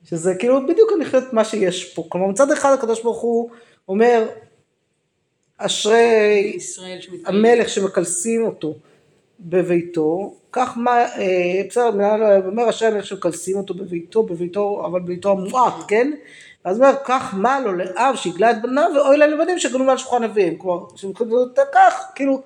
שזה 0.04 0.34
כאילו 0.34 0.66
בדיוק 0.66 0.90
אני 0.96 1.04
חושבת 1.04 1.32
מה 1.32 1.44
שיש 1.44 1.94
פה, 1.94 2.06
כלומר 2.08 2.26
מצד 2.26 2.50
אחד 2.50 2.72
הקדוש 2.72 3.02
ברוך 3.02 3.20
הוא 3.20 3.50
אומר, 3.88 4.26
אשרי. 5.58 6.56
המלך 7.26 7.68
שמקלסים 7.68 8.46
אותו 8.46 8.74
בביתו, 9.40 10.34
כך 10.52 10.72
מה, 10.76 11.04
אה, 11.04 11.62
בסדר, 11.68 11.90
מנהל 11.90 12.42
אומר 12.46 12.70
אשרי 12.70 12.88
המלך 12.88 13.06
שמקלסים 13.06 13.56
אותו 13.56 13.74
בביתו, 13.74 14.22
בביתו, 14.22 14.82
אבל 14.86 15.00
בביתו 15.00 15.30
המועט, 15.30 15.74
כן? 15.88 16.12
אז 16.64 16.78
הוא 16.78 16.86
אומר, 16.86 16.98
כך 17.04 17.34
מה 17.36 17.60
לו 17.60 17.72
לאב 17.72 18.14
שהגלה 18.16 18.50
את 18.50 18.62
בניו, 18.62 18.90
ואוי 18.96 19.16
להם 19.16 19.30
לבנים 19.30 19.58
שגלו 19.58 19.84
מעל 19.84 19.96
שולחן 19.96 20.24
אביהם, 20.24 20.56
כלומר, 20.56 20.84
שמקלסים 20.96 21.32
אותו 21.32 21.62
כך, 21.72 22.04
כאילו, 22.14 22.42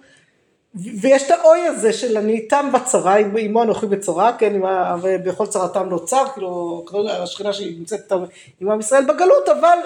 ויש 0.74 1.22
את 1.22 1.30
האוי 1.30 1.60
הזה 1.60 1.92
של 1.92 2.16
אני 2.16 2.32
איתם 2.32 2.70
בצרה, 2.74 3.14
עם- 3.14 3.36
עמו 3.38 3.62
אנוכי 3.62 3.86
בצרה, 3.86 4.32
כן, 4.38 4.60
ובכל 5.02 5.46
צרתם 5.46 5.90
לא 5.90 5.98
צר, 5.98 6.24
כאילו, 6.34 6.84
השכינה 7.08 7.52
שהיא 7.52 7.78
נמצאת 7.78 8.12
עם 8.60 8.70
עם 8.70 8.80
ישראל 8.80 9.04
בגלות, 9.04 9.48
אבל, 9.48 9.78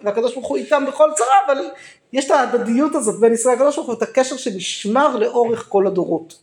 והקדוש 0.00 0.34
ברוך 0.34 0.46
הוא 0.46 0.56
איתם 0.56 0.84
בכל 0.88 1.08
צרה, 1.16 1.26
אבל 1.46 1.64
יש 2.12 2.26
את 2.26 2.30
ההדדיות 2.30 2.94
הזאת 2.94 3.20
בין 3.20 3.32
ישראל 3.32 3.54
לקדוש 3.54 3.76
ברוך 3.76 3.88
הוא, 3.88 3.96
את 3.96 4.02
הקשר 4.02 4.36
שנשמר 4.36 5.16
לאורך 5.16 5.66
כל 5.68 5.86
הדורות. 5.86 6.42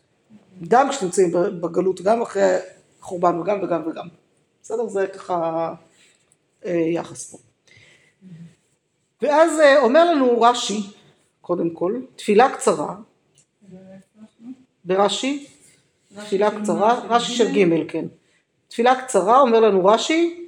גם 0.68 0.90
כשנמצאים 0.90 1.32
בגלות, 1.62 2.02
גם 2.02 2.22
אחרי 2.22 2.58
החורבן 3.02 3.40
וגם 3.40 3.64
וגם 3.64 3.82
וגם. 3.88 4.08
בסדר? 4.64 4.88
זה 4.88 5.08
ככה 5.08 5.74
אה, 6.66 6.72
יחס 6.72 7.32
פה. 7.32 7.38
ואז 9.22 9.60
אה, 9.60 9.82
אומר 9.82 10.12
לנו 10.12 10.42
רש"י, 10.42 10.82
קודם 11.42 11.70
כל, 11.70 12.02
תפילה 12.16 12.56
קצרה, 12.56 12.96
ברש"י, 14.86 15.48
תפילה 16.16 16.62
קצרה, 16.62 17.00
רש"י 17.10 17.34
של 17.34 17.52
ג' 17.52 17.92
כן. 17.92 18.06
תפילה 18.68 19.02
קצרה, 19.02 19.42
אומר 19.42 19.60
לנו 19.60 19.86
רש"י, 19.86 20.48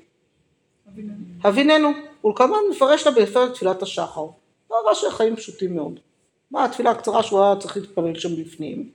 הביננו, 1.44 1.90
ולכמובן 2.26 2.58
מפרש 2.72 3.08
לה 3.08 3.12
בפרק 3.12 3.54
תפילת 3.54 3.82
השחר. 3.82 4.28
לא 4.86 4.92
רש"י 4.92 5.06
חיים 5.12 5.36
פשוטים 5.36 5.76
מאוד. 5.76 6.00
מה 6.52 6.66
התפילה 6.66 6.92
הקצרה 6.92 7.24
שהוא 7.24 7.42
היה 7.44 7.56
צריך 7.60 7.78
להתפלל 7.78 8.16
שם 8.20 8.36
בפנים? 8.44 8.92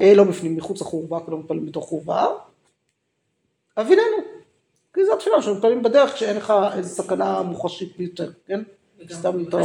אה, 0.00 0.14
לא 0.14 0.24
בפנים, 0.24 0.56
מחוץ 0.56 0.80
לחורבה, 0.80 1.18
כי 1.24 1.30
לא 1.30 1.38
מתפללים 1.38 1.66
בתוך 1.66 1.84
חורבה. 1.88 2.26
אביננו. 3.76 4.16
כי 4.94 5.04
זו 5.04 5.14
התפילה 5.14 5.42
שמתפללים 5.42 5.82
בדרך 5.82 6.14
כשאין 6.14 6.36
לך 6.36 6.52
איזו 6.76 7.02
סכנה 7.02 7.42
מוחשית 7.42 7.96
ביותר, 7.98 8.30
כן? 8.46 8.60
סתם 9.12 9.38
בגלל 9.44 9.60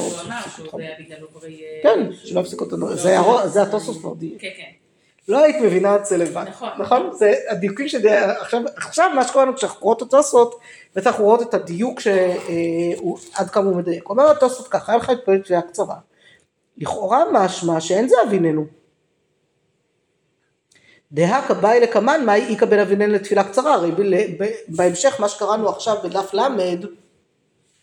עוברי... 1.34 1.64
אה, 1.64 1.80
כן, 1.84 2.14
שלא 2.14 2.40
יפסיק 2.40 2.62
אותנו. 2.62 2.96
זה 2.96 3.20
הרוע- 3.20 3.48
זה 3.48 3.62
התוספות 3.62 3.98
כבר 3.98 4.14
דיוק. 4.14 4.42
כן, 4.42 4.50
כן. 4.58 4.72
לא 5.28 5.44
היית 5.44 5.56
מבינה 5.62 5.96
את 5.96 6.06
זה 6.06 6.18
לבד. 6.18 6.46
נכון. 6.48 6.70
נכון? 6.80 7.10
זה 7.14 7.34
הדיוקים 7.50 7.88
ש... 7.88 7.96
עכשיו, 8.40 8.62
עכשיו 8.76 9.10
מה 9.16 9.28
שקורה 9.28 9.46
לנו 9.46 9.56
כשאנחנו 9.56 9.82
רואות 9.82 10.02
את 10.02 10.08
התוספות, 10.08 10.60
בטח 10.96 11.08
אנחנו 11.08 11.24
רואות 11.24 11.42
את 11.42 11.54
הדיוק 11.54 12.00
שהוא 12.00 13.18
עד 13.34 13.50
כמה 13.50 13.66
הוא 13.66 13.76
מדייק. 13.76 14.10
אומר 14.10 14.32
התוספות 14.32 14.68
ככה, 14.68 14.92
היה 14.92 15.00
לך 15.00 15.10
התפלגות 15.10 15.44
תפילה 15.44 15.62
קצרה. 15.62 15.96
לכאורה 16.78 17.24
משמע 17.32 17.80
שאין 17.80 18.08
זה 18.08 18.16
אביננו. 18.28 18.66
דהכא 21.12 21.54
באי 21.54 21.80
לקמן, 21.80 22.26
מאי 22.26 22.46
איכא 22.50 22.66
בין 22.66 22.80
אביננו 22.80 23.14
לתפילה 23.14 23.44
קצרה, 23.44 23.74
הרי 23.74 23.92
בהמשך 24.68 25.20
מה 25.20 25.30
שקראנו 25.30 25.70
עכשיו 25.70 25.98
בדף 26.04 26.34
ל', 26.34 26.42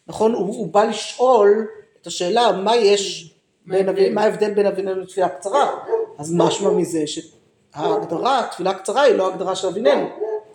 נכון, 0.06 0.32
הוא, 0.32 0.46
הוא 0.46 0.72
בא 0.72 0.84
לשאול 0.84 1.66
את 2.02 2.06
השאלה 2.06 2.52
מה 2.52 2.76
יש, 2.76 3.34
בין, 3.70 4.14
מה 4.14 4.22
ההבדל 4.22 4.54
בין 4.54 4.66
הביננו 4.66 5.00
לתפילה 5.00 5.28
קצרה, 5.28 5.70
אז 6.18 6.34
משמע 6.34 6.70
מזה 6.70 7.04
שההגדרה, 7.06 8.46
תפילה 8.50 8.74
קצרה 8.74 9.02
היא 9.02 9.14
לא 9.14 9.32
הגדרה 9.32 9.56
של 9.56 9.68
הביננו, 9.68 10.08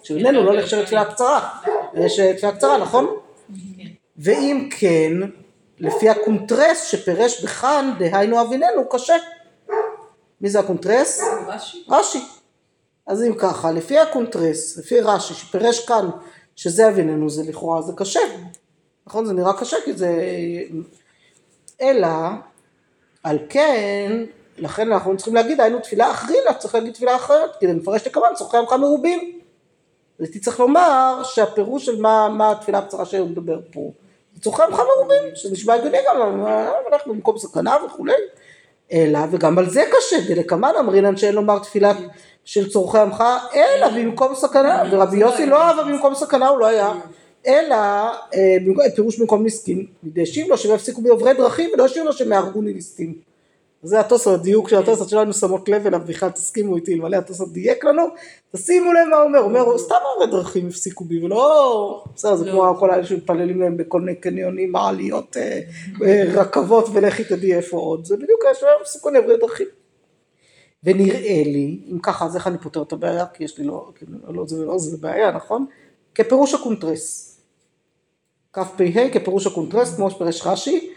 שהביננו 0.03 0.43
לא 0.43 0.59
נחשבת 0.59 0.85
תפילה 0.85 1.05
קצרה, 1.05 1.49
יש 1.93 2.19
אה, 2.19 2.33
תפילה 2.33 2.51
קצרה, 2.51 2.77
נכון? 2.77 3.15
ואם 4.17 4.69
כן, 4.79 5.13
לפי 5.79 6.09
הקונטרס 6.09 6.83
שפירש 6.83 7.43
בכאן, 7.43 7.93
דהיינו 7.99 8.41
הביננו, 8.41 8.89
קשה. 8.89 9.15
מי 10.41 10.49
זה 10.49 10.59
הקונטרס? 10.59 11.21
רש"י? 11.47 11.85
רש"י. 11.89 12.21
אז 13.07 13.23
אם 13.23 13.33
ככה, 13.37 13.71
לפי 13.71 13.99
הקונטרס, 13.99 14.77
לפי 14.77 14.99
רש"י, 14.99 15.33
שפירש 15.33 15.85
כאן 15.85 16.09
שזה 16.55 16.87
הביננו, 16.87 17.29
זה 17.29 17.43
לכאורה, 17.43 17.81
זה 17.81 17.93
קשה. 17.95 18.19
נכון? 19.07 19.25
זה 19.25 19.33
נראה 19.33 19.53
קשה 19.53 19.77
כי 19.85 19.93
זה... 19.93 20.21
אלא, 21.81 22.07
על 23.25 23.37
כן, 23.49 24.23
לכן 24.57 24.91
אנחנו 24.91 25.17
צריכים 25.17 25.35
להגיד, 25.35 25.61
היינו 25.61 25.79
תפילה 25.79 26.11
אחרינה, 26.11 26.53
צריך 26.53 26.75
להגיד 26.75 26.93
תפילה 26.93 27.15
אחרת, 27.15 27.49
כדי 27.59 27.73
לפרש 27.73 28.07
לקמן, 28.07 28.27
צורכי 28.35 28.57
עמך 28.57 28.73
מרובים. 28.73 29.39
הייתי 30.19 30.39
צריך 30.39 30.59
לומר 30.59 31.21
שהפירוש 31.23 31.85
של 31.85 32.01
מה, 32.01 32.29
מה 32.29 32.51
התפילה 32.51 32.77
הקצרה 32.77 33.05
שהוא 33.05 33.29
מדבר 33.29 33.59
פה, 33.73 33.91
זה 34.35 34.41
צורכי 34.41 34.63
עמך 34.63 34.79
מרובים, 34.79 35.35
שזה 35.35 35.53
נשמע 35.53 35.73
הגיוני 35.73 35.97
גם, 36.07 36.45
אנחנו 36.91 37.13
במקום 37.13 37.37
סכנה 37.37 37.77
וכולי. 37.85 38.13
אלא, 38.91 39.19
וגם 39.31 39.57
על 39.57 39.69
זה 39.69 39.83
קשה, 39.91 40.17
דלקמן 40.27 40.71
אמרינן 40.79 41.17
שאין 41.17 41.35
לומר 41.35 41.59
תפילה 41.59 41.93
של 42.43 42.69
צורכי 42.69 42.97
עמך, 42.97 43.23
אלא 43.55 43.89
במקום 43.89 44.35
סכנה, 44.35 44.83
ורבי 44.91 45.17
יוסי 45.17 45.45
לא 45.45 45.61
אהב 45.61 45.79
במקום 45.79 46.15
סכנה, 46.15 46.47
הוא 46.47 46.59
לא 46.59 46.65
היה, 46.65 46.93
אלא 47.47 47.75
אה, 48.35 48.89
פירוש 48.95 49.19
במקום 49.19 49.43
ניסקין, 49.43 49.85
דהשיב 50.03 50.47
לו 50.47 50.57
שהם 50.57 50.75
יפסיקו 50.75 51.01
בעוברי 51.01 51.33
דרכים 51.33 51.69
ולא 51.73 51.85
השאיר 51.85 52.03
לו 52.03 52.13
שהם 52.13 52.31
יהרגוני 52.31 52.73
ליסטים. 52.73 53.15
זה 53.83 53.99
התוספות, 53.99 54.33
הדיוק 54.33 54.69
של 54.69 54.77
התוספות 54.77 55.09
שלנו 55.09 55.33
שמות 55.33 55.69
לב 55.69 55.87
אליו, 55.87 56.01
בכלל 56.07 56.29
תסכימו 56.29 56.75
איתי, 56.75 56.93
אלמלא 56.93 57.17
התוספות 57.17 57.53
דייק 57.53 57.83
לנו, 57.83 58.03
תשימו 58.55 58.93
לב 58.93 59.07
מה 59.09 59.17
הוא 59.17 59.25
אומר, 59.25 59.39
הוא 59.39 59.47
אומר, 59.47 59.77
סתם 59.77 59.95
עוברי 60.13 60.31
דרכים 60.31 60.67
הפסיקו 60.67 61.05
בי, 61.05 61.25
ולא, 61.25 62.03
בסדר, 62.15 62.35
זה 62.35 62.45
לא. 62.45 62.51
כמו 62.51 62.75
כל 62.79 62.91
האלה 62.91 63.05
שמתפללים 63.05 63.61
להם 63.61 63.77
בכל 63.77 64.01
מיני 64.01 64.15
קניונים, 64.15 64.71
מעליות, 64.71 65.37
אה, 65.37 65.59
אה, 66.03 66.23
רכבות 66.33 66.85
ולכי 66.93 67.23
תדעי 67.23 67.53
איפה 67.53 67.77
עוד, 67.77 68.05
זה 68.05 68.17
בדיוק 68.17 68.41
שהם 68.53 68.69
הפסיקו 68.81 69.09
לעברי 69.09 69.37
דרכים. 69.37 69.67
ונראה 70.83 71.43
לי, 71.45 71.79
אם 71.91 71.99
ככה, 71.99 72.25
אז 72.25 72.35
איך 72.35 72.47
אני 72.47 72.57
פותר 72.57 72.81
את 72.81 72.93
הבעיה, 72.93 73.25
כי 73.33 73.43
יש 73.43 73.59
לי 73.59 73.65
לא, 73.65 73.91
כאילו, 73.95 74.11
לא 74.33 74.45
זה 74.47 74.59
ולא 74.59 74.77
זה, 74.77 74.89
זה 74.89 74.97
בעיה, 74.97 75.31
נכון? 75.31 75.65
כפירוש 76.15 76.53
הקונטרס. 76.53 77.34
כפ"ה 78.55 79.09
כפירוש 79.13 79.47
הקונטרס 79.47 79.95
כמו 79.95 80.11
שפירש 80.11 80.47
רש"י, 80.47 80.91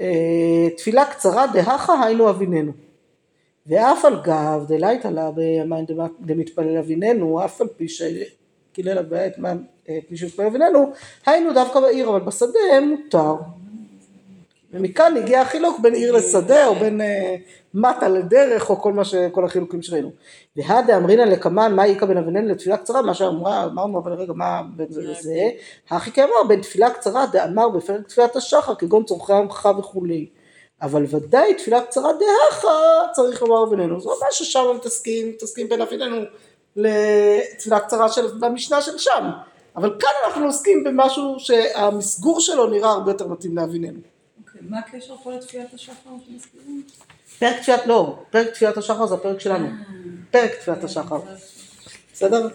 אה, 0.00 0.68
תפילה 0.76 1.04
קצרה 1.04 1.46
דהכא 1.46 2.04
היינו 2.04 2.30
הביננו. 2.30 2.72
ואף 3.66 4.04
על 4.04 4.20
גב 4.24 4.64
דלייט 4.68 5.08
עלה 5.08 5.30
אביי 5.30 5.62
מאן 5.62 5.86
דמתפלל 6.20 6.76
הביננו, 6.76 7.44
אף 7.44 7.60
על 7.60 7.66
פי 7.76 7.86
שקילל 7.88 8.98
אביי 8.98 9.26
את 9.26 9.38
מי 10.10 10.16
שמתפלל 10.16 10.46
הביננו, 10.46 10.92
היינו 11.26 11.54
דווקא 11.54 11.80
בעיר, 11.80 12.08
אבל 12.08 12.20
בשדה 12.20 12.80
מותר. 12.82 13.34
ומכאן 14.72 15.16
הגיע 15.16 15.40
החילוק 15.40 15.80
בין 15.80 15.94
עיר 15.94 16.12
לשדה 16.12 16.66
או 16.66 16.74
בין 16.74 17.00
אה, 17.00 17.36
מטה 17.74 18.08
לדרך 18.08 18.70
או 18.70 18.80
כל 18.80 18.92
מה 18.92 19.04
ש... 19.04 19.14
כל 19.32 19.44
החילוקים 19.44 19.82
שראינו. 19.82 20.10
והדה 20.56 20.96
אמרינן 20.96 21.28
לקמן 21.28 21.74
מה 21.74 21.84
איכא 21.84 22.06
בין 22.06 22.18
אביננו 22.18 22.48
לתפילה 22.48 22.76
קצרה 22.76 23.02
מה 23.02 23.14
שאמרה 23.14 23.64
אמרנו 23.64 23.98
אבל 23.98 24.12
רגע 24.12 24.32
מה 24.32 24.62
בין 24.76 24.86
זה 24.90 25.02
לזה? 25.02 25.50
הכי 25.90 26.12
כאמר 26.12 26.42
בין 26.48 26.60
תפילה 26.60 26.90
קצרה 26.90 27.26
דאמר 27.26 27.68
בפרק 27.68 28.08
תפילת 28.08 28.36
השחר 28.36 28.74
כגון 28.74 29.04
צורכי 29.04 29.32
עמך 29.32 29.68
וכולי. 29.78 30.26
אבל 30.82 31.04
ודאי 31.10 31.54
תפילה 31.54 31.80
קצרה 31.80 32.10
דהכה 32.12 33.12
צריך 33.12 33.42
לומר 33.42 33.64
אביננו 33.64 34.00
זה 34.00 34.08
ממש 34.08 34.38
ששם 34.38 34.64
מתעסקים 34.76 35.28
מתעסקים 35.28 35.68
בין 35.68 35.80
אביננו 35.80 36.16
לתפילה 36.76 37.80
קצרה 37.80 38.08
של 38.08 38.26
במשנה 38.40 38.82
של 38.82 38.98
שם. 38.98 39.30
אבל 39.76 39.96
כאן 40.00 40.10
אנחנו 40.26 40.46
עוסקים 40.46 40.84
במשהו 40.84 41.34
שהמסגור 41.38 42.40
שלו 42.40 42.66
נראה 42.66 42.90
הרבה 42.90 43.10
יותר 43.10 43.28
מתאים 43.28 43.56
לאביננו 43.56 44.11
מה 44.72 44.78
הקשר 44.78 45.16
פה 45.22 45.32
לתפילת 45.32 45.74
השחר 45.74 46.10
שמזכירים? 46.26 46.86
פרק 47.38 47.60
תפילת, 47.60 47.86
לא, 47.86 48.24
פרק 48.30 48.48
תפילת 48.48 48.76
השחר 48.76 49.06
זה 49.06 49.14
הפרק 49.14 49.40
שלנו, 49.40 49.68
פרק 50.30 50.50
תפילת 50.54 50.84
השחר, 50.84 51.20
בסדר? 52.12 52.48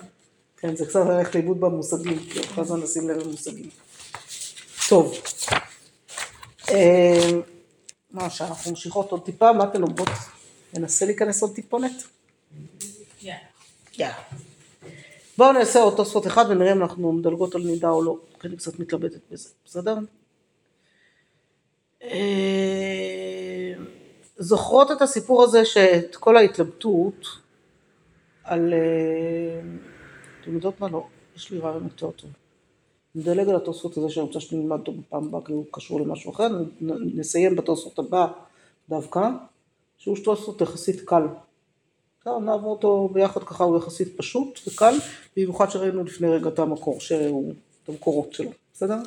כן, 0.57 0.75
זה 0.75 0.85
קצת 0.85 0.99
ללכת 1.05 1.35
לאיבוד 1.35 1.59
במושגים, 1.59 2.19
כי 2.19 2.43
כל 2.43 2.61
הזמן 2.61 2.79
נשים 2.79 3.09
לב 3.09 3.17
למושגים. 3.17 3.69
טוב, 4.89 5.13
אה, 6.69 7.29
מה, 8.11 8.29
שאנחנו 8.29 8.71
ממשיכות 8.71 9.11
עוד 9.11 9.25
טיפה, 9.25 9.53
מה 9.53 9.63
אתן 9.63 9.83
אומרות? 9.83 10.09
ננסה 10.73 11.05
להיכנס 11.05 11.41
עוד 11.41 11.55
טיפונת? 11.55 12.03
יאללה. 13.21 14.13
בואו 15.37 15.51
נעשה 15.51 15.79
עוד 15.79 15.93
תוספות 15.95 16.27
אחד 16.27 16.45
ונראה 16.49 16.71
אם 16.71 16.81
אנחנו 16.81 17.11
מדלגות 17.11 17.55
על 17.55 17.61
נידה 17.61 17.89
או 17.89 18.03
לא, 18.03 18.17
כי 18.39 18.47
אני 18.47 18.57
קצת 18.57 18.79
מתלבטת 18.79 19.21
בזה, 19.31 19.49
בסדר? 19.65 19.95
אה, 22.03 23.73
זוכרות 24.37 24.91
את 24.91 25.01
הסיפור 25.01 25.43
הזה 25.43 25.65
שאת 25.65 26.15
כל 26.15 26.37
ההתלבטות 26.37 27.25
על... 28.43 28.73
אה, 28.73 29.61
אתם 30.41 30.55
יודעות 30.55 30.81
מה? 30.81 30.87
לא, 30.89 31.07
יש 31.35 31.51
לי 31.51 31.59
רעיון 31.59 31.83
יותר 31.83 32.11
טוב. 32.11 32.29
נדלג 33.15 33.49
על 33.49 33.55
התוספות 33.55 33.97
הזה 33.97 34.09
שאני 34.09 34.25
רוצה 34.25 34.39
שנלמד 34.39 34.79
אותו 34.79 34.91
בפעם 34.91 35.27
הבאה 35.27 35.41
כי 35.45 35.51
הוא 35.51 35.65
קשור 35.71 36.01
למשהו 36.01 36.31
אחר, 36.31 36.47
נסיים 37.15 37.55
בתוספות 37.55 37.99
הבא 37.99 38.27
דווקא, 38.89 39.29
שהוא 39.97 40.17
תוספות 40.23 40.61
יחסית 40.61 41.01
קל. 41.01 41.23
נעבור 42.25 42.71
אותו 42.71 43.09
ביחד 43.13 43.43
ככה, 43.43 43.63
הוא 43.63 43.77
יחסית 43.77 44.17
פשוט 44.17 44.59
וקל, 44.67 44.95
במיוחד 45.37 45.69
שראינו 45.69 46.03
לפני 46.03 46.29
רגע 46.29 46.49
את 46.49 46.59
המקור, 46.59 46.99
שהוא, 46.99 47.53
את 47.83 47.89
המקורות 47.89 48.33
שלו, 48.33 48.51
בסדר? 48.73 48.97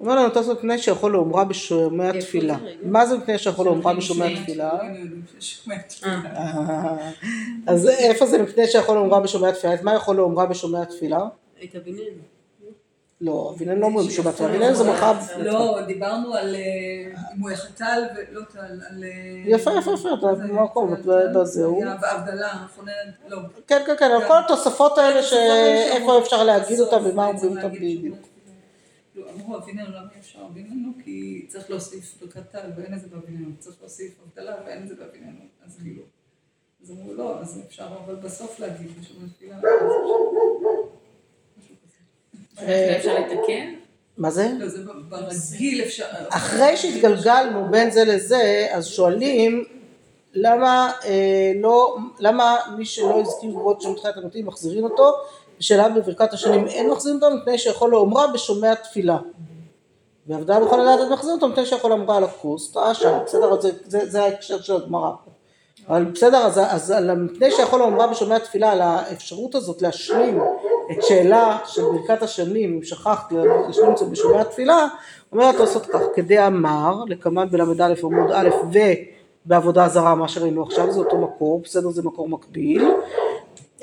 אומר 0.00 0.14
לנו 0.14 0.30
תוספות 0.30 0.58
מפני 0.58 0.78
שיכול 0.78 1.12
לאומרה 1.12 1.44
בשומע 1.44 2.12
תפילה. 2.20 2.56
מה 2.82 3.06
זה 3.06 3.16
מפני 3.18 3.38
שיכול 3.38 3.66
לאומרה 3.66 3.94
בשומע 3.94 4.26
תפילה? 4.42 4.70
אה, 6.06 6.96
אז 7.66 7.88
איפה 7.88 8.26
זה 8.26 8.42
מפני 8.42 8.66
שיכול 8.66 8.94
לאומרה 8.96 9.20
בשומע 9.20 9.50
תפילה? 9.50 9.72
אז 9.72 9.82
מה 9.82 9.94
יכול 9.94 10.16
לאומרה 10.16 10.46
בשומע 10.46 10.84
תפילה? 10.84 11.18
את 11.64 11.76
אביננו. 11.76 12.02
לא, 13.20 13.52
אביננו 13.56 13.80
לא 13.80 13.86
אומרים 13.86 14.08
בשומע 14.08 14.30
תפילה, 14.32 14.48
אביננו 14.48 14.74
זה 14.74 14.84
מרחב. 14.84 15.16
לא, 15.38 15.78
דיברנו 15.86 16.34
על 16.34 16.54
אה, 16.54 16.60
אם 17.36 17.40
הוא 17.40 17.50
יחטל 17.50 18.02
ולא 18.16 18.40
טל, 18.52 18.58
על... 18.60 19.04
אה, 19.04 19.08
יפה, 19.46 19.70
יפה, 19.78 19.90
יפה, 19.94 20.08
אתה 20.18 20.34
זה- 20.34 20.42
במקום, 20.48 20.94
זה- 21.04 21.22
בזה 21.34 21.64
הוא. 21.64 21.84
היה 21.84 21.96
והבדלה, 22.02 22.48
חונן, 22.76 22.92
לא. 23.28 23.38
כן, 23.66 23.82
כן, 23.86 23.94
כן, 23.98 24.10
על 24.10 24.28
כל 24.28 24.38
התוספות 24.44 24.98
האלה 24.98 25.08
האלה 25.08 25.22
שאיפה 25.22 26.18
אפשר 26.18 26.44
להגיד 26.44 26.80
אותם 26.80 27.00
ומה 27.04 27.26
אומרים 27.26 27.56
אותם 27.56 27.68
בדיוק. 27.72 28.16
לא, 29.18 29.30
אמרו 29.30 29.56
אביננו, 29.56 29.90
למה 29.90 30.08
אי 30.14 30.20
אפשר 30.20 30.38
אביננו? 30.50 30.92
כי 31.04 31.46
צריך 31.48 31.70
להוסיף 31.70 32.14
ברכת 32.20 32.50
טל 32.50 32.70
ואין 32.76 32.94
את 32.94 33.00
זה 33.00 33.06
באביננו, 33.06 33.50
צריך 33.58 33.76
להוסיף 33.80 34.14
הבדלה 34.22 34.56
ואין 34.66 34.82
את 34.82 34.88
זה 34.88 34.94
באביננו, 34.94 35.40
אז 35.66 35.78
כאילו. 35.82 36.02
אז 36.82 36.90
אמרו 36.90 37.14
לא, 37.14 37.40
אז 37.40 37.60
אפשר 37.66 37.88
אבל 38.04 38.14
בסוף 38.14 38.60
להגיד 38.60 38.90
בשומע 39.00 39.28
תפילה. 39.36 39.56
אז 39.56 39.62
אפשר. 42.54 42.68
אה, 42.68 42.96
אפשר 42.96 43.20
לתקן? 43.20 43.74
מה 44.16 44.30
זה? 44.30 44.52
לא, 44.58 44.68
זה 44.68 44.84
ברגיל 45.08 45.82
אפשר. 45.82 46.06
אחרי 46.28 46.76
שהתגלגלנו 46.76 47.70
בין 47.70 47.90
זה 47.90 48.04
לזה, 48.04 48.66
אז 48.70 48.86
שואלים 48.86 49.64
למה 50.34 50.92
אה, 51.04 51.52
לא, 51.60 51.96
למה 52.18 52.56
מי 52.76 52.84
שלא 52.84 53.20
הזכיר 53.20 53.50
גבוהות 53.50 53.80
שם 53.80 53.94
תחילת 53.94 54.16
המתים 54.16 54.46
מחזירים 54.46 54.84
אותו, 54.84 55.12
ושאלה 55.60 55.88
בברכת 55.88 56.32
השנים 56.32 56.66
אין 56.66 56.90
מחזירים 56.90 57.22
אותו 57.22 57.36
מפני 57.36 57.58
שיכול 57.58 57.90
לאומרה 57.90 58.26
בשומע 58.26 58.74
תפילה. 58.74 59.18
ועבדה 60.26 60.60
בכל 60.60 60.76
לדעת 60.76 61.00
את 61.00 61.12
מחזירים 61.12 61.36
אותו 61.36 61.48
מפני 61.48 61.66
שיכול 61.66 61.90
לאומרה 61.90 62.16
על 62.16 62.24
הכוס, 62.24 62.72
טעה 62.72 62.94
שם, 62.94 63.18
בסדר, 63.24 63.60
זה, 63.86 64.22
ההקשר 64.22 64.60
של 64.60 64.76
הגמרא 64.76 65.10
פה. 65.24 65.30
אבל 65.88 66.04
בסדר, 66.04 66.38
אז, 66.38 66.58
אז 66.58 66.94
מפני 67.16 67.50
שיכול 67.50 67.80
לאומרה 67.80 68.06
בשומע 68.06 68.38
תפילה, 68.38 68.72
על 68.72 68.80
האפשרות 68.80 69.54
הזאת 69.54 69.82
להשלים 69.82 70.40
את 70.92 71.02
שאלה 71.02 71.58
של 71.66 71.82
ברכת 71.82 72.22
השנים, 72.22 72.74
אם 72.74 72.82
שכחת 72.82 73.32
להשלים 73.66 73.92
את 73.92 73.98
זה 73.98 74.04
בשומע 74.04 74.44
תפילה, 74.44 74.86
אומר 75.32 75.44
התוספות 75.44 75.86
כך, 75.86 76.00
כדי 76.14 76.46
אמר, 76.46 77.04
לקמן 77.06 77.48
בל"א 77.50 77.94
עמוד 78.02 78.32
א' 78.32 78.48
ובעבודה 79.46 79.88
זרה, 79.88 80.14
מה 80.14 80.28
שראינו 80.28 80.62
עכשיו, 80.62 80.92
זה 80.92 81.00
אותו 81.00 81.18
מקור, 81.18 81.60
בסדר, 81.64 81.90
זה 81.90 82.02
מקור 82.02 82.28
מקביל. 82.28 82.90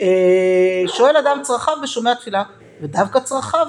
אה, 0.02 0.84
שואל 0.88 1.18
אדם 1.18 1.40
צרכיו 1.44 1.78
ושומע 1.84 2.14
תפילה, 2.14 2.44
ודווקא 2.82 3.20
צרכיו, 3.20 3.68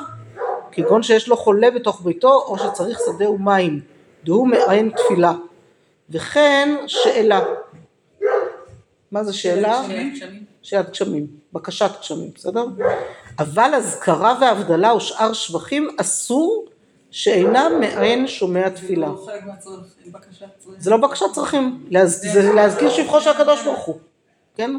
כגון 0.72 1.02
שיש 1.02 1.28
לו 1.28 1.36
חולה 1.36 1.70
בתוך 1.70 2.00
ביתו, 2.04 2.44
או 2.46 2.58
שצריך 2.58 2.98
שדה 3.06 3.30
ומים, 3.30 3.80
דהוא 4.24 4.48
מעין 4.48 4.90
תפילה. 4.90 5.32
וכן 6.10 6.76
שאלה. 6.86 7.40
מה 9.12 9.24
זה 9.24 9.32
שאלה? 9.32 9.82
שאלת 10.62 10.90
גשמים, 10.90 11.26
בקשת 11.52 11.90
גשמים, 12.00 12.30
בסדר? 12.34 12.64
אבל 13.38 13.74
אזכרה 13.74 14.38
והבדלה 14.40 14.94
ושאר 14.94 15.32
שבחים 15.32 15.88
אסור 16.00 16.66
שאינם 17.10 17.72
מעין 17.80 18.26
שומע 18.26 18.68
תפילה. 18.68 19.08
זה 20.78 20.90
לא 20.90 20.96
בקשת 20.96 21.26
צרכים. 21.32 21.86
לא 21.90 22.06
זה 22.06 22.52
להזכיר 22.52 22.90
שבחו 22.90 23.20
של 23.20 23.30
הקדוש 23.30 23.64
ברוך 23.64 23.84
הוא, 23.84 23.98
כן? 24.54 24.76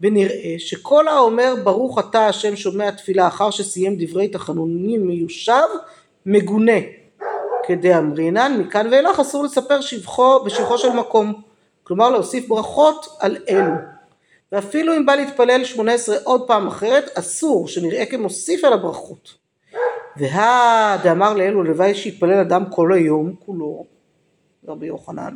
ונראה 0.00 0.54
שכל 0.58 1.08
האומר 1.08 1.54
ברוך 1.64 1.98
אתה 1.98 2.26
השם 2.26 2.56
שומע 2.56 2.90
תפילה 2.90 3.26
אחר 3.26 3.50
שסיים 3.50 3.96
דברי 3.98 4.28
תחנונים 4.28 5.06
מיושב 5.06 5.66
מגונה. 6.26 6.78
כדי 7.66 7.96
אמרינן 7.98 8.60
מכאן 8.60 8.88
ואילך 8.90 9.20
אסור 9.20 9.44
לספר 9.44 9.80
שבחו 9.80 10.44
בשבחו 10.44 10.78
של 10.78 10.92
מקום. 10.92 11.42
כלומר 11.82 12.10
להוסיף 12.10 12.48
ברכות 12.48 13.06
על 13.20 13.36
אלו. 13.48 13.74
ואפילו 14.52 14.96
אם 14.96 15.06
בא 15.06 15.14
להתפלל 15.14 15.64
שמונה 15.64 15.92
עשרה 15.92 16.16
עוד 16.24 16.46
פעם 16.46 16.66
אחרת 16.66 17.18
אסור 17.18 17.68
שנראה 17.68 18.06
כמוסיף 18.06 18.64
על 18.64 18.72
הברכות. 18.72 19.34
והא 20.16 20.96
דאמר 21.02 21.34
לאלו 21.34 21.62
לוואי 21.62 21.94
שיתפלל 21.94 22.38
אדם 22.38 22.64
כל 22.70 22.92
היום 22.92 23.34
כולו 23.46 23.84
רבי 24.68 24.86
יוחנן 24.86 25.34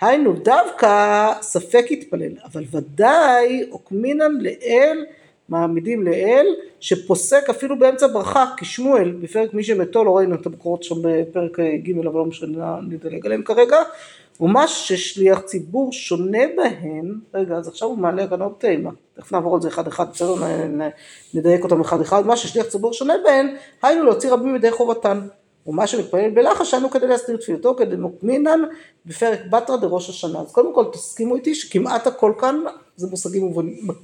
היינו 0.00 0.32
דווקא 0.32 1.32
ספק 1.40 1.86
יתפלל, 1.90 2.32
אבל 2.44 2.64
ודאי 2.70 3.66
עוקמינן 3.70 4.32
לאל, 4.40 5.04
מעמידים 5.48 6.02
לאל, 6.02 6.46
שפוסק 6.80 7.50
אפילו 7.50 7.78
באמצע 7.78 8.06
ברכה, 8.06 8.44
כשמואל, 8.56 9.10
בפרק 9.10 9.54
מי 9.54 9.64
שמתו, 9.64 10.04
לא 10.04 10.16
ראינו 10.16 10.34
את 10.34 10.46
המקורות 10.46 10.82
שם 10.82 10.94
בפרק 11.02 11.60
ג' 11.60 11.98
אבל 11.98 12.14
לא 12.14 12.24
משנה, 12.24 12.78
נדלג 12.88 13.26
עליהם 13.26 13.42
כרגע, 13.42 13.76
ומה 14.40 14.68
ששליח 14.68 15.40
ציבור 15.40 15.92
שונה 15.92 16.42
בהן, 16.56 17.14
רגע 17.34 17.56
אז 17.56 17.68
עכשיו 17.68 17.88
הוא 17.88 17.98
מעלה 17.98 18.28
כאן 18.28 18.42
עוד 18.42 18.52
תימה, 18.58 18.90
תכף 19.14 19.32
נעבור 19.32 19.54
על 19.54 19.60
זה 19.60 19.68
אחד 19.68 19.86
אחד, 19.86 20.10
בסדר, 20.12 20.34
נדייק 21.34 21.64
אותם 21.64 21.80
אחד 21.80 22.00
אחד, 22.00 22.26
מה 22.26 22.36
ששליח 22.36 22.66
ציבור 22.66 22.92
שונה 22.92 23.14
בהן, 23.24 23.56
היינו 23.82 24.04
להוציא 24.04 24.32
רבים 24.32 24.52
מידי 24.52 24.70
חובתן. 24.70 25.20
ומה 25.66 25.86
שמתפלל 25.86 26.30
בלחש 26.30 26.74
אנו 26.74 26.90
כדי 26.90 27.06
להסתיר 27.06 27.36
תפילתו 27.36 27.74
כדי 27.76 27.96
נוקמינן 27.96 28.60
בפרק 29.06 29.40
בתרא 29.50 29.76
דראש 29.76 30.10
השנה. 30.10 30.40
אז 30.40 30.52
קודם 30.52 30.74
כל 30.74 30.84
תסכימו 30.92 31.36
איתי 31.36 31.54
שכמעט 31.54 32.06
הכל 32.06 32.32
כאן 32.40 32.64
זה 32.96 33.06
מושגים 33.06 33.54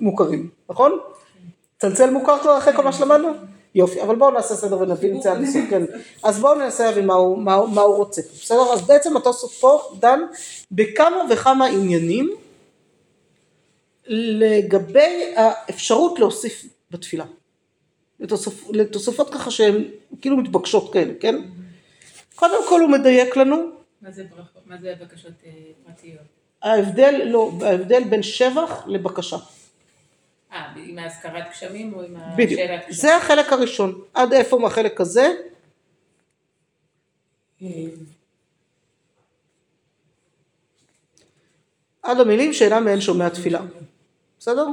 מוכרים, 0.00 0.50
נכון? 0.68 0.98
צלצל 1.78 2.10
מוכר 2.10 2.38
כבר 2.38 2.58
אחרי 2.58 2.76
כל 2.76 2.82
מה 2.82 2.92
שלמדנו? 2.92 3.28
יופי, 3.74 4.02
אבל 4.02 4.16
בואו 4.16 4.30
נעשה 4.30 4.54
סדר 4.54 4.80
ונבין 4.80 5.16
את 5.16 5.22
זה 5.22 5.32
עד 5.32 5.42
הסוף, 5.42 5.62
כן. 5.70 5.82
אז 6.22 6.38
בואו 6.38 6.54
ננסה 6.54 6.84
להבין 6.84 7.06
מה 7.06 7.14
מה, 7.36 7.66
מה 7.66 7.80
הוא 7.80 7.96
רוצה, 7.96 8.22
בסדר? 8.42 8.72
אז 8.72 8.82
בעצם 8.82 9.16
התוספות 9.16 9.60
פה 9.60 9.80
דן 10.00 10.20
בכמה 10.72 11.24
וכמה 11.30 11.66
עניינים 11.66 12.30
לגבי 14.06 15.34
האפשרות 15.36 16.18
להוסיף 16.18 16.64
בתפילה. 16.90 17.24
לתוספ, 18.20 18.70
לתוספות 18.70 19.34
ככה 19.34 19.50
שהן 19.50 19.84
כאילו 20.20 20.36
מתבקשות 20.36 20.92
כאלה, 20.92 21.12
כן? 21.20 21.36
קודם 22.34 22.68
כל 22.68 22.80
הוא 22.80 22.90
מדייק 22.90 23.36
לנו, 23.36 23.56
מה 24.02 24.10
זה 24.10 24.24
ברכות? 24.24 24.62
מה 24.66 24.76
זה 24.80 24.94
בקשות 25.00 25.32
אה, 25.46 25.50
פרטיות? 25.86 26.22
ההבדל, 26.62 27.20
לא, 27.24 27.50
ההבדל 27.62 28.04
בין 28.04 28.22
שבח 28.22 28.86
לבקשה. 28.86 29.36
אה, 30.52 30.72
עם 30.76 30.98
ההזכרת 30.98 31.44
גשמים 31.50 31.94
או 31.94 32.02
עם 32.02 32.16
בדיוק. 32.36 32.60
השאלת 32.60 32.80
גשמים? 32.80 32.92
זה 32.92 33.16
החלק 33.16 33.52
הראשון. 33.52 34.00
עד 34.14 34.32
איפה 34.32 34.58
מהחלק 34.58 35.00
הזה? 35.00 35.32
עד 42.02 42.20
המילים 42.20 42.52
שאינם 42.52 42.84
מהן 42.84 43.00
שומע 43.00 43.28
תפילה. 43.28 43.60
בסדר? 44.38 44.66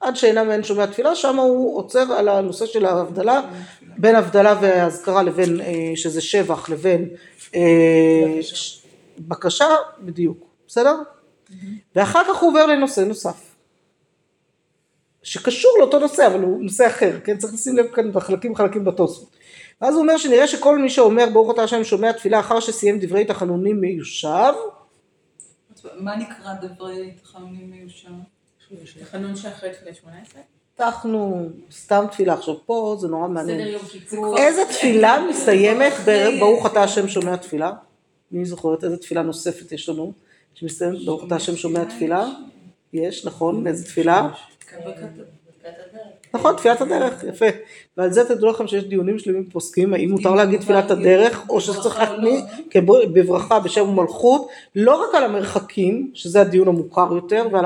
עד 0.00 0.16
שאינם 0.16 0.46
מהן 0.46 0.62
שומע 0.62 0.86
תפילה, 0.86 1.14
שם 1.14 1.36
הוא 1.36 1.78
עוצר 1.78 2.12
על 2.12 2.28
הנושא 2.28 2.66
של 2.66 2.86
ההבדלה, 2.86 3.40
בין 3.82 4.16
הבדלה 4.16 4.58
והאזכרה 4.60 5.22
לבין, 5.22 5.60
אה, 5.60 5.92
שזה 5.94 6.20
שבח, 6.20 6.68
לבין 6.68 7.08
אה, 7.54 8.40
בקשה, 9.18 9.68
בדיוק. 10.00 10.46
בסדר? 10.68 10.96
ואחר 11.96 12.22
כך 12.28 12.36
הוא 12.36 12.50
עובר 12.50 12.66
לנושא 12.66 13.00
נוסף. 13.00 13.56
שקשור 15.22 15.72
לאותו 15.78 15.98
נושא, 15.98 16.26
אבל 16.26 16.40
הוא 16.40 16.62
נושא 16.62 16.86
אחר, 16.86 17.20
כן? 17.24 17.38
צריך 17.38 17.54
לשים 17.54 17.76
לב 17.76 17.86
כאן 17.94 18.12
בחלקים 18.12 18.54
חלקים 18.54 18.84
בתוספות. 18.84 19.36
ואז 19.80 19.94
הוא 19.94 20.02
אומר 20.02 20.16
שנראה 20.16 20.46
שכל 20.46 20.78
מי 20.78 20.90
שאומר 20.90 21.26
ברוך 21.32 21.50
אתה 21.54 21.62
השם 21.62 21.84
שומע 21.84 22.12
תפילה 22.12 22.40
אחר 22.40 22.60
שסיים 22.60 22.98
דברי 23.00 23.24
תחנונים 23.24 23.80
מיושב, 23.80 24.52
מה 25.94 26.16
נקרא 26.16 26.52
דברי 26.62 27.12
תחנונים 27.22 27.70
מיושב? 27.70 28.08
תחנון 29.00 29.36
שאחרי 29.36 29.70
תפילת 29.70 29.96
18? 29.96 30.42
פתחנו 30.74 31.48
סתם 31.72 32.04
תפילה 32.10 32.34
עכשיו 32.34 32.66
פה, 32.66 32.96
זה 33.00 33.08
נורא 33.08 33.28
מעניין. 33.28 33.78
איזה 34.38 34.62
תפילה 34.68 35.26
מסתיימת 35.30 35.92
בברוך 36.06 36.66
אתה 36.66 36.82
השם 36.82 37.08
שומע 37.08 37.36
תפילה? 37.36 37.72
מי 38.32 38.44
זוכרת 38.44 38.84
איזה 38.84 38.96
תפילה 38.96 39.22
נוספת 39.22 39.72
יש 39.72 39.88
לנו? 39.88 40.12
שמסתיימת 40.54 41.04
ברוך 41.04 41.24
אתה 41.26 41.36
השם 41.36 41.56
שומע 41.56 41.84
תפילה? 41.84 42.28
יש, 42.92 43.24
נכון, 43.24 43.66
איזה 43.66 43.84
תפילה? 43.84 44.28
נכון, 46.36 46.56
תפילת 46.56 46.80
הדרך, 46.80 47.24
יפה. 47.28 47.46
ועל 47.96 48.12
זה 48.12 48.28
תדעו 48.28 48.50
לכם 48.50 48.66
שיש 48.66 48.84
דיונים 48.84 49.18
שלמים 49.18 49.44
פוסקים, 49.44 49.94
האם 49.94 50.10
מותר 50.10 50.34
להגיד 50.34 50.60
תפילת 50.60 50.90
הדרך, 50.90 51.44
או 51.48 51.60
שצריך 51.60 51.98
להכניס 51.98 52.40
בברכה 53.12 53.60
בשם 53.60 53.88
ומלכות, 53.88 54.48
לא 54.76 55.02
רק 55.02 55.14
על 55.14 55.24
המרחקים, 55.24 56.10
שזה 56.14 56.40
הדיון 56.40 56.68
המוכר 56.68 57.08
יותר, 57.14 57.46
ועל 57.52 57.64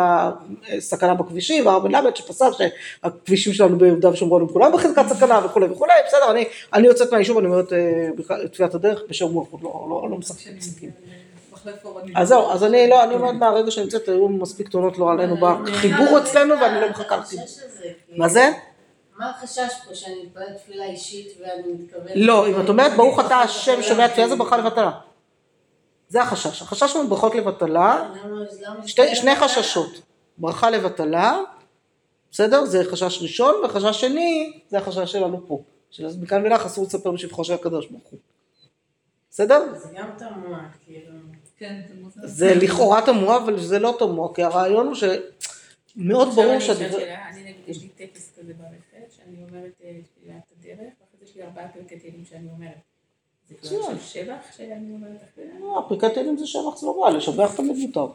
הסכנה 0.77 1.15
בכבישים, 1.15 1.67
והרב 1.67 1.83
בן 1.83 1.91
למד 1.91 2.17
שפסק 2.17 2.47
שהכבישים 2.59 3.53
שלנו 3.53 3.79
ביהודה 3.79 4.11
ושומרון 4.11 4.43
הם 4.43 4.49
כולם 4.49 4.73
בחזקת 4.73 5.09
סכנה 5.09 5.41
וכולי 5.45 5.67
וכולי, 5.67 5.93
בסדר, 6.07 6.45
אני, 6.75 6.87
יוצאת 6.87 7.13
מהיישוב, 7.13 7.39
אני 7.39 7.47
אומרת 7.47 7.73
אה, 7.73 8.47
תפילת 8.53 8.75
הדרך 8.75 9.03
בשם 9.09 9.37
ומלכות, 9.37 9.63
לא, 9.63 9.87
לא, 9.91 10.09
לא 10.11 10.19
משחקים. 10.19 10.53
אז 12.17 12.29
זהו, 12.29 12.51
אז 12.51 12.65
אני 12.65 12.89
לא, 12.89 13.05
אני 13.05 13.15
אומרת 13.15 13.35
מהרגע 13.35 13.71
שאני 13.71 13.85
נמצאת, 13.85 14.09
היו 14.09 14.29
מספיק 14.29 14.69
תאונות 14.69 14.99
לא 14.99 15.11
עלינו 15.13 15.37
בחיבור 15.37 16.19
אצלנו, 16.19 16.55
ואני 16.61 16.81
לא 16.81 16.91
מחכה 16.91 17.17
לחיבור. 17.17 17.45
מה 18.17 18.29
זה? 18.29 18.51
מה 19.19 19.31
החשש 19.31 19.69
פה, 19.89 19.95
שאני 19.95 20.15
מתפללת 20.25 20.57
תפילה 20.57 20.85
אישית 20.85 21.39
ואני 21.41 21.73
מתכוונת... 21.73 22.11
לא, 22.15 22.49
אם 22.49 22.61
את 22.65 22.69
אומרת 22.69 22.97
ברוך 22.97 23.21
אתה 23.27 23.37
השם 23.37 23.83
שומע 23.83 24.09
תפילה 24.09 24.29
זה 24.29 24.37
ברכה 24.37 24.57
לבטלה. 24.57 24.91
זה 26.09 26.23
החשש. 26.23 26.63
החשש 26.63 26.95
הוא 26.97 27.05
ברכות 27.05 27.35
לבטלה, 27.35 28.09
זה- 28.97 29.15
שני 29.15 29.37
חששות. 29.37 30.01
ברכה 30.39 30.71
לבטלה, 30.71 31.39
בסדר? 32.31 32.65
זה 32.65 32.85
חשש 32.91 33.23
ראשון, 33.23 33.55
וחשש 33.65 34.01
שני, 34.01 34.61
זה 34.69 34.79
החשש 34.79 35.13
שלנו 35.13 35.47
פה. 35.47 35.63
שמכאן 35.91 36.47
ולך 36.47 36.67
אסור 36.67 36.85
לספר 36.85 37.11
בשבחו 37.11 37.45
של 37.45 37.53
הקדוש 37.53 37.87
ברוך 37.87 38.09
הוא. 38.11 38.19
בסדר? 39.31 39.63
זה 39.75 39.89
גם 39.97 40.07
תמוה, 40.19 40.59
כאילו... 40.85 41.13
כן, 41.61 41.81
זה 42.25 42.55
לכאורה 42.55 43.07
תמוה, 43.07 43.37
אבל 43.37 43.61
זה 43.61 43.79
לא 43.79 43.97
תמוה, 43.99 44.35
כי 44.35 44.43
הרעיון 44.43 44.87
הוא 44.87 44.95
שמאוד 44.95 46.29
ברור. 46.29 46.61
שאלה, 46.61 47.29
אני 47.29 47.43
נגיד 47.43 47.57
יש 47.67 47.83
לי 47.83 47.89
טקס 47.89 48.33
כזה 48.39 48.53
ברכב, 48.55 49.07
שאני 49.17 49.37
אומרת 49.49 49.73
אה, 49.85 49.91
תפילת 50.05 50.53
הדרך, 50.59 50.79
ואחרי 50.79 51.19
זה 51.21 51.25
יש 51.25 51.37
לי 51.37 51.43
ארבעה 51.43 51.69
פרקי 51.69 51.99
תהילים 51.99 52.25
שאני 52.25 52.49
אומרת. 52.57 52.75
זה. 53.49 53.55
עכשיו 53.59 53.97
שבח 54.01 54.57
שאני 54.57 54.93
אומרת 54.93 55.17
אחרי 55.33 55.45
זה? 55.47 55.53
לא, 55.61 55.87
פרקי 55.89 56.15
תהילים 56.15 56.37
זה 56.37 56.47
שבח, 56.47 56.77
זה 56.77 56.87
לא 56.87 57.05
רע, 57.05 57.11
לשבח 57.11 57.55
תמיד 57.57 57.77
מותר. 57.77 58.07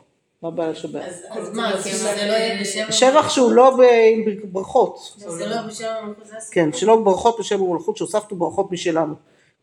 מה 0.41 0.47
הבעיה 0.47 0.71
לשבח? 0.71 1.01
אז 1.29 1.53
מה, 1.53 1.71
כאילו 1.83 1.97
זה 1.97 2.27
לא 2.27 2.33
יהיה 2.33 2.61
בשם... 2.61 2.91
שבח 2.91 3.29
שהוא 3.29 3.51
לא 3.51 3.73
עם 4.13 4.51
ברכות. 4.51 5.13
זה 5.17 5.45
לא 5.45 5.61
בשם 5.61 5.93
המלכות, 6.01 6.23
הסיפור. 6.23 6.53
כן, 6.53 6.73
שלא 6.73 6.95
ברכות 6.95 7.39
בשם 7.39 7.61
ומלכות, 7.61 7.97
שהוספנו 7.97 8.37
ברכות 8.37 8.71
משלנו. 8.71 9.15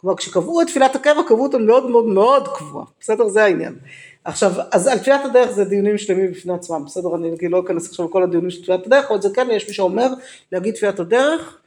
כלומר, 0.02 0.16
כשקבעו 0.16 0.60
את 0.62 0.66
תפילת 0.66 0.96
הקבע, 0.96 1.22
קבעו 1.28 1.42
אותה 1.42 1.58
מאוד 1.58 1.90
מאוד 1.90 2.04
מאוד 2.06 2.48
קבועה. 2.48 2.84
בסדר? 3.00 3.28
זה 3.28 3.44
העניין. 3.44 3.74
עכשיו, 4.24 4.52
אז 4.72 4.86
על 4.86 4.98
תפילת 4.98 5.20
הדרך 5.24 5.50
זה 5.50 5.64
דיונים 5.64 5.98
שלמים 5.98 6.30
בפני 6.32 6.52
עצמם, 6.54 6.84
בסדר? 6.86 7.14
אני 7.14 7.48
לא 7.48 7.60
אכנס 7.60 7.88
עכשיו 7.88 8.06
לכל 8.08 8.22
הדיונים 8.22 8.50
של 8.50 8.62
תפילת 8.62 8.86
הדרך, 8.86 9.10
אבל 9.10 9.20
זה 9.22 9.28
כן, 9.34 9.48
יש 9.50 9.68
מי 9.68 9.74
שאומר 9.74 10.08
להגיד 10.52 10.74
תפילת 10.74 11.00
הדרך, 11.00 11.58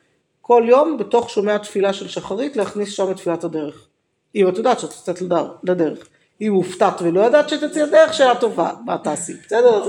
כל 0.42 0.64
יום 0.68 0.98
בתוך 0.98 1.30
שומע 1.30 1.58
תפילה 1.58 1.94
של 1.94 2.08
שחרית, 2.08 2.56
להכניס 2.56 2.90
שם 2.94 3.12
את 3.12 3.16
תפילת 3.18 3.44
הדרך. 3.44 3.88
אם 4.36 4.50
את 4.50 4.58
יודעת 4.58 4.80
שאת 4.80 4.92
יוצאת 4.92 5.22
לדר- 5.22 5.52
לדרך. 5.64 6.08
אם 6.42 6.54
הופתעת 6.54 7.02
ולא 7.02 7.22
ידעת 7.22 7.50
שתצאי 7.50 7.82
לדרך, 7.82 8.14
שאלה 8.14 8.36
טובה, 8.36 8.72
מה 8.86 8.98
תעשי? 8.98 9.34
בסדר? 9.46 9.84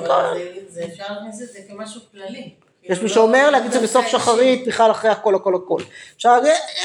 זה 0.68 0.84
אפשר 0.84 1.04
להכניס 1.10 1.42
את 1.42 1.48
זה 1.48 1.58
כמשהו 1.68 2.00
כללי. 2.12 2.54
יש 2.88 3.02
מי 3.02 3.08
שאומר 3.08 3.50
להגיד 3.50 3.72
זה 3.72 3.80
בסוף 3.80 4.06
שחרית, 4.06 4.66
בכלל 4.66 4.90
אחרי 4.90 5.10
הכל 5.10 5.34
הכל 5.34 5.54
הכל. 5.54 5.80
עכשיו, 6.14 6.42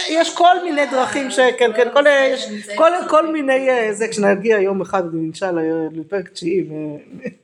יש 0.09 0.35
כל 0.35 0.63
מיני 0.63 0.85
דרכים 0.85 1.31
שכן, 1.31 1.71
כן, 1.75 1.87
כל, 2.75 2.91
כל 3.09 3.31
מיני, 3.31 3.69
אה, 3.69 3.93
זה 3.93 4.07
כשנגיע 4.07 4.59
יום 4.59 4.81
אחד, 4.81 5.03
נשאל 5.13 5.55
לפרק 5.91 6.29
תשיעי 6.29 6.63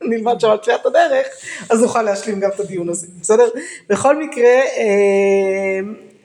ונלמד 0.02 0.40
שם 0.42 0.50
על 0.50 0.58
תפילת 0.58 0.86
הדרך, 0.86 1.28
אז 1.70 1.82
נוכל 1.82 2.02
להשלים 2.02 2.40
גם 2.40 2.50
את 2.56 2.60
הדיון 2.60 2.90
הזה, 2.90 3.08
בסדר? 3.22 3.50
בכל 3.90 4.18
מקרה, 4.18 4.62
אה, 4.78 5.80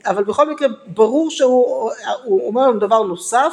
אבל 0.07 0.25
בכל 0.25 0.51
מקרה, 0.51 0.69
ברור 0.87 1.31
שהוא 1.31 1.91
הוא 2.25 2.47
אומר 2.47 2.69
לנו 2.69 2.79
דבר 2.79 3.03
נוסף, 3.03 3.53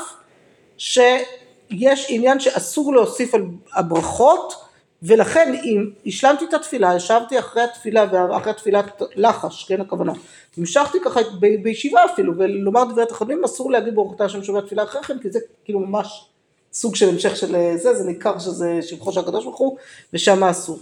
שיש 0.78 2.06
עניין 2.10 2.40
שאסור 2.40 2.94
להוסיף 2.94 3.36
על 3.36 3.46
הברכות, 3.76 4.68
ולכן 5.04 5.54
אם 5.64 5.89
השלמתי 6.06 6.45
את 6.45 6.54
התפילה, 6.54 6.95
ישבתי 6.95 7.39
אחרי 7.39 7.64
התפילה 7.64 8.06
ואחרי 8.12 8.54
תפילת 8.54 9.02
לחש, 9.16 9.64
כן 9.64 9.82
הכוונה, 9.82 10.14
המשכתי 10.58 10.97
ככה 11.06 11.20
ב- 11.39 11.64
בישיבה 11.64 12.06
אפילו, 12.14 12.34
ולומר 12.38 12.84
דברי 12.84 13.06
תחנונים, 13.06 13.43
אסור 13.43 13.72
להגיד 13.72 13.95
ברוך 13.95 14.14
אתה 14.16 14.26
השם 14.26 14.43
שומע 14.43 14.62
תפילה 14.62 14.84
אחרי 14.84 15.04
כן, 15.04 15.20
כי 15.20 15.32
זה 15.32 15.39
כאילו 15.66 15.80
ממש 15.80 16.30
סוג 16.74 16.95
של 16.95 17.10
המשך 17.10 17.36
של 17.36 17.56
אה, 17.56 17.78
זה, 17.78 17.93
זה 17.93 18.04
ניכר 18.04 18.39
שזה 18.39 18.80
שבחו 18.82 19.12
של 19.12 19.20
הקדוש 19.20 19.43
ברוך 19.43 19.58
הוא, 19.58 19.78
ושם 20.14 20.43
אסור. 20.43 20.80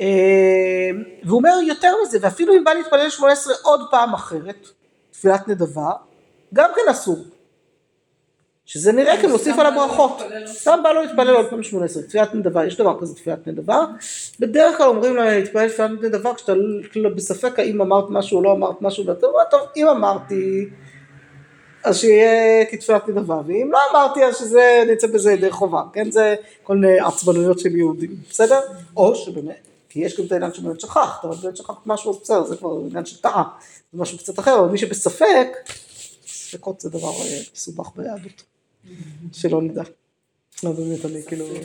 אה, 0.00 0.90
והוא 1.24 1.38
אומר 1.38 1.58
יותר 1.66 1.92
מזה, 2.02 2.18
ואפילו 2.20 2.54
אם 2.54 2.64
בא 2.64 2.72
להתפלל 2.72 3.10
שמונה 3.10 3.32
עשרה 3.32 3.54
עוד 3.62 3.80
פעם 3.90 4.14
אחרת, 4.14 4.68
תפילת 5.10 5.48
נדבה, 5.48 5.90
גם 6.54 6.70
כן 6.76 6.90
אסור. 6.90 7.16
שזה 8.66 8.92
נראה 8.92 9.16
כאילו 9.16 9.28
להוסיף 9.28 9.58
על 9.58 9.66
הברכות. 9.66 10.22
סתם 10.46 10.78
בא 10.82 10.92
לו 10.92 11.02
להתפלל 11.02 11.36
עוד 11.36 11.46
פעם 11.50 11.62
שמונה 11.62 11.84
עשרה, 11.84 12.02
תפילת 12.02 12.34
נדבה, 12.34 12.66
יש 12.66 12.76
דבר 12.76 13.00
כזה 13.00 13.14
תפילת 13.14 13.46
נדבה. 13.46 13.84
בדרך 14.40 14.76
כלל 14.76 14.86
אומרים 14.86 15.16
לה 15.16 15.38
להתפלל 15.38 15.68
תפילת 15.68 15.90
נדבה 16.02 16.34
כשאתה 16.34 16.52
כאילו 16.92 17.16
בספק 17.16 17.58
האם 17.58 17.80
אמרת 17.80 18.04
משהו 18.10 18.38
או 18.38 18.42
לא 18.42 18.52
אמרת 18.52 18.82
משהו, 18.82 19.06
ואתה 19.06 19.26
אומר, 19.26 19.40
טוב, 19.50 19.60
אם 19.76 19.88
אמרתי, 19.88 20.68
אז 21.84 21.98
שיהיה 21.98 22.64
כתפילת 22.64 23.08
נדבה, 23.08 23.40
ואם 23.46 23.70
לא 23.72 23.78
אמרתי, 23.90 24.24
אז 24.24 24.36
שזה, 24.36 24.84
נצא 24.92 25.06
בזה 25.06 25.32
ידי 25.32 25.50
חובה, 25.50 25.82
כן? 25.92 26.10
זה 26.10 26.34
כל 26.62 26.76
מיני 26.76 27.00
עצבנויות 27.00 27.58
של 27.58 27.76
יהודים, 27.76 28.16
בסדר? 28.30 28.60
או 28.96 29.14
שבאמת, 29.14 29.66
כי 29.88 30.00
יש 30.00 30.20
גם 30.20 30.26
את 30.26 30.32
העניין 30.32 30.52
שבאמת 30.52 30.80
שכחת, 30.80 31.24
אבל 31.24 31.34
באמת 31.42 31.56
שכחת 31.56 31.86
משהו, 31.86 32.10
אז 32.10 32.18
בסדר, 32.22 32.44
זה 32.44 32.56
כבר 32.56 32.78
עניין 32.90 33.06
של 33.06 33.20
טעה, 33.20 33.42
זה 33.92 34.00
משהו 34.00 34.18
קצת 34.18 34.38
אחר, 34.38 34.58
אבל 34.58 34.68
מי 34.68 34.78
שבספק, 34.78 35.48
ספקות 36.26 36.80
זה 36.80 36.90
דבר 36.90 37.08
אה, 37.08 37.38
מסובך 37.54 37.90
ביהדות, 37.96 38.42
שלא 39.32 39.62
נדע. 39.62 39.82
לא 40.64 40.70
באמת, 40.72 41.04
אני 41.04 41.22
כאילו, 41.26 41.46
לא 41.48 41.58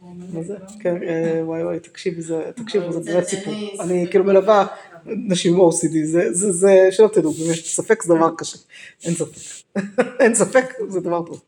כמו 0.00 0.14
מה 0.14 0.42
זה? 0.42 0.54
לא? 0.54 0.66
כן, 0.80 0.96
אה, 1.02 1.40
וואי 1.44 1.64
וואי, 1.64 1.80
תקשיבי, 1.80 2.22
תקשיבו, 2.56 2.92
זה 2.92 3.12
באמת 3.12 3.24
סיפור. 3.28 3.54
אני- 3.80 4.06
כאילו 4.10 4.24
מלווה 4.24 4.66
נשים 5.06 5.54
עם 5.54 5.60
OCD, 5.60 5.96
זה, 6.32 6.88
שלא 6.92 7.08
תדעו, 7.12 7.32
באמת, 7.32 7.54
ספק 7.56 8.02
זה 8.02 8.14
דבר 8.14 8.30
קשה, 8.38 8.58
אין 9.04 9.14
ספק. 9.14 9.38
אין 10.20 10.34
ספק, 10.34 10.64
זה 10.88 11.00
דבר 11.00 11.22
טוב. 11.26 11.42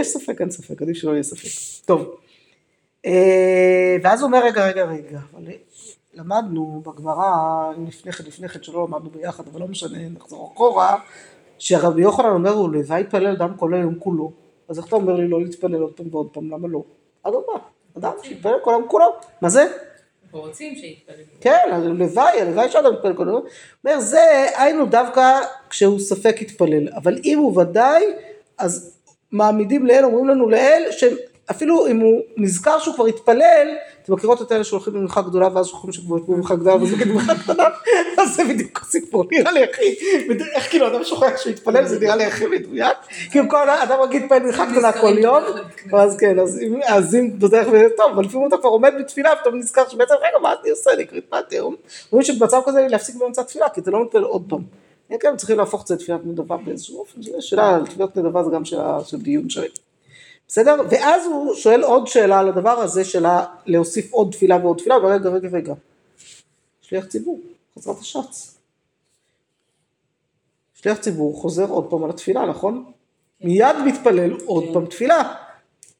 יש 0.00 0.08
ספק, 0.08 0.40
אין 0.40 0.50
ספק, 0.50 0.82
עדיף 0.82 0.96
שלא 0.96 1.10
יהיה 1.12 1.22
ספק. 1.22 1.48
טוב. 1.84 2.16
אה, 3.06 3.96
ואז 4.02 4.20
הוא 4.20 4.26
אומר, 4.26 4.44
רגע, 4.44 4.66
רגע, 4.68 4.84
רגע, 4.84 5.20
אבל 5.34 5.42
למדנו 6.14 6.82
בגמרא, 6.86 7.32
לפני 7.88 8.12
כן, 8.12 8.24
לפני 8.26 8.48
כן, 8.48 8.62
שלא 8.62 8.86
למדנו 8.88 9.10
ביחד, 9.10 9.44
אבל 9.52 9.60
לא 9.60 9.68
משנה, 9.68 10.08
נחזור 10.08 10.52
אחורה, 10.54 10.98
שהרבי 11.58 12.02
יוחנן 12.02 12.30
אומר, 12.30 12.50
הוא 12.50 12.70
לוואי 12.70 13.00
יתפלל 13.00 13.26
אדם 13.26 13.54
כל 13.56 13.74
היום 13.74 13.94
כולו. 13.98 14.32
אז 14.68 14.78
איך 14.78 14.86
אתה 14.86 14.96
אומר 14.96 15.14
לי 15.14 15.28
לא 15.28 15.40
להתפלל 15.40 15.82
עוד 15.82 15.92
פעם 15.92 16.06
ועוד 16.10 16.28
פעם, 16.32 16.50
למה 16.50 16.68
לא? 16.68 16.82
אדרבה, 17.22 17.52
אדם 17.98 18.12
שיתפלל 18.22 18.58
כל 18.62 18.70
היום 18.70 18.84
כולו. 18.88 19.06
מה 19.40 19.48
זה? 19.48 19.66
רוצים 20.36 20.76
שיתפללו. 20.76 21.18
כן, 21.40 21.68
הלוואי, 21.72 22.40
הלוואי 22.40 22.68
שאדם 22.68 22.92
יתפלל 22.94 23.12
קודם. 23.12 23.30
הוא 23.30 23.40
אומר, 23.84 24.00
זה 24.00 24.46
היינו 24.56 24.86
דווקא 24.86 25.40
כשהוא 25.70 25.98
ספק 25.98 26.36
יתפלל, 26.40 26.88
אבל 26.88 27.18
אם 27.24 27.38
הוא 27.38 27.60
ודאי, 27.60 28.04
אז 28.58 28.98
מעמידים 29.32 29.86
לאל, 29.86 30.04
אומרים 30.04 30.28
לנו 30.28 30.48
לאל, 30.48 30.82
שאפילו 30.90 31.86
אם 31.86 32.00
הוא 32.00 32.20
נזכר 32.36 32.78
שהוא 32.78 32.94
כבר 32.94 33.06
התפלל, 33.06 33.68
אתם 34.06 34.14
מכירות 34.14 34.42
את 34.42 34.52
אלה 34.52 34.64
שהולכים 34.64 34.94
למנחה 34.94 35.22
גדולה 35.22 35.48
ואז 35.54 35.66
שוכחים 35.66 35.92
שכבר 35.92 36.16
התפללו 36.16 36.36
במנחה 36.36 36.54
גדולה 36.54 36.76
ואז 36.76 36.92
מגיעים 36.92 37.10
למנחה 37.10 37.34
קטנה, 37.34 37.64
אז 38.18 38.34
זה 38.36 38.44
בדיוק 38.44 38.80
הסיפור, 38.82 39.24
נראה 39.30 39.52
לי 39.52 39.64
הכי, 39.64 39.94
איך 40.54 40.70
כאילו 40.70 40.86
אדם 40.86 41.04
שוכח 41.04 41.36
שהוא 41.36 41.52
התפלל, 41.52 41.86
זה 41.86 42.00
נראה 42.00 42.16
לי 42.16 42.24
הכי 42.24 42.46
מדויק, 42.46 42.96
כאילו 43.30 43.48
כל 43.48 43.70
אדם 43.70 43.98
מגיד 44.08 44.22
התפלל 44.22 44.38
במנחה 44.38 44.66
קטנה 44.66 44.92
כל 44.92 45.18
יום, 45.18 45.42
אז 45.92 46.16
כן, 46.16 46.38
אז 46.86 47.14
אם, 47.14 47.38
בדרך 47.38 47.66
כלל 47.66 47.88
טוב, 47.96 48.10
אבל 48.14 48.24
לפעמים 48.24 48.48
אתה 48.48 48.56
כבר 48.56 48.68
עומד 48.68 48.92
בתפילה 49.00 49.30
ופתאום 49.38 49.58
נזכר 49.58 49.88
שבעצם 49.88 50.14
רגע 50.14 50.38
מה 50.42 50.54
אני 50.62 50.70
עושה, 50.70 50.90
אני 50.92 51.02
הקראת 51.02 51.52
היום, 51.52 51.74
אומרים 52.12 52.24
שבמצב 52.24 52.60
כזה 52.66 52.86
להפסיק 52.90 53.16
באמצע 53.16 53.42
התפילה, 53.42 53.68
כי 53.68 53.80
אתה 53.80 53.90
לא 53.90 54.04
מתפלל 54.04 54.22
עוד 54.22 54.42
פעם. 54.48 54.62
כן, 55.08 55.16
כן, 55.20 55.36
צריכים 55.36 55.58
להפוך 55.58 55.82
את 55.82 55.86
זה 55.86 55.94
לתפילת 55.94 56.20
נדבה 56.24 56.56
באיזשהו 56.56 56.98
אופן, 56.98 57.40
שאלה 57.40 57.74
על 57.74 57.86
תפילת 57.86 58.16
נדבה 58.16 58.44
זה 58.44 58.50
גם 58.50 58.64
שאלה 58.64 58.98
של 59.04 59.16
דיון 59.16 59.50
שלם. 59.50 59.85
בסדר? 60.48 60.76
ואז 60.90 61.26
הוא 61.26 61.54
שואל 61.54 61.82
עוד 61.82 62.06
שאלה 62.06 62.38
על 62.38 62.48
הדבר 62.48 62.70
הזה 62.70 63.04
של 63.04 63.26
להוסיף 63.66 64.12
עוד 64.12 64.32
תפילה 64.32 64.56
ועוד 64.56 64.78
תפילה, 64.78 64.96
ורגע, 64.96 65.30
רגע, 65.30 65.48
רגע. 65.52 65.74
שליח 66.80 67.04
ציבור, 67.04 67.40
חזרת 67.78 67.98
השץ. 67.98 68.56
שליח 70.74 70.98
ציבור 70.98 71.40
חוזר 71.40 71.68
עוד 71.68 71.90
פעם 71.90 72.04
על 72.04 72.10
התפילה, 72.10 72.46
נכון? 72.46 72.92
מיד 73.40 73.76
מתפלל 73.86 74.32
עוד 74.44 74.64
פעם 74.72 74.86
תפילה. 74.86 75.34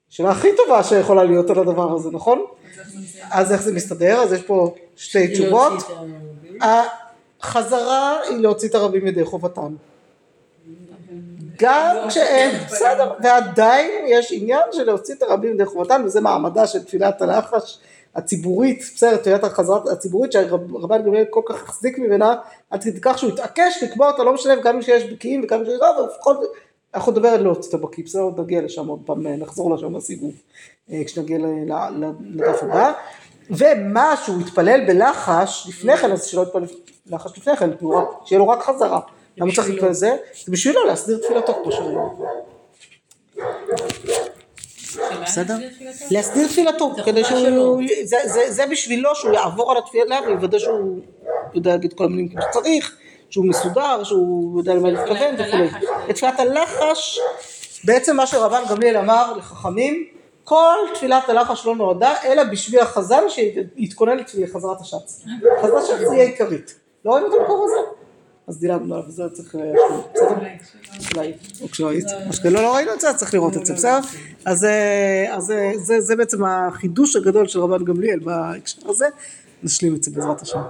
שאלה 0.09 0.31
הכי 0.31 0.49
טובה 0.57 0.85
שיכולה 0.85 1.25
להיות 1.25 1.51
על 1.51 1.59
הדבר 1.59 1.93
הזה, 1.93 2.11
נכון? 2.11 2.45
אז 3.31 3.53
איך 3.53 3.63
זה 3.63 3.73
מסתדר? 3.73 4.21
אז 4.21 4.33
יש 4.33 4.43
פה 4.43 4.75
שתי 4.97 5.29
תשובות. 5.29 5.73
החזרה 7.41 8.21
היא 8.29 8.37
להוציא 8.37 8.69
את 8.69 8.75
הרבים 8.75 9.07
ידי 9.07 9.25
חובתם. 9.25 9.75
גם 11.59 11.97
כשאין, 12.09 12.51
בסדר, 12.67 13.13
ועדיין 13.23 14.05
יש 14.07 14.33
עניין 14.33 14.63
של 14.73 14.85
להוציא 14.85 15.15
את 15.15 15.23
הרבים 15.23 15.55
ידי 15.55 15.65
חובתם, 15.65 16.03
וזה 16.05 16.21
מעמדה 16.21 16.67
של 16.67 16.85
תפילת 16.85 17.23
הלחש 17.23 17.79
הציבורית, 18.15 18.79
בסדר, 18.95 19.17
תפילת 19.17 19.45
החזרת 19.45 19.89
הציבורית 19.89 20.33
שהרבן 20.33 21.03
גמליאל 21.03 21.25
כל 21.31 21.43
כך 21.47 21.63
החזיק 21.63 21.99
ממנה, 21.99 22.35
עד 22.71 22.85
כדי 22.85 23.01
כך 23.03 23.19
שהוא 23.19 23.31
התעקש 23.33 23.83
לקבוע 23.83 24.11
אותה, 24.11 24.25
לא 24.25 24.35
משנה 24.35 24.57
גם 24.57 24.83
שיש 24.83 25.05
בקיאים 25.05 25.45
וגם 25.45 25.65
שיש 25.65 25.79
רב, 25.83 25.97
ולפחות 25.99 26.41
אנחנו 26.95 27.13
נדבר 27.13 27.29
על 27.29 27.43
להוציא 27.43 27.69
את 27.69 27.75
הבקיא, 27.75 28.05
בסדר, 28.05 28.23
עוד 28.23 28.41
נגיע 28.41 28.63
לשם 28.63 28.87
עוד 28.87 29.01
פעם, 29.05 29.27
נחזור 29.27 29.75
לשם 29.75 29.97
לסיבוב, 29.97 30.33
אה, 30.93 31.03
כשנגיע 31.05 31.39
לדף 32.21 32.63
הבא. 32.63 32.93
ומה 33.51 34.15
שהוא 34.25 34.41
התפלל 34.41 34.87
בלחש 34.87 35.67
לפני 35.69 35.97
כן, 35.97 36.13
אז 36.13 36.25
שלא 36.25 36.43
יתפלל 36.43 36.65
לחש 37.07 37.39
לפני 37.39 37.57
כן, 37.57 37.71
שיהיה 38.25 38.39
לו 38.39 38.49
רק 38.49 38.63
חזרה. 38.63 39.01
למה 39.37 39.53
צריך 39.55 39.69
להתפלל 39.69 39.93
זה? 39.93 40.17
זה 40.45 40.53
בשבילו 40.53 40.85
להסדיר 40.85 41.19
תפילתו 41.19 41.55
כמו 41.63 41.73
שראינו. 41.73 42.27
בסדר? 45.23 45.55
להסדיר 46.11 46.49
תפילתו, 46.49 46.95
כדי 47.05 47.25
שהוא, 47.25 47.83
זה, 48.05 48.17
זה, 48.25 48.51
זה 48.51 48.67
בשבילו 48.67 49.15
שהוא 49.15 49.33
יעבור 49.33 49.71
על 49.71 49.79
התפילה 49.79 50.19
ויוודא 50.27 50.59
שהוא 50.59 51.01
יודע 51.55 51.71
להגיד 51.71 51.93
כל 51.93 52.05
המילים 52.05 52.29
כמו 52.29 52.41
שצריך, 52.43 52.97
שהוא 53.31 53.47
מסודר, 53.47 54.05
שהוא 54.05 54.61
יודע 54.61 54.75
למה 54.75 54.91
להתכוון 54.91 55.35
וכולי. 55.35 55.63
הלחש. 55.63 55.85
בתפילת 56.09 56.41
הלחש, 56.41 57.21
בעצם 57.85 58.17
מה 58.17 58.27
שרבן 58.27 58.63
גמליאל 58.71 58.97
אמר 58.97 59.37
לחכמים, 59.37 60.07
כל 60.45 60.77
תפילת 60.95 61.29
הלחש 61.29 61.67
לא 61.67 61.77
נועדה 61.77 62.15
אלא 62.25 62.45
בשביל 62.45 62.81
החזן 62.81 63.23
שיתכונן 63.29 64.17
לחזרת 64.39 64.81
השץ. 64.81 65.25
חזרת 65.63 65.83
השץ 65.83 65.99
זה 66.09 66.15
יהיה 66.15 66.25
עיקרית. 66.25 66.75
לא 67.05 67.11
רואים 67.11 67.27
את 67.27 67.33
המקור 67.41 67.65
הזה? 67.65 68.06
אז 68.49 68.59
דילגנו 68.59 68.95
עליו, 68.95 69.11
זה 69.11 69.23
צריך 69.33 69.55
להשלים, 69.55 70.01
בסדר? 70.15 71.17
אולי, 71.17 71.33
או 71.61 71.69
כשלא 71.69 71.89
היית, 71.89 72.07
או 72.29 72.33
שכאילו 72.33 72.63
לא 72.63 72.75
ראינו 72.75 72.95
את 72.95 73.01
זה, 73.01 73.09
צריך 73.17 73.35
לראות 73.35 73.57
את 73.57 73.67
זה, 73.67 73.75
בסדר? 73.75 73.99
אז 74.45 74.65
אה, 74.65 75.35
אה, 75.35 76.01
זה 76.01 76.17
בעצם 76.17 76.45
החידוש 76.45 77.17
הגדול 77.17 77.49
של 77.49 77.61
רבן 77.61 77.85
גמליאל 77.85 78.19
בהקשר 78.19 78.89
הזה, 78.89 79.07
נשלים 79.63 79.95
את 79.95 80.03
זה 80.03 80.11
בעזרת 80.11 80.43
השם. 80.43 80.61